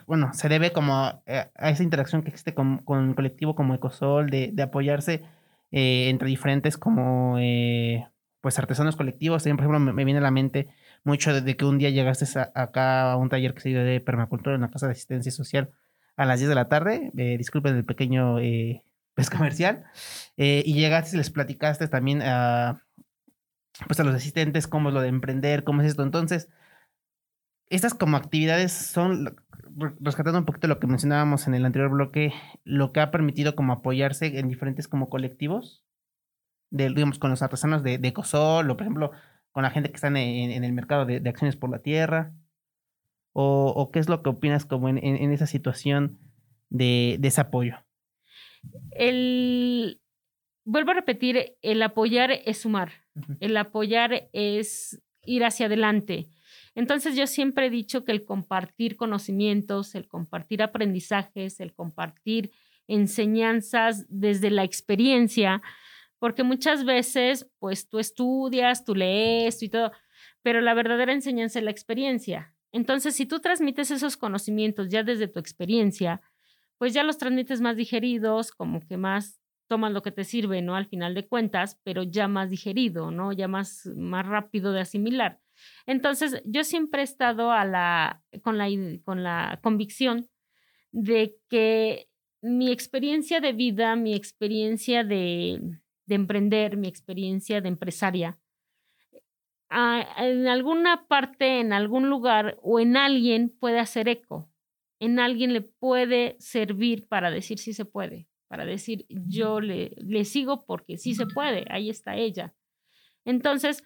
bueno, 0.07 0.33
se 0.35 0.49
debe 0.49 0.73
como 0.73 0.95
a 0.97 1.23
esa 1.57 1.83
interacción 1.85 2.23
que 2.23 2.31
existe 2.31 2.53
con, 2.53 2.79
con 2.79 2.99
un 2.99 3.15
colectivo 3.15 3.55
como 3.55 3.75
Ecosol, 3.75 4.29
de, 4.29 4.51
de 4.53 4.63
apoyarse 4.63 5.23
eh, 5.71 6.09
entre 6.09 6.29
diferentes 6.29 6.77
como, 6.77 7.37
pues, 8.41 8.59
artesanos 8.59 8.97
colectivos. 8.97 9.45
También, 9.45 9.57
por 9.57 9.65
ejemplo, 9.67 9.81
me, 9.81 9.93
me 9.93 10.05
viene 10.05 10.19
a 10.19 10.23
la 10.23 10.33
mente 10.33 10.69
mucho 11.05 11.33
de, 11.35 11.41
de 11.41 11.57
que 11.57 11.65
un 11.65 11.79
día 11.79 11.91
llegaste 11.91 12.27
a- 12.39 12.53
acá 12.55 13.13
a 13.13 13.17
un 13.17 13.29
taller 13.29 13.55
que 13.55 13.61
se 13.61 13.69
dio 13.71 13.85
de 13.85 14.01
permacultura 14.01 14.55
en 14.55 14.63
la 14.63 14.71
Casa 14.71 14.87
de 14.87 14.93
Asistencia 14.93 15.33
Social 15.33 15.71
a 16.17 16.25
las 16.27 16.39
10 16.41 16.49
de 16.49 16.55
la 16.55 16.69
tarde. 16.69 17.11
Eh, 17.17 17.37
disculpen 17.39 17.77
el 17.77 17.85
pequeño 17.85 18.39
eh, 18.39 18.85
pues, 19.15 19.31
comercial. 19.31 19.85
Eh, 20.37 20.63
y 20.67 20.75
llegaste 20.75 21.17
y 21.17 21.19
les 21.19 21.31
platicaste 21.31 21.89
también 21.89 22.23
a, 22.23 22.83
pues, 23.87 23.99
a 24.01 24.05
los 24.05 24.15
asistentes 24.15 24.67
cómo 24.67 24.89
es 24.91 24.95
lo 24.95 25.01
de 25.01 25.09
emprender, 25.09 25.65
cómo 25.65 25.83
es 25.83 25.89
esto. 25.89 26.03
Entonces, 26.03 26.49
estas 27.69 27.95
como 27.95 28.17
actividades 28.17 28.73
son, 28.73 29.37
re- 29.77 29.95
rescatando 30.01 30.39
un 30.39 30.45
poquito 30.45 30.69
lo 30.69 30.79
que 30.79 30.87
mencionábamos 30.87 31.47
en 31.47 31.55
el 31.55 31.65
anterior 31.65 31.91
bloque, 31.91 32.33
lo 32.65 32.93
que 32.93 33.01
ha 33.01 33.11
permitido 33.11 33.55
como 33.57 33.73
apoyarse 33.73 34.39
en 34.39 34.49
diferentes 34.49 34.89
como 34.89 35.09
colectivos, 35.09 35.85
de, 36.71 36.89
digamos, 36.89 37.19
con 37.19 37.31
los 37.31 37.43
artesanos 37.43 37.83
de, 37.83 37.99
de 37.99 38.09
Ecosol, 38.09 38.71
o 38.71 38.77
por 38.77 38.83
ejemplo, 38.83 39.11
con 39.53 39.63
la 39.63 39.71
gente 39.71 39.91
que 39.91 39.95
está 39.97 40.09
en, 40.09 40.17
en 40.17 40.65
el 40.65 40.73
mercado 40.73 41.07
de, 41.07 41.21
de 41.21 41.31
acciones 41.31 41.57
por 41.57 41.71
la 41.71 41.79
tierra, 41.81 42.33
o, 43.35 43.73
o 43.77 43.91
qué 43.91 43.99
es 43.99 44.09
lo 44.09 44.23
que 44.23 44.31
opinas 44.31 44.67
como 44.67 44.89
en, 44.89 44.99
en- 44.99 45.17
en 45.17 45.33
esa 45.33 45.47
situación 45.47 46.19
de, 46.69 47.17
de 47.21 47.29
ese 47.29 47.41
apoyo. 47.41 47.77
El, 48.91 50.01
vuelvo 50.65 50.91
a 50.93 50.95
repetir, 50.95 51.57
el 51.63 51.83
apoyar 51.83 52.31
es 52.33 52.59
sumar. 52.59 52.93
El 53.41 53.57
apoyar 53.57 54.29
es 54.33 55.01
ir 55.25 55.45
hacia 55.45 55.67
adelante. 55.67 56.29
Entonces 56.75 57.17
yo 57.17 57.27
siempre 57.27 57.67
he 57.67 57.71
dicho 57.71 58.05
que 58.05 58.13
el 58.13 58.25
compartir 58.25 58.97
conocimientos, 58.97 59.95
el 59.95 60.09
compartir 60.09 60.63
aprendizajes, 60.63 61.61
el 61.61 61.75
compartir 61.75 62.51
enseñanzas 62.89 64.07
desde 64.09 64.51
la 64.51 64.65
experiencia, 64.65 65.63
porque 66.23 66.45
muchas 66.45 66.85
veces 66.85 67.51
pues 67.59 67.89
tú 67.89 67.99
estudias, 67.99 68.85
tú 68.85 68.95
lees 68.95 69.61
y 69.61 69.69
todo, 69.69 69.91
pero 70.41 70.61
la 70.61 70.73
verdadera 70.73 71.13
enseñanza 71.13 71.59
es 71.59 71.65
la 71.65 71.73
experiencia. 71.73 72.55
Entonces 72.71 73.17
si 73.17 73.27
tú 73.27 73.41
transmites 73.41 73.91
esos 73.91 74.17
conocimientos 74.17 74.89
ya 74.89 75.03
desde 75.03 75.27
tu 75.27 75.41
experiencia, 75.41 76.21
pues 76.79 76.95
ya 76.95 77.03
los 77.03 77.19
transmites 77.19 77.61
más 77.61 77.77
digeridos, 77.77 78.53
como 78.53 78.87
que 78.87 78.97
más 78.97 79.41
tomas 79.67 79.91
lo 79.91 80.03
que 80.03 80.13
te 80.13 80.23
sirve, 80.23 80.63
¿no? 80.63 80.77
Al 80.77 80.87
final 80.87 81.13
de 81.15 81.27
cuentas, 81.27 81.81
pero 81.83 82.05
ya 82.05 82.29
más 82.29 82.51
digerido, 82.51 83.11
¿no? 83.11 83.33
Ya 83.33 83.49
más, 83.49 83.87
más 83.97 84.25
rápido 84.25 84.71
de 84.71 84.83
asimilar. 84.83 85.41
Entonces, 85.87 86.41
yo 86.45 86.63
siempre 86.63 87.01
he 87.01 87.05
estado 87.05 87.51
a 87.51 87.65
la, 87.65 88.23
con, 88.43 88.59
la, 88.59 88.69
con 89.05 89.25
la 89.25 89.59
convicción 89.61 90.29
de 90.93 91.35
que 91.49 92.07
mi 92.43 92.71
experiencia 92.71 93.41
de 93.41 93.53
vida, 93.55 93.97
mi 93.97 94.15
experiencia 94.15 95.03
de, 95.03 95.82
de 96.13 96.17
emprender, 96.17 96.77
mi 96.77 96.89
experiencia 96.89 97.61
de 97.63 97.69
empresaria, 97.69 98.39
ah, 99.71 100.07
en 100.19 100.47
alguna 100.49 101.07
parte, 101.09 101.61
en 101.61 101.73
algún 101.73 102.09
lugar 102.09 102.59
o 102.63 102.81
en 102.81 102.97
alguien 102.97 103.49
puede 103.59 103.79
hacer 103.81 104.09
eco, 104.09 104.51
en 105.01 105.19
alguien 105.19 105.53
le 105.53 105.63
puede 105.63 106.37
servir 106.39 107.09
para 107.09 107.31
decir 107.31 107.59
sí 107.59 107.73
se 107.73 107.85
puede, 107.85 108.29
para 108.49 108.65
decir 108.65 109.07
yo 109.09 109.61
le, 109.61 109.93
le 109.97 110.25
sigo 110.25 110.65
porque 110.67 110.99
sí 110.99 111.15
se 111.15 111.27
puede, 111.27 111.65
ahí 111.71 111.91
está 111.91 112.17
ella. 112.17 112.55
Entonces, 113.25 113.85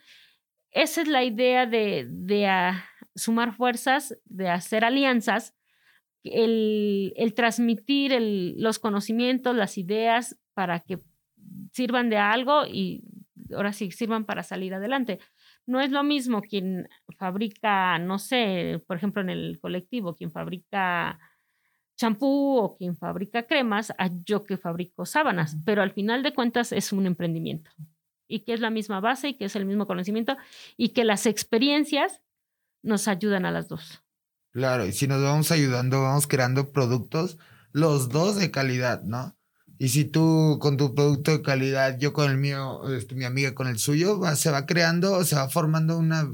esa 0.73 1.03
es 1.03 1.09
la 1.09 1.25
idea 1.25 1.67
de, 1.67 2.07
de 2.09 2.47
ah, 2.47 2.85
sumar 3.15 3.55
fuerzas, 3.55 4.19
de 4.25 4.49
hacer 4.49 4.85
alianzas, 4.85 5.55
el, 6.25 7.13
el 7.17 7.35
transmitir 7.35 8.13
el- 8.13 8.57
los 8.61 8.79
conocimientos, 8.79 9.57
las 9.57 9.79
ideas 9.79 10.39
para 10.55 10.81
que 10.81 11.01
sirvan 11.77 12.09
de 12.09 12.17
algo 12.17 12.65
y 12.67 13.05
ahora 13.55 13.73
sí 13.75 13.91
sirvan 13.91 14.25
para 14.25 14.43
salir 14.43 14.73
adelante. 14.73 15.21
No 15.67 15.81
es 15.81 15.91
lo 15.91 16.03
mismo 16.03 16.41
quien 16.41 16.89
fabrica, 17.19 17.99
no 17.99 18.19
sé, 18.19 18.83
por 18.87 18.97
ejemplo, 18.97 19.21
en 19.21 19.29
el 19.29 19.59
colectivo, 19.61 20.17
quien 20.17 20.33
fabrica 20.33 21.19
champú 21.97 22.57
o 22.59 22.77
quien 22.77 22.97
fabrica 22.97 23.47
cremas, 23.47 23.93
a 23.99 24.11
yo 24.25 24.45
que 24.45 24.57
fabrico 24.57 25.05
sábanas, 25.05 25.57
pero 25.65 25.83
al 25.83 25.93
final 25.93 26.23
de 26.23 26.33
cuentas 26.33 26.73
es 26.73 26.93
un 26.93 27.07
emprendimiento 27.07 27.71
y 28.27 28.41
que 28.41 28.55
es 28.55 28.61
la 28.61 28.71
misma 28.71 29.01
base 29.01 29.29
y 29.29 29.35
que 29.35 29.45
es 29.45 29.57
el 29.57 29.67
mismo 29.67 29.87
conocimiento 29.87 30.37
y 30.77 30.91
que 30.91 31.05
las 31.05 31.27
experiencias 31.27 32.23
nos 32.83 33.07
ayudan 33.07 33.45
a 33.45 33.51
las 33.51 33.69
dos. 33.69 34.03
Claro, 34.53 34.87
y 34.87 34.93
si 34.93 35.07
nos 35.07 35.23
vamos 35.23 35.51
ayudando, 35.51 36.03
vamos 36.03 36.27
creando 36.27 36.73
productos, 36.73 37.39
los 37.73 38.09
dos 38.09 38.37
de 38.37 38.51
calidad, 38.51 39.03
¿no? 39.03 39.36
Y 39.79 39.89
si 39.91 40.05
tú 40.05 40.59
con 40.61 40.77
tu 40.77 40.95
producto 40.95 41.31
de 41.33 41.43
calidad, 41.43 41.99
yo 41.99 42.13
con 42.13 42.31
el 42.31 42.39
mío, 42.39 42.89
este, 42.95 43.15
mi 43.15 43.25
amiga 43.25 43.55
con 43.55 43.67
el 43.69 43.79
suyo, 43.79 44.19
va- 44.19 44.37
se 44.37 44.51
va 44.51 44.65
creando, 44.67 45.25
se 45.25 45.37
va 45.37 45.49
formando 45.49 45.99
una, 45.99 46.29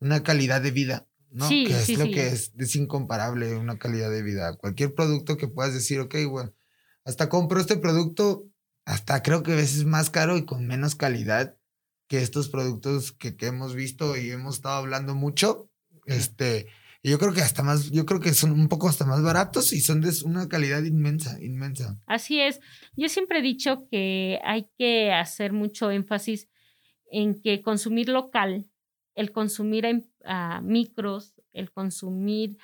una 0.00 0.22
calidad 0.22 0.60
de 0.62 0.70
vida, 0.70 1.06
¿no? 1.30 1.48
Sí, 1.48 1.64
que 1.66 1.74
es 1.74 1.86
sí, 1.86 1.96
lo 1.96 2.04
sí. 2.06 2.12
que 2.12 2.28
es, 2.28 2.52
es 2.58 2.76
incomparable, 2.76 3.56
una 3.56 3.78
calidad 3.78 4.10
de 4.10 4.22
vida. 4.22 4.56
Cualquier 4.56 4.94
producto 4.94 5.36
que 5.36 5.48
puedas 5.48 5.74
decir, 5.74 5.98
ok, 6.00 6.14
bueno, 6.28 6.52
hasta 7.04 7.28
compro 7.28 7.60
este 7.60 7.76
producto, 7.76 8.44
hasta 8.84 9.22
creo 9.22 9.42
que 9.42 9.52
a 9.52 9.56
veces 9.56 9.84
más 9.84 10.10
caro 10.10 10.36
y 10.36 10.44
con 10.44 10.66
menos 10.66 10.94
calidad 10.94 11.56
que 12.06 12.22
estos 12.22 12.48
productos 12.48 13.12
que, 13.12 13.34
que 13.36 13.46
hemos 13.46 13.74
visto 13.74 14.16
y 14.16 14.30
hemos 14.30 14.56
estado 14.56 14.76
hablando 14.76 15.14
mucho. 15.14 15.68
Este, 16.06 16.66
y 17.04 17.10
yo 17.10 17.18
creo 17.18 17.34
que 17.34 17.42
hasta 17.42 17.62
más, 17.62 17.90
yo 17.90 18.06
creo 18.06 18.18
que 18.18 18.32
son 18.32 18.52
un 18.52 18.66
poco 18.66 18.88
hasta 18.88 19.04
más 19.04 19.22
baratos 19.22 19.74
y 19.74 19.80
son 19.82 20.00
de 20.00 20.10
una 20.24 20.48
calidad 20.48 20.82
inmensa, 20.84 21.36
inmensa. 21.42 22.00
Así 22.06 22.40
es. 22.40 22.62
Yo 22.96 23.10
siempre 23.10 23.40
he 23.40 23.42
dicho 23.42 23.86
que 23.90 24.40
hay 24.42 24.70
que 24.78 25.12
hacer 25.12 25.52
mucho 25.52 25.90
énfasis 25.90 26.48
en 27.10 27.42
que 27.42 27.60
consumir 27.60 28.08
local, 28.08 28.70
el 29.14 29.32
consumir 29.32 29.84
a, 29.86 30.56
a 30.56 30.60
micros, 30.62 31.34
el 31.52 31.70
consumir 31.70 32.56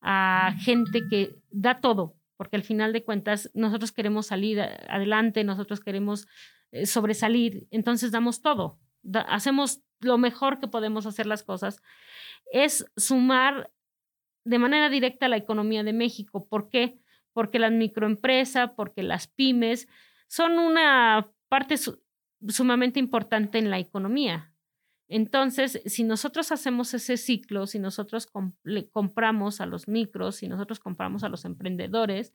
a 0.00 0.54
gente 0.58 1.02
que 1.10 1.36
da 1.50 1.82
todo, 1.82 2.16
porque 2.38 2.56
al 2.56 2.62
final 2.62 2.94
de 2.94 3.04
cuentas 3.04 3.50
nosotros 3.52 3.92
queremos 3.92 4.28
salir 4.28 4.58
adelante, 4.58 5.44
nosotros 5.44 5.80
queremos 5.80 6.26
eh, 6.70 6.86
sobresalir, 6.86 7.68
entonces 7.70 8.10
damos 8.10 8.40
todo, 8.40 8.80
hacemos 9.28 9.82
lo 10.00 10.16
mejor 10.16 10.60
que 10.60 10.66
podemos 10.66 11.04
hacer 11.04 11.26
las 11.26 11.42
cosas, 11.42 11.82
es 12.50 12.86
sumar 12.96 13.70
de 14.44 14.58
manera 14.58 14.88
directa 14.90 15.26
a 15.26 15.28
la 15.28 15.36
economía 15.36 15.82
de 15.84 15.92
México. 15.92 16.46
¿Por 16.48 16.68
qué? 16.68 16.98
Porque 17.32 17.58
las 17.58 17.72
microempresas, 17.72 18.70
porque 18.76 19.02
las 19.02 19.26
pymes 19.28 19.88
son 20.28 20.58
una 20.58 21.30
parte 21.48 21.76
su- 21.76 22.02
sumamente 22.48 22.98
importante 23.00 23.58
en 23.58 23.70
la 23.70 23.78
economía. 23.78 24.52
Entonces, 25.08 25.82
si 25.86 26.04
nosotros 26.04 26.52
hacemos 26.52 26.94
ese 26.94 27.16
ciclo, 27.18 27.66
si 27.66 27.78
nosotros 27.78 28.28
le 28.64 28.88
compramos 28.90 29.60
a 29.60 29.66
los 29.66 29.86
micros, 29.88 30.36
si 30.36 30.48
nosotros 30.48 30.80
compramos 30.80 31.22
a 31.22 31.28
los 31.28 31.44
emprendedores, 31.44 32.32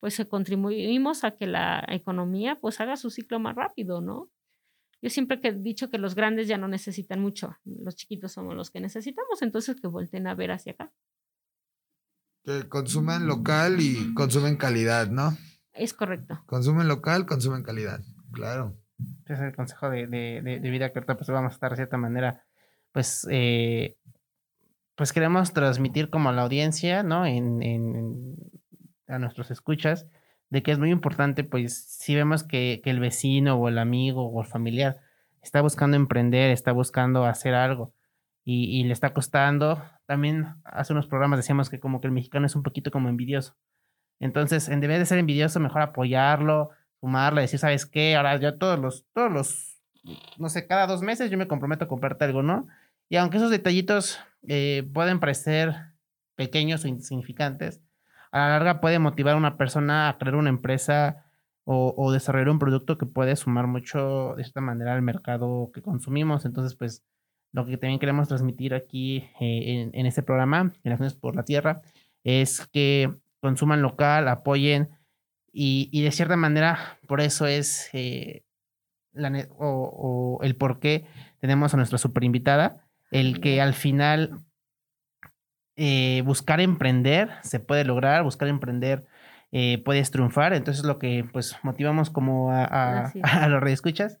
pues 0.00 0.18
eh, 0.20 0.28
contribuimos 0.28 1.24
a 1.24 1.32
que 1.32 1.46
la 1.46 1.84
economía 1.88 2.56
pues 2.60 2.80
haga 2.80 2.96
su 2.96 3.10
ciclo 3.10 3.38
más 3.38 3.54
rápido, 3.54 4.00
¿no? 4.00 4.30
Yo 5.02 5.10
siempre 5.10 5.40
he 5.42 5.52
dicho 5.52 5.90
que 5.90 5.98
los 5.98 6.14
grandes 6.14 6.48
ya 6.48 6.58
no 6.58 6.68
necesitan 6.68 7.20
mucho, 7.20 7.56
los 7.64 7.96
chiquitos 7.96 8.32
somos 8.32 8.54
los 8.56 8.70
que 8.70 8.80
necesitamos, 8.80 9.42
entonces 9.42 9.76
que 9.80 9.88
volten 9.88 10.26
a 10.26 10.34
ver 10.34 10.50
hacia 10.52 10.72
acá. 10.72 10.92
Que 12.46 12.68
consumen 12.68 13.26
local 13.26 13.80
y 13.80 14.14
consumen 14.14 14.56
calidad, 14.56 15.08
¿no? 15.08 15.36
Es 15.74 15.92
correcto. 15.92 16.40
Consumen 16.46 16.86
local, 16.86 17.26
consumen 17.26 17.64
calidad. 17.64 18.00
Claro. 18.32 18.76
Ese 19.24 19.34
es 19.34 19.40
el 19.40 19.56
consejo 19.56 19.90
de, 19.90 20.06
de- 20.06 20.40
de- 20.42 20.60
de 20.60 20.70
vida 20.70 20.92
que 20.92 21.00
ahorita 21.00 21.16
pues 21.16 21.28
vamos 21.28 21.50
a 21.50 21.54
estar 21.54 21.70
de 21.70 21.76
cierta 21.76 21.96
manera, 21.98 22.44
pues, 22.92 23.26
eh, 23.30 23.96
pues 24.94 25.12
queremos 25.12 25.52
transmitir 25.52 26.08
como 26.08 26.28
a 26.28 26.32
la 26.32 26.42
audiencia, 26.42 27.02
¿no? 27.02 27.26
En, 27.26 27.62
en- 27.62 27.96
en- 27.96 28.36
a 29.08 29.18
nuestros 29.18 29.50
escuchas, 29.50 30.06
de 30.48 30.62
que 30.62 30.70
es 30.70 30.78
muy 30.78 30.90
importante, 30.90 31.42
pues, 31.44 31.76
si 31.84 32.14
vemos 32.14 32.44
que, 32.44 32.80
que 32.82 32.90
el 32.90 33.00
vecino 33.00 33.56
o 33.56 33.68
el 33.68 33.78
amigo 33.78 34.24
o 34.30 34.40
el 34.40 34.46
familiar 34.46 35.00
está 35.42 35.60
buscando 35.60 35.96
emprender, 35.96 36.52
está 36.52 36.70
buscando 36.72 37.24
hacer 37.26 37.54
algo 37.54 37.92
y, 38.48 38.84
le 38.84 38.92
está 38.92 39.12
costando, 39.12 39.82
también 40.06 40.54
hace 40.62 40.92
unos 40.92 41.08
programas 41.08 41.36
decíamos 41.36 41.68
que 41.68 41.80
como 41.80 42.00
que 42.00 42.06
el 42.06 42.12
mexicano 42.12 42.46
es 42.46 42.54
un 42.54 42.62
poquito 42.62 42.92
como 42.92 43.08
envidioso. 43.08 43.56
Entonces, 44.20 44.68
en 44.68 44.78
vez 44.80 45.00
de 45.00 45.04
ser 45.04 45.18
envidioso, 45.18 45.58
mejor 45.58 45.82
apoyarlo, 45.82 46.70
sumarle, 47.00 47.40
decir, 47.40 47.58
¿sabes 47.58 47.86
qué? 47.86 48.14
Ahora 48.14 48.36
yo 48.36 48.56
todos 48.56 48.78
los, 48.78 49.04
todos 49.12 49.32
los, 49.32 49.82
no 50.38 50.48
sé, 50.48 50.68
cada 50.68 50.86
dos 50.86 51.02
meses 51.02 51.28
yo 51.28 51.36
me 51.36 51.48
comprometo 51.48 51.86
a 51.86 51.88
comprarte 51.88 52.24
algo, 52.24 52.44
¿no? 52.44 52.68
Y 53.08 53.16
aunque 53.16 53.38
esos 53.38 53.50
detallitos 53.50 54.20
eh, 54.46 54.88
pueden 54.94 55.18
parecer 55.18 55.74
pequeños 56.36 56.84
o 56.84 56.88
insignificantes, 56.88 57.82
a 58.30 58.38
la 58.38 58.48
larga 58.50 58.80
puede 58.80 59.00
motivar 59.00 59.34
a 59.34 59.38
una 59.38 59.56
persona 59.56 60.08
a 60.08 60.18
crear 60.18 60.36
una 60.36 60.50
empresa 60.50 61.24
o, 61.64 61.94
o 61.96 62.12
desarrollar 62.12 62.50
un 62.50 62.60
producto 62.60 62.96
que 62.96 63.06
puede 63.06 63.34
sumar 63.34 63.66
mucho 63.66 64.34
de 64.36 64.42
esta 64.42 64.60
manera 64.60 64.94
al 64.94 65.02
mercado 65.02 65.72
que 65.74 65.82
consumimos. 65.82 66.44
Entonces, 66.44 66.76
pues, 66.76 67.02
lo 67.56 67.64
que 67.64 67.78
también 67.78 67.98
queremos 67.98 68.28
transmitir 68.28 68.74
aquí 68.74 69.24
eh, 69.40 69.80
en, 69.80 69.90
en 69.94 70.04
este 70.04 70.22
programa, 70.22 70.72
en 70.84 70.92
Acciones 70.92 71.14
por 71.14 71.34
la 71.34 71.42
Tierra, 71.42 71.80
es 72.22 72.66
que 72.66 73.10
consuman 73.40 73.80
local, 73.80 74.28
apoyen 74.28 74.90
y, 75.52 75.88
y 75.90 76.02
de 76.02 76.12
cierta 76.12 76.36
manera, 76.36 76.98
por 77.08 77.22
eso 77.22 77.46
es 77.46 77.88
eh, 77.94 78.44
la 79.12 79.48
o, 79.58 80.38
o 80.38 80.42
el 80.44 80.54
por 80.54 80.80
qué 80.80 81.06
tenemos 81.40 81.72
a 81.72 81.78
nuestra 81.78 81.96
super 81.96 82.24
invitada, 82.24 82.86
el 83.10 83.40
que 83.40 83.62
al 83.62 83.72
final 83.72 84.44
eh, 85.76 86.22
buscar 86.26 86.60
emprender 86.60 87.30
se 87.42 87.58
puede 87.58 87.84
lograr, 87.84 88.22
buscar 88.22 88.48
emprender 88.48 89.06
eh, 89.50 89.82
puedes 89.82 90.10
triunfar, 90.10 90.52
entonces 90.52 90.84
lo 90.84 90.98
que 90.98 91.24
pues 91.32 91.56
motivamos 91.62 92.10
como 92.10 92.50
a, 92.52 92.64
a, 92.64 93.12
los 93.48 93.60
radioescuchas. 93.60 94.18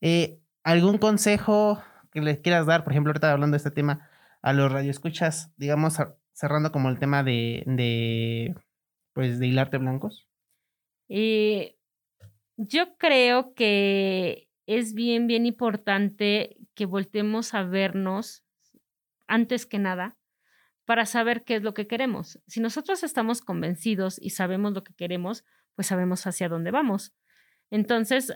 Eh, 0.00 0.38
¿Algún 0.64 0.96
consejo 0.96 1.82
que 2.10 2.20
les 2.20 2.38
quieras 2.38 2.66
dar, 2.66 2.84
por 2.84 2.92
ejemplo, 2.92 3.10
ahorita 3.10 3.32
hablando 3.32 3.54
de 3.54 3.58
este 3.58 3.70
tema, 3.70 4.08
a 4.42 4.52
los 4.52 4.70
radioescuchas, 4.70 5.52
digamos, 5.56 5.98
cerrando 6.32 6.70
como 6.72 6.88
el 6.88 6.98
tema 6.98 7.22
de, 7.22 7.64
de 7.66 8.54
pues 9.12 9.40
de 9.40 9.48
hilarte 9.48 9.78
blancos? 9.78 10.28
Eh, 11.08 11.76
yo 12.56 12.96
creo 12.96 13.54
que 13.54 14.48
es 14.66 14.94
bien, 14.94 15.26
bien 15.26 15.46
importante 15.46 16.56
que 16.74 16.86
voltemos 16.86 17.54
a 17.54 17.64
vernos 17.64 18.44
antes 19.26 19.66
que 19.66 19.78
nada 19.78 20.16
para 20.84 21.06
saber 21.06 21.44
qué 21.44 21.56
es 21.56 21.62
lo 21.62 21.74
que 21.74 21.86
queremos. 21.86 22.40
Si 22.46 22.60
nosotros 22.60 23.02
estamos 23.02 23.40
convencidos 23.40 24.20
y 24.20 24.30
sabemos 24.30 24.72
lo 24.72 24.84
que 24.84 24.94
queremos, 24.94 25.44
pues 25.74 25.88
sabemos 25.88 26.26
hacia 26.26 26.48
dónde 26.48 26.70
vamos. 26.70 27.14
Entonces, 27.70 28.32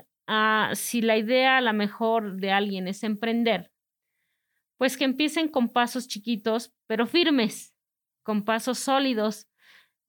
si 0.74 1.02
la 1.02 1.16
idea 1.16 1.58
a 1.58 1.60
la 1.60 1.72
mejor 1.72 2.36
de 2.36 2.52
alguien 2.52 2.88
es 2.88 3.02
emprender, 3.04 3.70
pues 4.76 4.96
que 4.96 5.04
empiecen 5.04 5.48
con 5.48 5.68
pasos 5.68 6.08
chiquitos, 6.08 6.72
pero 6.86 7.06
firmes, 7.06 7.74
con 8.22 8.44
pasos 8.44 8.78
sólidos. 8.78 9.48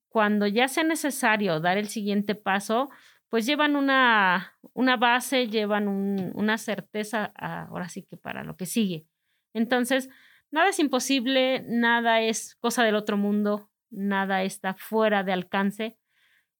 Cuando 0.08 0.46
ya 0.46 0.68
sea 0.68 0.84
necesario 0.84 1.60
dar 1.60 1.78
el 1.78 1.88
siguiente 1.88 2.34
paso, 2.34 2.90
pues 3.28 3.46
llevan 3.46 3.76
una, 3.76 4.54
una 4.74 4.96
base, 4.96 5.48
llevan 5.48 5.88
un- 5.88 6.32
una 6.34 6.58
certeza, 6.58 7.32
ah, 7.36 7.66
ahora 7.68 7.88
sí 7.88 8.04
que 8.04 8.16
para 8.16 8.44
lo 8.44 8.56
que 8.56 8.66
sigue. 8.66 9.06
Entonces, 9.54 10.08
nada 10.50 10.70
es 10.70 10.78
imposible, 10.78 11.64
nada 11.68 12.20
es 12.22 12.56
cosa 12.56 12.84
del 12.84 12.96
otro 12.96 13.16
mundo, 13.16 13.70
nada 13.90 14.42
está 14.44 14.74
fuera 14.74 15.24
de 15.24 15.32
alcance. 15.32 15.98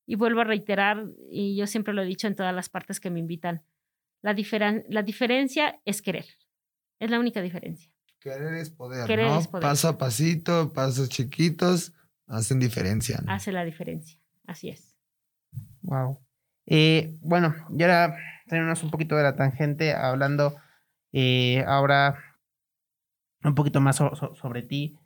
Y 0.07 0.17
vuelvo 0.17 0.41
a 0.41 0.45
reiterar, 0.45 1.05
y 1.31 1.57
yo 1.57 1.67
siempre 1.67 1.95
lo 1.95 2.03
he 2.03 2.07
dicho 2.07 2.27
en 2.27 2.35
todas 2.37 2.55
las 2.55 2.69
partes 2.69 3.01
que 3.01 3.11
me 3.11 3.21
invitan, 3.21 3.63
la, 4.23 4.35
diferen- 4.35 4.85
la 4.89 5.03
diferencia 5.03 5.81
es 5.85 6.03
querer. 6.03 6.27
Es 6.99 7.11
la 7.11 7.19
única 7.19 7.41
diferencia. 7.43 7.91
Querer 8.21 8.55
es 8.55 8.71
poder, 8.71 9.07
Querer 9.07 9.27
¿no? 9.29 9.39
es 9.39 9.49
poder. 9.49 9.63
Paso 9.63 9.89
a 9.89 9.99
pasito, 9.99 10.73
pasos 10.73 11.09
chiquitos, 11.09 11.93
hacen 12.27 12.59
diferencia. 12.59 13.21
¿no? 13.25 13.33
Hace 13.33 13.53
la 13.53 13.65
diferencia. 13.65 14.19
Así 14.47 14.69
es. 14.71 14.97
Wow. 15.83 16.19
Eh, 16.67 17.17
bueno, 17.21 17.55
y 17.77 17.83
ahora 17.83 18.17
tenemos 18.47 18.83
un 18.83 18.91
poquito 18.91 19.17
de 19.17 19.23
la 19.23 19.37
tangente 19.37 19.93
hablando 19.93 20.57
eh, 21.13 21.63
ahora 21.67 22.17
un 23.43 23.55
poquito 23.55 23.81
más 23.81 23.97
so- 23.97 24.15
so- 24.17 24.35
sobre 24.35 24.63
ti. 24.63 24.99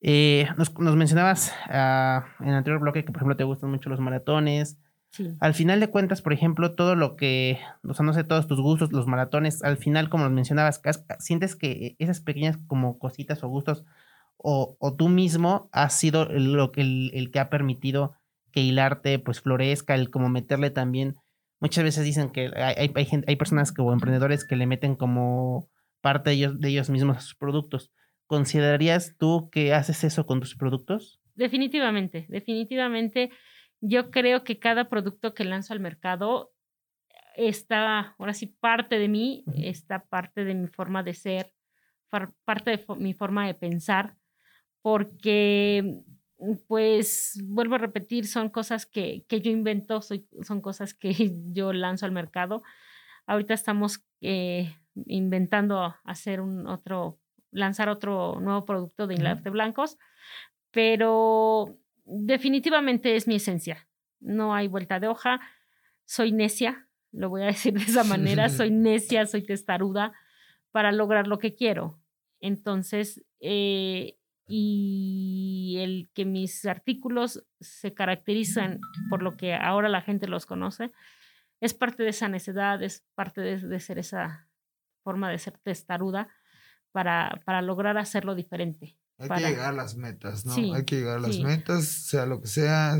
Eh, 0.00 0.46
nos, 0.56 0.78
nos 0.78 0.96
mencionabas 0.96 1.52
ah, 1.68 2.26
en 2.40 2.48
el 2.48 2.54
anterior 2.54 2.80
bloque 2.80 3.04
que, 3.04 3.12
por 3.12 3.18
ejemplo, 3.18 3.36
te 3.36 3.44
gustan 3.44 3.70
mucho 3.70 3.88
los 3.90 4.00
maratones. 4.00 4.78
Sí. 5.10 5.34
Al 5.40 5.54
final 5.54 5.80
de 5.80 5.88
cuentas, 5.88 6.20
por 6.20 6.32
ejemplo, 6.34 6.74
todo 6.74 6.94
lo 6.94 7.16
que, 7.16 7.58
o 7.82 7.94
sea, 7.94 8.04
no 8.04 8.12
sé, 8.12 8.22
todos 8.24 8.46
tus 8.46 8.60
gustos, 8.60 8.92
los 8.92 9.06
maratones, 9.06 9.62
al 9.62 9.78
final, 9.78 10.10
como 10.10 10.24
nos 10.24 10.32
mencionabas, 10.32 10.82
sientes 11.18 11.56
que 11.56 11.96
esas 11.98 12.20
pequeñas 12.20 12.58
como 12.66 12.98
cositas 12.98 13.42
o 13.42 13.48
gustos, 13.48 13.84
o, 14.36 14.76
o 14.78 14.94
tú 14.94 15.08
mismo 15.08 15.68
has 15.72 15.94
sido 15.98 16.28
el, 16.28 16.52
lo 16.52 16.70
que- 16.70 16.82
el, 16.82 17.10
el 17.14 17.30
que 17.30 17.40
ha 17.40 17.48
permitido 17.48 18.12
que 18.52 18.60
hilarte 18.60 19.18
pues 19.18 19.40
florezca, 19.40 19.94
el 19.94 20.10
como 20.10 20.28
meterle 20.28 20.68
también, 20.70 21.16
muchas 21.60 21.84
veces 21.84 22.04
dicen 22.04 22.28
que 22.30 22.50
hay, 22.54 22.74
hay, 22.76 22.92
hay 22.94 23.04
gente- 23.06 23.24
hay 23.30 23.36
personas 23.36 23.72
que, 23.72 23.80
o 23.80 23.92
emprendedores 23.92 24.44
que 24.44 24.56
le 24.56 24.66
meten 24.66 24.94
como 24.96 25.68
parte 26.02 26.30
de 26.30 26.36
ellos, 26.36 26.60
de 26.60 26.68
ellos 26.68 26.90
mismos 26.90 27.16
a 27.16 27.20
sus 27.20 27.34
productos. 27.36 27.90
¿Considerarías 28.26 29.16
tú 29.18 29.48
que 29.50 29.72
haces 29.72 30.04
eso 30.04 30.26
con 30.26 30.40
tus 30.40 30.56
productos? 30.56 31.20
Definitivamente, 31.34 32.26
definitivamente. 32.28 33.30
Yo 33.80 34.10
creo 34.10 34.42
que 34.42 34.58
cada 34.58 34.88
producto 34.88 35.34
que 35.34 35.44
lanzo 35.44 35.72
al 35.72 35.80
mercado 35.80 36.52
está, 37.36 38.14
ahora 38.18 38.34
sí, 38.34 38.46
parte 38.46 38.98
de 38.98 39.08
mí, 39.08 39.44
está 39.56 40.04
parte 40.04 40.44
de 40.44 40.54
mi 40.54 40.66
forma 40.66 41.02
de 41.02 41.14
ser, 41.14 41.52
parte 42.44 42.70
de 42.70 42.84
mi 42.96 43.14
forma 43.14 43.46
de 43.46 43.54
pensar, 43.54 44.16
porque 44.80 46.02
pues 46.66 47.40
vuelvo 47.44 47.76
a 47.76 47.78
repetir, 47.78 48.26
son 48.26 48.50
cosas 48.50 48.86
que, 48.86 49.24
que 49.28 49.40
yo 49.40 49.50
invento, 49.50 50.02
soy, 50.02 50.28
son 50.42 50.60
cosas 50.60 50.94
que 50.94 51.12
yo 51.52 51.72
lanzo 51.72 52.06
al 52.06 52.12
mercado. 52.12 52.62
Ahorita 53.26 53.54
estamos 53.54 54.04
eh, 54.20 54.74
inventando 55.06 55.94
hacer 56.04 56.40
un 56.40 56.66
otro, 56.66 57.18
lanzar 57.56 57.88
otro 57.88 58.38
nuevo 58.40 58.64
producto 58.64 59.06
de 59.06 59.14
Inlarte 59.14 59.50
Blancos, 59.50 59.98
pero 60.70 61.78
definitivamente 62.04 63.16
es 63.16 63.26
mi 63.26 63.36
esencia. 63.36 63.88
No 64.20 64.54
hay 64.54 64.68
vuelta 64.68 65.00
de 65.00 65.08
hoja. 65.08 65.40
Soy 66.04 66.32
necia, 66.32 66.88
lo 67.12 67.28
voy 67.28 67.42
a 67.42 67.46
decir 67.54 67.74
de 67.74 67.84
esa 67.84 68.04
manera, 68.04 68.48
soy 68.48 68.70
necia, 68.88 69.26
soy 69.26 69.42
testaruda 69.42 70.12
para 70.70 70.92
lograr 70.92 71.26
lo 71.26 71.38
que 71.38 71.54
quiero. 71.54 71.98
Entonces, 72.40 73.24
eh, 73.40 74.18
y 74.46 75.78
el 75.80 76.10
que 76.14 76.24
mis 76.24 76.64
artículos 76.66 77.44
se 77.60 77.94
caracterizan 77.94 78.80
por 79.10 79.22
lo 79.22 79.36
que 79.36 79.54
ahora 79.54 79.88
la 79.88 80.02
gente 80.02 80.28
los 80.28 80.46
conoce, 80.46 80.92
es 81.60 81.74
parte 81.74 82.02
de 82.02 82.10
esa 82.10 82.28
necesidad, 82.28 82.82
es 82.82 83.04
parte 83.14 83.40
de, 83.40 83.80
ser 83.80 83.98
esa 83.98 84.48
forma 85.02 85.30
de 85.30 85.38
ser 85.38 85.58
testaruda 85.58 86.28
para, 86.96 87.42
para 87.44 87.60
lograr 87.60 87.98
hacerlo 87.98 88.34
diferente. 88.34 88.96
Hay 89.18 89.28
que 89.28 89.48
llegar 89.48 89.74
a 89.74 89.76
las 89.76 89.96
metas, 89.96 90.46
¿no? 90.46 90.74
hay 90.74 90.86
que 90.86 90.96
llegar 90.96 91.18
a 91.18 91.20
las 91.20 91.38
metas, 91.40 91.84
sea 91.84 92.24
lo 92.24 92.40
que 92.40 92.48
sea, 92.48 92.96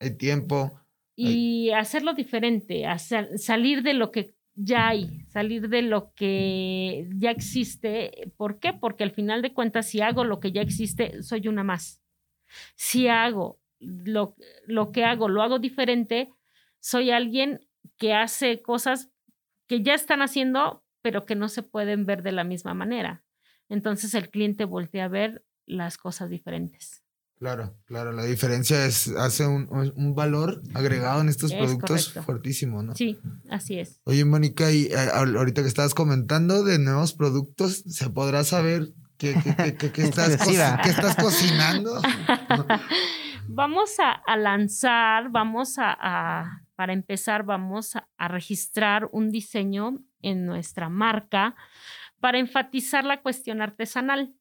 hay 0.00 0.16
tiempo. 0.16 0.80
Y 1.14 1.70
hacerlo 1.70 2.14
diferente, 2.14 2.86
hacer, 2.86 3.38
salir 3.38 3.84
de 3.84 3.94
lo 3.94 4.10
que 4.10 4.34
ya 4.56 4.88
hay, 4.88 5.20
salir 5.28 5.68
de 5.68 5.82
lo 5.82 6.12
que 6.14 7.08
ya 7.14 7.30
existe. 7.30 8.32
¿Por 8.36 8.58
qué? 8.58 8.72
Porque 8.72 9.04
al 9.04 9.12
final 9.12 9.42
de 9.42 9.54
cuentas, 9.54 9.86
si 9.86 10.00
hago 10.00 10.24
lo 10.24 10.40
que 10.40 10.50
ya 10.50 10.62
existe, 10.62 11.22
soy 11.22 11.46
una 11.46 11.62
más. 11.62 12.02
Si 12.74 13.06
hago 13.06 13.60
lo, 13.78 14.34
lo 14.66 14.90
que 14.90 15.04
hago, 15.04 15.28
lo 15.28 15.42
hago 15.42 15.60
diferente, 15.60 16.32
soy 16.80 17.12
alguien 17.12 17.60
que 17.96 18.12
hace 18.12 18.60
cosas 18.60 19.08
que 19.68 19.84
ya 19.84 19.94
están 19.94 20.20
haciendo, 20.20 20.82
pero 21.02 21.26
que 21.26 21.34
no 21.34 21.48
se 21.48 21.62
pueden 21.62 22.06
ver 22.06 22.22
de 22.22 22.32
la 22.32 22.44
misma 22.44 22.74
manera. 22.74 23.24
Entonces 23.68 24.14
el 24.14 24.30
cliente 24.30 24.64
voltea 24.64 25.04
a 25.04 25.08
ver 25.08 25.44
las 25.66 25.96
cosas 25.96 26.28
diferentes. 26.30 27.04
Claro, 27.40 27.74
claro, 27.86 28.12
la 28.12 28.24
diferencia 28.24 28.84
es, 28.84 29.08
hace 29.16 29.46
un, 29.46 29.66
un 29.70 30.14
valor 30.14 30.60
agregado 30.74 31.22
en 31.22 31.30
estos 31.30 31.54
productos 31.54 32.12
fuertísimo, 32.12 32.82
¿no? 32.82 32.94
Sí, 32.94 33.18
así 33.48 33.78
es. 33.78 33.98
Oye, 34.04 34.26
Mónica, 34.26 34.70
y 34.70 34.88
eh, 34.88 35.08
ahorita 35.14 35.62
que 35.62 35.68
estabas 35.68 35.94
comentando 35.94 36.64
de 36.64 36.78
nuevos 36.78 37.14
productos, 37.14 37.82
¿se 37.86 38.10
podrá 38.10 38.44
saber 38.44 38.88
qué, 39.16 39.34
qué, 39.42 39.74
qué, 39.74 39.86
estás, 40.02 40.36
qué 40.82 40.90
estás, 40.90 41.16
cocinando? 41.16 42.02
vamos 43.48 43.92
a, 44.00 44.36
lanzar, 44.36 45.30
vamos 45.30 45.76
a, 45.78 46.66
para 46.76 46.92
empezar, 46.92 47.44
vamos 47.44 47.94
a 47.96 48.28
registrar 48.28 49.08
un 49.12 49.30
diseño 49.30 50.04
en 50.22 50.46
nuestra 50.46 50.88
marca 50.88 51.54
para 52.20 52.38
enfatizar 52.38 53.04
la 53.04 53.22
cuestión 53.22 53.62
artesanal 53.62 54.34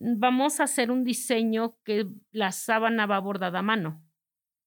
vamos 0.00 0.60
a 0.60 0.64
hacer 0.64 0.90
un 0.90 1.04
diseño 1.04 1.76
que 1.84 2.06
la 2.32 2.52
sábana 2.52 3.06
va 3.06 3.20
bordada 3.20 3.58
a 3.58 3.62
mano. 3.62 4.02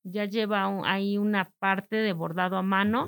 Ya 0.04 0.26
lleva 0.26 0.70
ahí 0.86 1.18
una 1.18 1.52
parte 1.60 1.96
de 1.96 2.14
bordado 2.14 2.58
a 2.58 2.62
mano. 2.62 3.08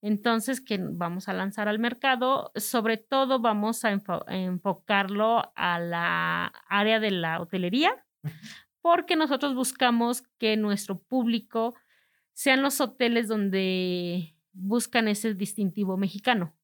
Entonces, 0.00 0.60
que 0.60 0.78
vamos 0.80 1.28
a 1.28 1.32
lanzar 1.32 1.68
al 1.68 1.78
mercado, 1.78 2.50
sobre 2.56 2.96
todo 2.96 3.40
vamos 3.40 3.84
a 3.84 3.92
enfocarlo 4.28 5.52
a 5.54 5.78
la 5.78 6.46
área 6.68 6.98
de 6.98 7.10
la 7.10 7.40
hotelería, 7.40 8.04
porque 8.80 9.14
nosotros 9.14 9.54
buscamos 9.54 10.22
que 10.38 10.56
nuestro 10.56 10.98
público 10.98 11.74
sean 12.32 12.62
los 12.62 12.80
hoteles 12.80 13.28
donde 13.28 14.31
buscan 14.52 15.08
ese 15.08 15.34
distintivo 15.34 15.96
mexicano. 15.96 16.54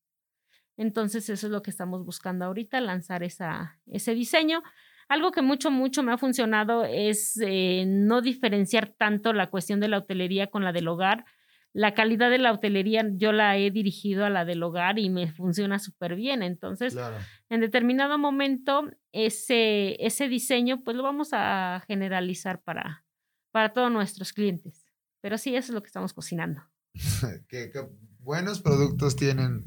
Entonces, 0.76 1.28
eso 1.28 1.46
es 1.48 1.52
lo 1.52 1.62
que 1.62 1.70
estamos 1.70 2.04
buscando 2.04 2.44
ahorita, 2.44 2.80
lanzar 2.80 3.24
esa, 3.24 3.80
ese 3.86 4.14
diseño. 4.14 4.62
Algo 5.08 5.32
que 5.32 5.42
mucho, 5.42 5.70
mucho 5.70 6.02
me 6.02 6.12
ha 6.12 6.18
funcionado 6.18 6.84
es 6.84 7.38
eh, 7.42 7.84
no 7.86 8.20
diferenciar 8.20 8.88
tanto 8.96 9.32
la 9.32 9.50
cuestión 9.50 9.80
de 9.80 9.88
la 9.88 9.98
hotelería 9.98 10.46
con 10.48 10.64
la 10.64 10.72
del 10.72 10.86
hogar. 10.86 11.24
La 11.72 11.94
calidad 11.94 12.30
de 12.30 12.38
la 12.38 12.52
hotelería 12.52 13.04
yo 13.14 13.32
la 13.32 13.56
he 13.56 13.70
dirigido 13.70 14.24
a 14.24 14.30
la 14.30 14.44
del 14.44 14.62
hogar 14.62 14.98
y 14.98 15.10
me 15.10 15.32
funciona 15.32 15.78
súper 15.78 16.14
bien. 16.14 16.42
Entonces, 16.42 16.96
en 17.48 17.60
determinado 17.60 18.16
momento, 18.16 18.88
ese, 19.12 19.96
ese 20.04 20.28
diseño, 20.28 20.82
pues 20.84 20.96
lo 20.96 21.02
vamos 21.02 21.30
a 21.32 21.82
generalizar 21.86 22.62
para, 22.62 23.04
para 23.50 23.72
todos 23.72 23.90
nuestros 23.90 24.32
clientes. 24.32 24.86
Pero 25.20 25.38
sí, 25.38 25.56
eso 25.56 25.72
es 25.72 25.74
lo 25.74 25.82
que 25.82 25.88
estamos 25.88 26.12
cocinando. 26.12 26.62
qué 27.48 27.70
buenos 28.20 28.60
productos 28.60 29.16
tienen 29.16 29.64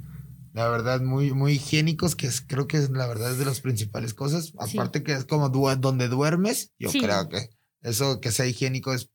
la 0.53 0.67
verdad, 0.67 1.01
muy, 1.01 1.31
muy 1.31 1.53
higiénicos, 1.53 2.15
que 2.15 2.27
es, 2.27 2.41
creo 2.41 2.67
que 2.67 2.77
es 2.77 2.89
la 2.89 3.07
verdad 3.07 3.31
es 3.31 3.37
de 3.37 3.45
las 3.45 3.61
principales 3.61 4.13
cosas. 4.13 4.53
Aparte 4.57 5.03
que 5.03 5.13
es 5.13 5.25
como 5.25 5.49
donde 5.49 6.07
duermes, 6.09 6.73
yo 6.77 6.89
creo 6.91 7.29
que 7.29 7.49
eso 7.81 8.19
que 8.19 8.31
sea 8.31 8.45
higiénico 8.45 8.93
es 8.93 9.11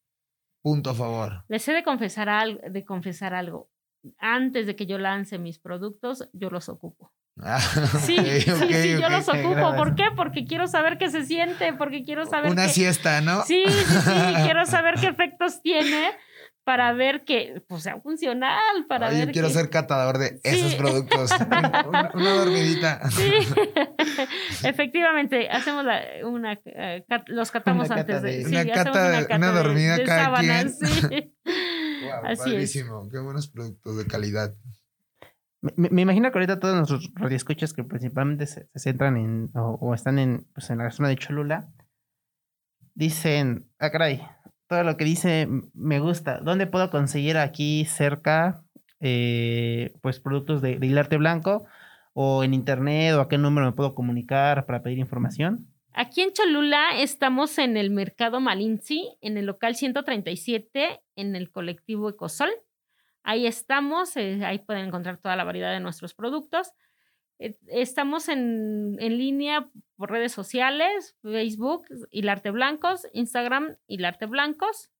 punto 0.63 0.91
a 0.91 0.95
favor. 0.95 1.45
Les 1.49 1.67
he 1.69 1.73
de 1.73 1.85
confesar, 1.85 2.29
algo, 2.29 2.61
de 2.69 2.85
confesar 2.85 3.35
algo. 3.35 3.71
Antes 4.19 4.67
de 4.67 4.77
que 4.77 4.87
yo 4.87 4.99
lance 4.99 5.39
mis 5.39 5.59
productos, 5.59 6.29
yo 6.33 6.49
los 6.49 6.69
ocupo. 6.69 7.13
Ah, 7.39 7.61
sí, 8.01 8.17
sí, 8.17 8.41
sí, 8.41 8.99
yo 8.99 9.11
los 9.11 9.29
ocupo. 9.29 9.77
¿Por 9.77 9.95
qué? 9.95 10.05
Porque 10.17 10.47
quiero 10.47 10.69
saber 10.69 10.97
qué 10.97 11.11
se 11.11 11.27
siente, 11.27 11.75
porque 11.75 12.03
quiero 12.03 12.25
saber. 12.25 12.51
Una 12.51 12.69
siesta, 12.69 13.21
¿no? 13.21 13.43
Sí, 13.45 13.63
sí, 13.67 13.85
sí, 13.85 14.35
quiero 14.43 14.65
saber 14.65 14.95
qué 14.99 15.09
efectos 15.09 15.61
tiene 15.61 16.13
para 16.67 16.93
ver 16.95 17.25
que 17.25 17.63
pues, 17.69 17.85
sea 17.85 18.01
funcional, 18.01 18.87
para 18.89 19.09
ver 19.11 19.29
Yo 19.29 19.33
quiero 19.33 19.51
ser 19.51 19.71
catador 19.71 20.19
de 20.19 20.41
esos 20.43 20.75
productos. 20.75 21.31
una, 21.47 22.35
dormidita. 22.35 23.09
Sí, 23.09 23.31
efectivamente, 24.65 25.49
hacemos 25.49 25.85
la, 25.85 26.03
una, 26.25 26.59
eh, 26.65 27.07
los 27.29 27.53
catamos 27.53 27.89
antes 27.93 28.21
de... 28.21 28.45
una, 28.47 28.67
cata, 28.67 29.37
una, 29.37 29.53
dormida 29.53 30.03
cada 30.05 30.41
quien. 30.41 30.73
Sí. 30.73 31.33
Así 32.25 32.57
es. 32.57 32.73
Qué 32.73 33.19
buenos 33.21 33.47
productos 33.47 33.99
de 33.99 34.07
calidad. 34.07 34.53
Me, 35.77 36.03
imagino 36.03 36.33
que 36.33 36.39
ahorita 36.39 36.59
todos 36.59 36.75
nuestros 36.75 37.13
radioescuchas 37.15 37.75
que 37.75 37.85
principalmente 37.85 38.49
se, 38.49 38.69
centran 38.75 39.17
en 39.17 39.51
o, 39.55 39.95
están 39.95 40.19
en, 40.19 40.49
pues, 40.53 40.69
en 40.71 40.79
la 40.79 40.91
zona 40.91 41.11
de 41.11 41.17
Cholula 41.17 41.69
dicen, 42.97 43.71
ah, 43.79 43.91
caray, 43.91 44.21
todo 44.69 44.83
lo 44.83 44.97
que 44.97 45.05
dice 45.05 45.49
me 45.75 46.01
gusta. 46.01 46.41
¿Dónde 46.41 46.67
puedo 46.67 46.91
conseguir 46.91 47.37
aquí 47.37 47.85
cerca 47.85 48.63
eh, 49.01 49.95
pues 50.03 50.21
productos 50.21 50.63
de, 50.63 50.79
hilarte 50.81 51.17
blanco? 51.17 51.67
¿O 52.13 52.45
en 52.45 52.55
internet? 52.55 53.15
¿O 53.15 53.21
a 53.21 53.29
qué 53.29 53.39
número 53.39 53.67
me 53.67 53.73
puedo 53.73 53.95
comunicar 53.95 54.67
para 54.67 54.83
pedir 54.83 54.99
información? 54.99 55.67
Aquí 55.93 56.21
en 56.21 56.33
Cholula 56.33 56.99
estamos 56.99 57.59
en 57.59 57.77
el 57.77 57.91
Mercado 57.91 58.41
Malinzi, 58.41 59.17
en 59.23 59.39
el 59.39 59.47
local 59.47 59.77
137, 59.77 61.01
en 61.17 61.37
el 61.37 61.51
colectivo 61.51 62.11
Ecosol. 62.11 62.51
Ahí 63.23 63.47
estamos, 63.47 64.17
eh, 64.17 64.45
ahí 64.45 64.59
pueden 64.59 64.87
encontrar 64.87 65.17
toda 65.17 65.37
la 65.37 65.45
variedad 65.45 65.73
de 65.73 65.81
nuestros 65.81 66.15
productos. 66.15 66.73
Eh, 67.39 67.57
estamos 67.69 68.29
en, 68.29 68.97
en, 68.99 69.19
línea 69.19 69.69
por 69.97 70.11
redes 70.11 70.33
sociales, 70.33 71.17
Facebook, 71.23 71.87
Hilarte 72.11 72.51
Blancos, 72.51 73.07
Instagram, 73.13 73.77
Hilarte 73.87 74.27
Blancos. 74.27 74.91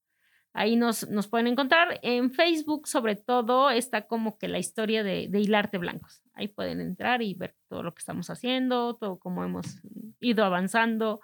Ahí 0.53 0.77
nos, 0.77 1.09
nos 1.11 1.29
pueden 1.29 1.49
encontrar. 1.49 2.01
En 2.03 2.33
Facebook, 2.33 2.89
sobre 2.89 3.15
todo, 3.15 3.71
está 3.71 4.07
como 4.07 4.39
que 4.39 4.49
la 4.49 4.59
historia 4.59 5.03
de, 5.03 5.29
de 5.29 5.41
Hilarte 5.41 5.77
Blancos. 5.77 6.23
Ahí 6.33 6.49
pueden 6.49 6.81
entrar 6.81 7.21
y 7.21 7.35
ver 7.35 7.55
todo 7.69 7.83
lo 7.83 7.93
que 7.93 7.99
estamos 7.99 8.31
haciendo, 8.31 8.97
todo 8.97 9.19
cómo 9.19 9.45
hemos 9.45 9.83
ido 10.21 10.45
avanzando, 10.45 11.21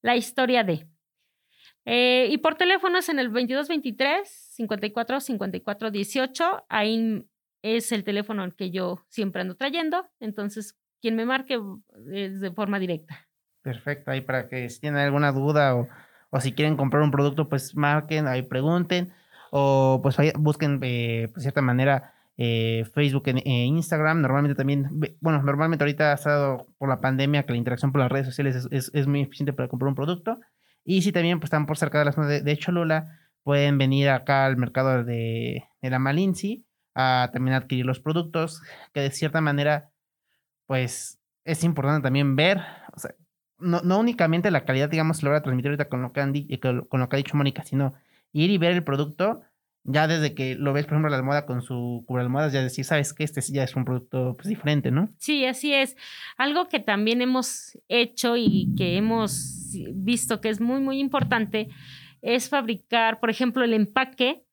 la 0.00 0.16
historia 0.16 0.62
de. 0.62 0.86
Eh, 1.84 2.28
y 2.30 2.38
por 2.38 2.54
teléfono 2.54 2.98
es 2.98 3.08
en 3.08 3.18
el 3.18 3.26
2223 3.32 4.28
54 4.28 5.20
54 5.20 5.90
18. 5.90 6.66
Ahí 6.68 7.24
es 7.62 7.92
el 7.92 8.04
teléfono 8.04 8.48
que 8.56 8.70
yo 8.70 9.04
siempre 9.08 9.42
ando 9.42 9.56
trayendo. 9.56 10.06
Entonces, 10.20 10.76
quien 11.00 11.16
me 11.16 11.26
marque 11.26 11.60
es 12.12 12.40
de 12.40 12.50
forma 12.52 12.78
directa. 12.78 13.28
Perfecto, 13.62 14.10
ahí 14.10 14.20
para 14.20 14.48
que 14.48 14.68
si 14.70 14.80
tienen 14.80 15.00
alguna 15.00 15.32
duda 15.32 15.76
o, 15.76 15.88
o 16.30 16.40
si 16.40 16.52
quieren 16.52 16.76
comprar 16.76 17.02
un 17.02 17.10
producto, 17.10 17.48
pues 17.48 17.74
marquen, 17.74 18.26
ahí 18.26 18.42
pregunten 18.42 19.12
o 19.50 20.00
pues 20.02 20.16
busquen 20.38 20.78
eh, 20.82 21.30
de 21.34 21.40
cierta 21.40 21.62
manera 21.62 22.14
eh, 22.36 22.84
Facebook 22.94 23.24
e 23.26 23.64
Instagram. 23.64 24.20
Normalmente 24.20 24.54
también, 24.54 24.88
bueno, 25.20 25.42
normalmente 25.42 25.84
ahorita 25.84 26.12
ha 26.12 26.14
estado 26.14 26.66
por 26.78 26.88
la 26.88 27.00
pandemia 27.00 27.44
que 27.44 27.52
la 27.52 27.58
interacción 27.58 27.92
por 27.92 28.00
las 28.00 28.12
redes 28.12 28.26
sociales 28.26 28.68
es, 28.70 28.90
es, 28.92 29.06
muy 29.06 29.22
eficiente 29.22 29.52
para 29.52 29.68
comprar 29.68 29.88
un 29.88 29.94
producto. 29.94 30.38
Y 30.84 31.02
si 31.02 31.12
también 31.12 31.40
pues, 31.40 31.48
están 31.48 31.66
por 31.66 31.76
cerca 31.78 31.98
de 31.98 32.04
la 32.04 32.12
zona 32.12 32.28
de, 32.28 32.42
de 32.42 32.56
Cholula, 32.56 33.18
pueden 33.42 33.78
venir 33.78 34.10
acá 34.10 34.46
al 34.46 34.56
mercado 34.56 35.04
de, 35.04 35.64
de 35.82 35.90
la 35.90 35.98
Malinci 35.98 36.67
a 36.98 37.30
también 37.32 37.54
adquirir 37.54 37.86
los 37.86 38.00
productos, 38.00 38.60
que 38.92 39.00
de 39.00 39.12
cierta 39.12 39.40
manera, 39.40 39.92
pues 40.66 41.20
es 41.44 41.62
importante 41.62 42.02
también 42.02 42.34
ver, 42.34 42.60
no, 43.58 43.80
no 43.82 44.00
únicamente 44.00 44.50
la 44.50 44.64
calidad, 44.64 44.90
digamos, 44.90 45.22
logra 45.22 45.40
transmitir 45.40 45.70
ahorita 45.70 45.88
con 45.88 46.02
lo 46.02 46.12
que 46.12 46.20
han 46.20 46.34
con 46.88 47.00
lo 47.00 47.08
que 47.08 47.16
ha 47.16 47.18
dicho 47.18 47.36
Mónica, 47.36 47.62
sino 47.62 47.94
ir 48.32 48.50
y 48.50 48.58
ver 48.58 48.72
el 48.72 48.82
producto, 48.82 49.42
ya 49.84 50.08
desde 50.08 50.34
que 50.34 50.56
lo 50.56 50.72
ves, 50.72 50.86
por 50.86 50.94
ejemplo, 50.94 51.10
la 51.10 51.18
almohada 51.18 51.46
con 51.46 51.62
su 51.62 52.02
cubre 52.04 52.24
almohadas, 52.24 52.52
ya 52.52 52.62
decir, 52.62 52.84
sabes 52.84 53.14
que 53.14 53.22
este 53.22 53.40
ya 53.52 53.62
es 53.62 53.76
un 53.76 53.84
producto 53.84 54.34
pues, 54.36 54.48
diferente, 54.48 54.90
¿no? 54.90 55.08
Sí, 55.18 55.46
así 55.46 55.72
es. 55.72 55.96
Algo 56.36 56.68
que 56.68 56.80
también 56.80 57.22
hemos 57.22 57.78
hecho 57.86 58.36
y 58.36 58.74
que 58.76 58.96
hemos 58.96 59.72
visto 59.94 60.40
que 60.40 60.48
es 60.48 60.60
muy, 60.60 60.80
muy 60.80 60.98
importante 60.98 61.68
es 62.22 62.48
fabricar, 62.48 63.20
por 63.20 63.30
ejemplo, 63.30 63.62
el 63.62 63.72
empaque 63.72 64.47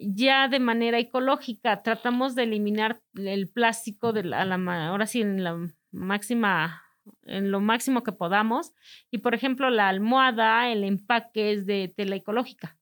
ya 0.00 0.48
de 0.48 0.58
manera 0.60 0.98
ecológica. 0.98 1.82
Tratamos 1.82 2.34
de 2.34 2.44
eliminar 2.44 3.00
el 3.14 3.48
plástico 3.48 4.12
de 4.12 4.24
la, 4.24 4.40
a 4.42 4.44
la 4.44 4.58
ma- 4.58 4.88
ahora 4.88 5.06
sí 5.06 5.20
en 5.20 5.44
la 5.44 5.56
máxima 5.92 6.82
en 7.24 7.50
lo 7.50 7.60
máximo 7.60 8.02
que 8.02 8.12
podamos 8.12 8.72
y 9.10 9.18
por 9.18 9.34
ejemplo 9.34 9.70
la 9.70 9.88
almohada 9.88 10.70
el 10.70 10.84
empaque 10.84 11.52
es 11.52 11.66
de 11.66 11.92
tela 11.96 12.14
ecológica 12.14 12.78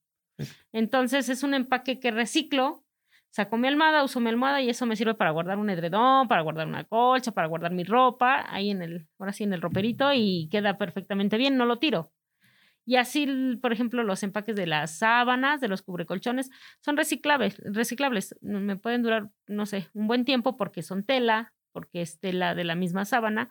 entonces 0.71 1.29
es 1.29 1.43
un 1.43 1.53
empaque 1.53 1.99
que 1.99 2.11
reciclo 2.11 2.83
saco 3.31 3.57
mi 3.57 3.67
almohada, 3.67 4.03
uso 4.03 4.19
mi 4.19 4.29
almohada 4.29 4.61
y 4.61 4.69
eso 4.69 4.85
me 4.85 4.95
sirve 4.95 5.13
para 5.13 5.31
guardar 5.31 5.57
un 5.57 5.69
edredón, 5.69 6.27
para 6.27 6.41
guardar 6.41 6.67
una 6.67 6.83
colcha, 6.83 7.31
para 7.31 7.47
guardar 7.47 7.71
mi 7.71 7.83
ropa, 7.83 8.45
ahí 8.53 8.71
en 8.71 8.81
el, 8.81 9.07
ahora 9.19 9.33
sí 9.33 9.43
en 9.43 9.53
el 9.53 9.61
roperito 9.61 10.11
y 10.13 10.49
queda 10.51 10.77
perfectamente 10.77 11.37
bien, 11.37 11.55
no 11.57 11.65
lo 11.65 11.77
tiro. 11.77 12.11
Y 12.89 12.95
así, 12.95 13.55
por 13.61 13.71
ejemplo, 13.71 14.01
los 14.01 14.23
empaques 14.23 14.55
de 14.55 14.65
las 14.65 14.97
sábanas, 14.97 15.61
de 15.61 15.67
los 15.67 15.83
cubrecolchones, 15.83 16.49
son 16.79 16.97
reciclables, 16.97 17.59
reciclables. 17.59 18.35
Me 18.41 18.77
pueden 18.77 19.03
durar, 19.03 19.29
no 19.45 19.67
sé, 19.67 19.89
un 19.93 20.07
buen 20.07 20.25
tiempo 20.25 20.57
porque 20.57 20.81
son 20.81 21.03
tela, 21.03 21.53
porque 21.71 22.01
es 22.01 22.19
tela 22.19 22.55
de 22.55 22.63
la 22.63 22.73
misma 22.73 23.05
sábana, 23.05 23.47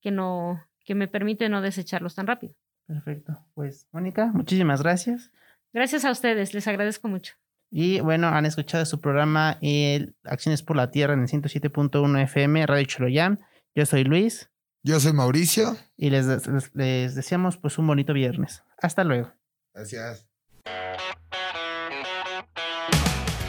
que 0.00 0.12
no, 0.12 0.64
que 0.84 0.94
me 0.94 1.08
permite 1.08 1.48
no 1.48 1.60
desecharlos 1.60 2.14
tan 2.14 2.28
rápido. 2.28 2.54
Perfecto. 2.86 3.44
Pues, 3.54 3.88
Mónica, 3.90 4.26
muchísimas 4.26 4.80
gracias. 4.80 5.32
Gracias 5.72 6.04
a 6.04 6.12
ustedes, 6.12 6.54
les 6.54 6.68
agradezco 6.68 7.08
mucho. 7.08 7.34
Y 7.72 7.98
bueno, 7.98 8.28
han 8.28 8.46
escuchado 8.46 8.84
su 8.84 9.00
programa 9.00 9.58
el 9.60 10.14
Acciones 10.22 10.62
por 10.62 10.76
la 10.76 10.92
Tierra 10.92 11.14
en 11.14 11.22
el 11.22 11.26
107.1 11.26 12.22
FM, 12.22 12.64
Radio 12.64 12.86
Choloyán. 12.86 13.40
Yo 13.74 13.84
soy 13.86 14.04
Luis 14.04 14.48
Yo 14.88 14.98
soy 15.00 15.12
Mauricio. 15.12 15.76
y 15.98 16.08
les, 16.08 16.24
les, 16.24 16.74
les 16.74 17.14
deseamos 17.14 17.58
pues 17.58 17.76
un 17.76 17.86
bonito 17.86 18.14
viernes. 18.14 18.62
Hasta 18.80 19.04
luego. 19.04 19.30
Gracias. 19.74 20.26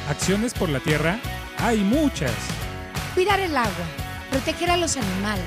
Acciones 0.10 0.54
por 0.54 0.68
la 0.68 0.82
tierra 0.82 1.18
hay 1.60 1.78
muchas. 1.78 2.34
Cuidar 3.14 3.40
el 3.40 3.56
agua, 3.56 3.72
proteger 4.30 4.70
a 4.70 4.76
los 4.76 4.98
animales, 4.98 5.46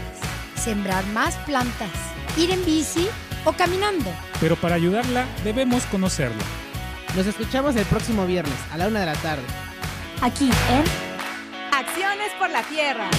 sembrar 0.55 1.05
más 1.09 1.37
plantas, 1.45 1.91
ir 2.39 2.51
en 2.53 2.65
bici 2.65 3.07
o 3.45 3.53
caminando. 3.53 4.11
Pero 4.41 4.57
para 4.57 4.77
ayudarla 4.77 5.27
debemos 5.45 5.85
conocerla. 5.85 6.43
Nos 7.15 7.27
escuchamos 7.27 7.77
el 7.77 7.85
próximo 7.85 8.25
viernes 8.25 8.57
a 8.73 8.79
la 8.79 8.89
una 8.89 9.01
de 9.01 9.07
la 9.07 9.17
tarde. 9.17 9.45
Aquí 10.23 10.49
en 10.71 10.85
Acciones 11.71 12.33
por 12.39 12.49
la 12.49 12.63
tierra. 12.63 13.11